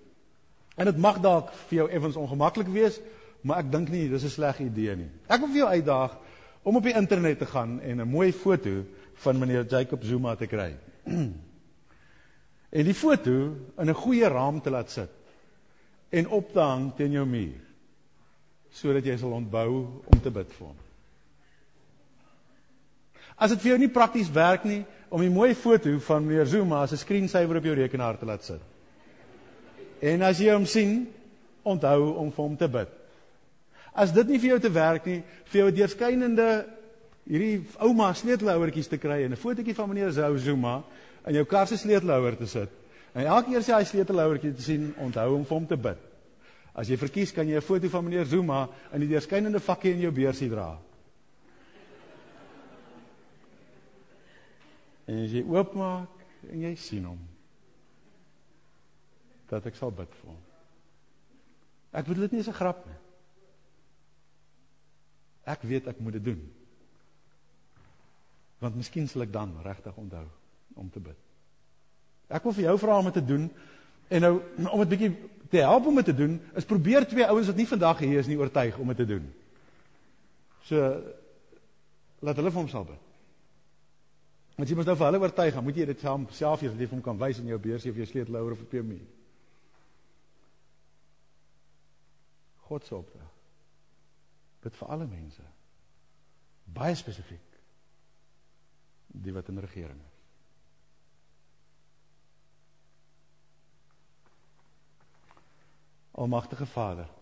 En 0.77 0.85
dit 0.85 0.97
mag 0.97 1.21
dalk 1.21 1.53
vir 1.69 1.77
jou 1.77 1.91
effens 1.91 2.17
ongemaklik 2.17 2.69
wees, 2.69 3.01
maar 3.41 3.59
ek 3.59 3.71
dink 3.73 3.89
nie 3.89 4.09
dis 4.09 4.25
'n 4.25 4.29
sleg 4.29 4.61
idee 4.61 4.97
nie. 4.97 5.11
Ek 5.29 5.41
wil 5.41 5.49
vir 5.49 5.57
jou 5.57 5.69
uitdaag 5.69 6.17
om 6.63 6.77
op 6.77 6.83
die 6.83 6.97
internet 6.97 7.39
te 7.39 7.47
gaan 7.47 7.81
en 7.81 8.01
'n 8.01 8.09
mooi 8.09 8.33
foto 8.33 8.85
van 9.15 9.39
meneer 9.39 9.67
Jacob 9.67 10.03
Zuma 10.05 10.35
te 10.35 10.47
kry. 10.47 10.77
en 12.79 12.85
die 12.85 12.95
foto 12.95 13.57
in 13.79 13.89
'n 13.89 13.95
goeie 13.95 14.29
raam 14.29 14.61
te 14.61 14.71
laat 14.71 14.91
sit 14.91 15.11
en 16.09 16.29
op 16.29 16.53
te 16.53 16.61
hang 16.61 16.95
teen 16.97 17.13
jou 17.13 17.27
muur 17.27 17.61
sodat 18.71 19.05
jy 19.05 19.17
sal 19.17 19.33
onthou 19.33 20.03
om 20.05 20.21
te 20.21 20.31
bid 20.31 20.53
vir 20.53 20.67
hom. 20.67 20.86
As 23.37 23.51
dit 23.51 23.61
vir 23.61 23.71
jou 23.71 23.79
nie 23.79 23.93
prakties 23.93 24.31
werk 24.33 24.65
nie 24.65 24.85
om 25.09 25.23
'n 25.23 25.33
mooi 25.33 25.55
foto 25.55 25.99
van 25.99 26.27
meneer 26.27 26.47
Zuma 26.47 26.83
as 26.83 26.93
'n 26.93 26.97
screensaver 26.97 27.57
op 27.57 27.65
jou 27.65 27.75
rekenaar 27.75 28.19
te 28.19 28.27
laat 28.27 28.45
sit. 28.45 28.61
En 30.01 30.23
as 30.23 30.39
jy 30.39 30.53
hom 30.53 30.67
sien, 30.67 31.09
onthou 31.63 32.17
om 32.17 32.33
vir 32.33 32.45
hom 32.45 32.57
te 32.57 32.69
bid. 32.69 32.89
as 33.97 34.13
dit 34.13 34.29
nie 34.29 34.39
vir 34.39 34.51
jou 34.51 34.59
te 34.61 34.73
werk 34.73 35.07
nie, 35.07 35.23
vir 35.47 35.61
jou 35.61 35.69
'n 35.71 35.75
deurskynende 35.75 36.67
hierdie 37.27 37.65
ouma 37.81 38.13
sleutelhouertjies 38.15 38.89
te 38.89 38.99
kry 38.99 39.25
en 39.25 39.33
'n 39.33 39.37
fotootjie 39.37 39.75
van 39.75 39.89
meneer 39.89 40.39
Zuma 40.39 40.85
in 41.27 41.35
jou 41.35 41.45
kar 41.45 41.67
se 41.67 41.77
sleutelhouer 41.77 42.37
te 42.37 42.47
sit. 42.47 42.69
En 43.15 43.27
elke 43.27 43.51
keer 43.51 43.59
as 43.59 43.67
jy 43.67 43.73
daai 43.73 43.85
sleutelhouertjie 43.85 44.55
te 44.55 44.63
sien, 44.63 44.95
onthou 44.99 45.35
om 45.35 45.45
vir 45.45 45.57
hom 45.57 45.67
te 45.67 45.77
bid. 45.77 45.97
As 46.75 46.89
jy 46.89 46.97
verkies, 46.97 47.33
kan 47.33 47.49
jy 47.49 47.57
'n 47.57 47.63
foto 47.63 47.89
van 47.89 48.05
meneer 48.05 48.27
Zuma 48.27 48.69
in 48.93 49.01
die 49.01 49.09
deurskynende 49.09 49.61
vakkie 49.61 49.93
in 49.93 50.01
jou 50.01 50.13
beursie 50.13 50.51
dra. 50.51 50.79
En 55.07 55.23
as 55.23 55.33
jy 55.35 55.43
oopmaak 55.47 56.25
en 56.51 56.63
jy 56.67 56.75
sien 56.79 57.05
hom, 57.07 57.21
dat 59.51 59.67
ek 59.71 59.79
sal 59.79 59.93
bid 59.95 60.11
vir 60.21 60.31
hom. 60.33 60.41
Ek 61.97 62.07
bedoel 62.09 62.27
dit 62.27 62.37
nie 62.37 62.43
as 62.43 62.49
'n 62.51 62.59
grap 62.59 62.87
nie. 62.87 62.99
Ek 65.47 65.63
weet 65.63 65.87
ek 65.87 66.01
moet 66.01 66.19
dit 66.19 66.25
doen. 66.25 66.43
Want 68.59 68.77
miskien 68.77 69.09
sal 69.09 69.23
ek 69.23 69.33
dan 69.33 69.55
regtig 69.63 69.97
onthou 69.97 70.27
om 70.75 70.91
te 70.91 71.01
bid. 71.01 71.17
Ek 72.29 72.43
wil 72.43 72.53
vir 72.53 72.65
jou 72.65 72.79
vra 72.79 72.99
om 72.99 73.05
dit 73.05 73.15
te 73.15 73.25
doen 73.25 73.51
en 74.09 74.21
nou 74.21 74.43
om 74.73 74.83
dit 74.85 74.99
bietjie 74.99 75.15
te 75.51 75.63
help 75.63 75.87
om 75.87 75.95
dit 75.95 76.05
te 76.05 76.15
doen, 76.15 76.41
is 76.55 76.65
probeer 76.65 77.07
twee 77.07 77.27
ouens 77.27 77.47
wat 77.47 77.57
nie 77.57 77.67
vandag 77.67 77.99
hier 77.99 78.19
is 78.19 78.27
nie 78.27 78.39
oortuig 78.39 78.79
om 78.79 78.89
dit 78.89 78.97
te 78.97 79.07
doen. 79.07 79.27
So 80.67 81.03
laat 82.19 82.37
hulle 82.37 82.51
vir 82.51 82.61
hom 82.61 82.69
sal 82.69 82.85
bid. 82.85 83.06
Want 84.57 84.69
jy 84.69 84.77
moet 84.79 84.89
nou 84.89 84.97
vir 84.97 85.07
hulle 85.11 85.21
oortuig, 85.21 85.55
dan 85.55 85.65
moet 85.65 85.77
jy 85.77 85.85
dit 85.91 86.01
self 86.01 86.33
self 86.33 86.63
jy 86.65 86.71
vir 86.73 86.95
hom 86.95 87.05
kan 87.05 87.19
wys 87.21 87.43
in 87.43 87.51
jou 87.51 87.59
beursie 87.61 87.93
of 87.93 87.99
jou 88.01 88.07
sleutelhouer 88.09 88.57
of 88.57 88.63
op 88.65 88.73
jou 88.73 88.83
muur. 88.85 89.05
God 92.67 92.87
se 92.87 92.95
opdrag. 92.97 93.33
Bid 94.65 94.79
vir 94.81 94.89
alle 94.95 95.07
mense. 95.07 95.45
Baie 96.65 96.97
spesifiek. 96.99 97.61
Die 99.07 99.35
wat 99.37 99.53
in 99.53 99.61
regering 99.63 100.01
is. 100.01 100.15
Almagtige 106.17 106.67
Vader. 106.67 107.13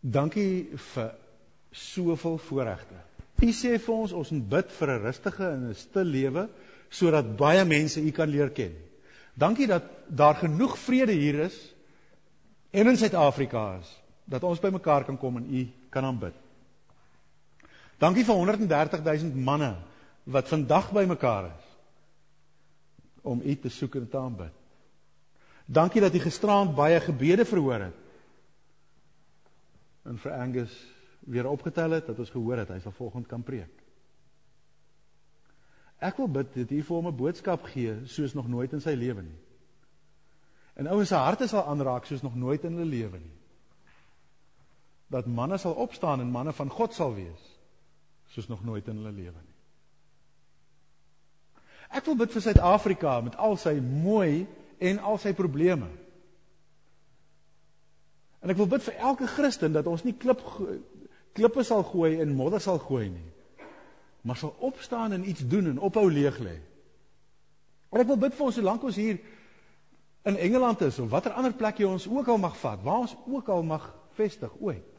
Dankie 0.00 0.68
vir 0.94 1.14
soveel 1.74 2.38
voorregte. 2.38 2.98
U 3.38 3.50
sê 3.54 3.76
vir 3.78 3.94
ons 3.94 4.12
ons 4.12 4.30
moet 4.34 4.48
bid 4.50 4.70
vir 4.78 4.88
'n 4.90 5.02
rustige 5.02 5.46
en 5.46 5.68
'n 5.68 5.74
stil 5.74 6.04
lewe 6.04 6.48
sodat 6.90 7.36
baie 7.36 7.64
mense 7.64 8.00
u 8.00 8.10
kan 8.10 8.28
leer 8.28 8.50
ken. 8.50 8.74
Dankie 9.34 9.66
dat 9.66 9.82
daar 10.08 10.34
genoeg 10.34 10.78
vrede 10.78 11.12
hier 11.12 11.40
is 11.40 11.74
en 12.70 12.88
in 12.88 12.96
Suid-Afrika 12.96 13.78
is 13.78 14.02
dat 14.24 14.42
ons 14.42 14.60
bymekaar 14.60 15.04
kan 15.04 15.18
kom 15.18 15.36
en 15.36 15.54
u 15.54 15.68
kan 15.90 16.04
aanbid. 16.04 16.34
Dankie 17.98 18.24
vir 18.24 18.34
130 18.34 19.02
000 19.04 19.34
manne 19.34 19.76
wat 20.24 20.48
vandag 20.48 20.92
bymekaar 20.92 21.44
is 21.44 21.64
om 23.22 23.40
u 23.44 23.54
te 23.54 23.68
soek 23.68 23.94
en 23.94 24.08
te 24.08 24.18
aanbid. 24.18 24.52
Dankie 25.66 26.00
dat 26.00 26.14
u 26.14 26.18
gisteraand 26.18 26.74
baie 26.74 27.00
gebede 27.00 27.44
verhoor 27.44 27.80
het. 27.80 28.07
En 30.08 30.16
vir 30.18 30.32
Angus 30.32 30.74
weer 31.28 31.48
opgetel 31.48 31.98
het 31.98 32.06
dat 32.08 32.18
ons 32.18 32.32
gehoor 32.32 32.62
het 32.62 32.70
hy 32.72 32.78
sal 32.80 32.94
volgende 32.96 33.28
kan 33.28 33.44
preek. 33.44 33.74
Ek 35.98 36.16
wil 36.20 36.30
bid 36.30 36.54
dat 36.54 36.70
U 36.72 36.80
vir 36.82 36.96
hom 36.96 37.08
'n 37.10 37.16
boodskap 37.16 37.66
gee 37.74 38.06
soos 38.06 38.34
nog 38.34 38.48
nooit 38.48 38.72
in 38.72 38.80
sy 38.80 38.94
lewe 38.94 39.22
nie. 39.22 39.38
En 40.78 40.86
ouens 40.86 41.08
se 41.08 41.14
harte 41.14 41.48
sal 41.48 41.66
aanraak 41.66 42.04
soos 42.06 42.22
nog 42.22 42.34
nooit 42.34 42.64
in 42.64 42.72
hulle 42.72 42.90
lewe 42.90 43.18
nie. 43.18 43.36
Dat 45.10 45.26
manne 45.26 45.58
sal 45.58 45.72
opstaan 45.72 46.20
en 46.20 46.30
manne 46.30 46.52
van 46.52 46.70
God 46.70 46.94
sal 46.94 47.14
wees 47.14 47.58
soos 48.26 48.48
nog 48.48 48.64
nooit 48.64 48.88
in 48.88 48.96
hulle 48.96 49.12
lewe 49.12 49.40
nie. 49.42 49.54
Ek 51.88 52.04
wil 52.04 52.16
bid 52.16 52.32
vir 52.32 52.42
Suid-Afrika 52.42 53.20
met 53.20 53.36
al 53.36 53.56
sy 53.56 53.80
mooi 53.80 54.46
en 54.78 54.98
al 54.98 55.18
sy 55.18 55.32
probleme. 55.32 55.88
En 58.40 58.52
ek 58.52 58.56
wil 58.60 58.70
bid 58.70 58.82
vir 58.82 59.00
elke 59.10 59.26
Christen 59.26 59.74
dat 59.74 59.86
ons 59.90 60.04
nie 60.06 60.14
klip 60.14 60.42
klippe 61.38 61.62
sal 61.62 61.84
gooi 61.86 62.18
en 62.22 62.34
modder 62.34 62.60
sal 62.62 62.80
gooi 62.82 63.08
nie. 63.12 63.26
Maar 64.26 64.36
sal 64.36 64.54
opstaan 64.58 65.12
en 65.14 65.28
iets 65.28 65.46
doen 65.46 65.70
en 65.70 65.78
ophou 65.78 66.08
leeg 66.10 66.38
lê. 66.42 66.56
En 67.94 68.02
ek 68.02 68.08
wil 68.10 68.20
bid 68.20 68.34
vir 68.34 68.46
ons 68.48 68.58
solank 68.58 68.84
ons 68.88 68.98
hier 68.98 69.20
in 70.28 70.36
Engeland 70.36 70.82
is 70.84 70.98
of 70.98 71.10
watter 71.12 71.36
ander 71.38 71.54
plek 71.56 71.78
jy 71.80 71.88
ons 71.88 72.08
ook 72.10 72.28
al 72.28 72.40
mag 72.42 72.56
vat, 72.60 72.82
waar 72.84 73.04
ons 73.06 73.14
ook 73.26 73.48
al 73.54 73.62
mag 73.64 73.86
vestig 74.18 74.52
ooit. 74.60 74.94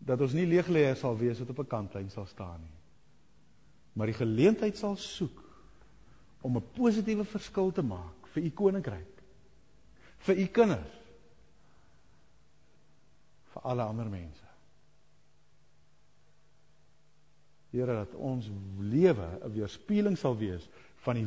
Dat 0.00 0.22
ons 0.24 0.36
nie 0.36 0.46
leegleier 0.48 0.96
sal 0.96 1.18
wees 1.18 1.42
wat 1.42 1.50
op 1.50 1.58
'n 1.60 1.72
kantlyn 1.74 2.10
sal 2.10 2.26
staan 2.26 2.60
nie. 2.60 2.78
Maar 3.92 4.06
die 4.06 4.20
geleentheid 4.22 4.76
sal 4.76 4.96
soek 4.96 5.42
om 6.40 6.56
'n 6.56 6.70
positiewe 6.74 7.24
verskil 7.24 7.72
te 7.72 7.82
maak 7.82 8.26
vir 8.32 8.42
u 8.42 8.50
koninkryk. 8.50 9.09
Vir 10.26 10.42
u 10.42 10.46
kinders. 10.46 10.96
Vir 13.54 13.66
alle 13.72 13.86
ander 13.88 14.08
mense. 14.10 14.46
Here 17.70 17.94
dat 17.94 18.14
ons 18.18 18.50
lewe 18.78 19.28
'n 19.40 19.52
weerspieëling 19.54 20.18
sal 20.18 20.36
wees 20.36 20.68
van 21.04 21.14
die 21.14 21.26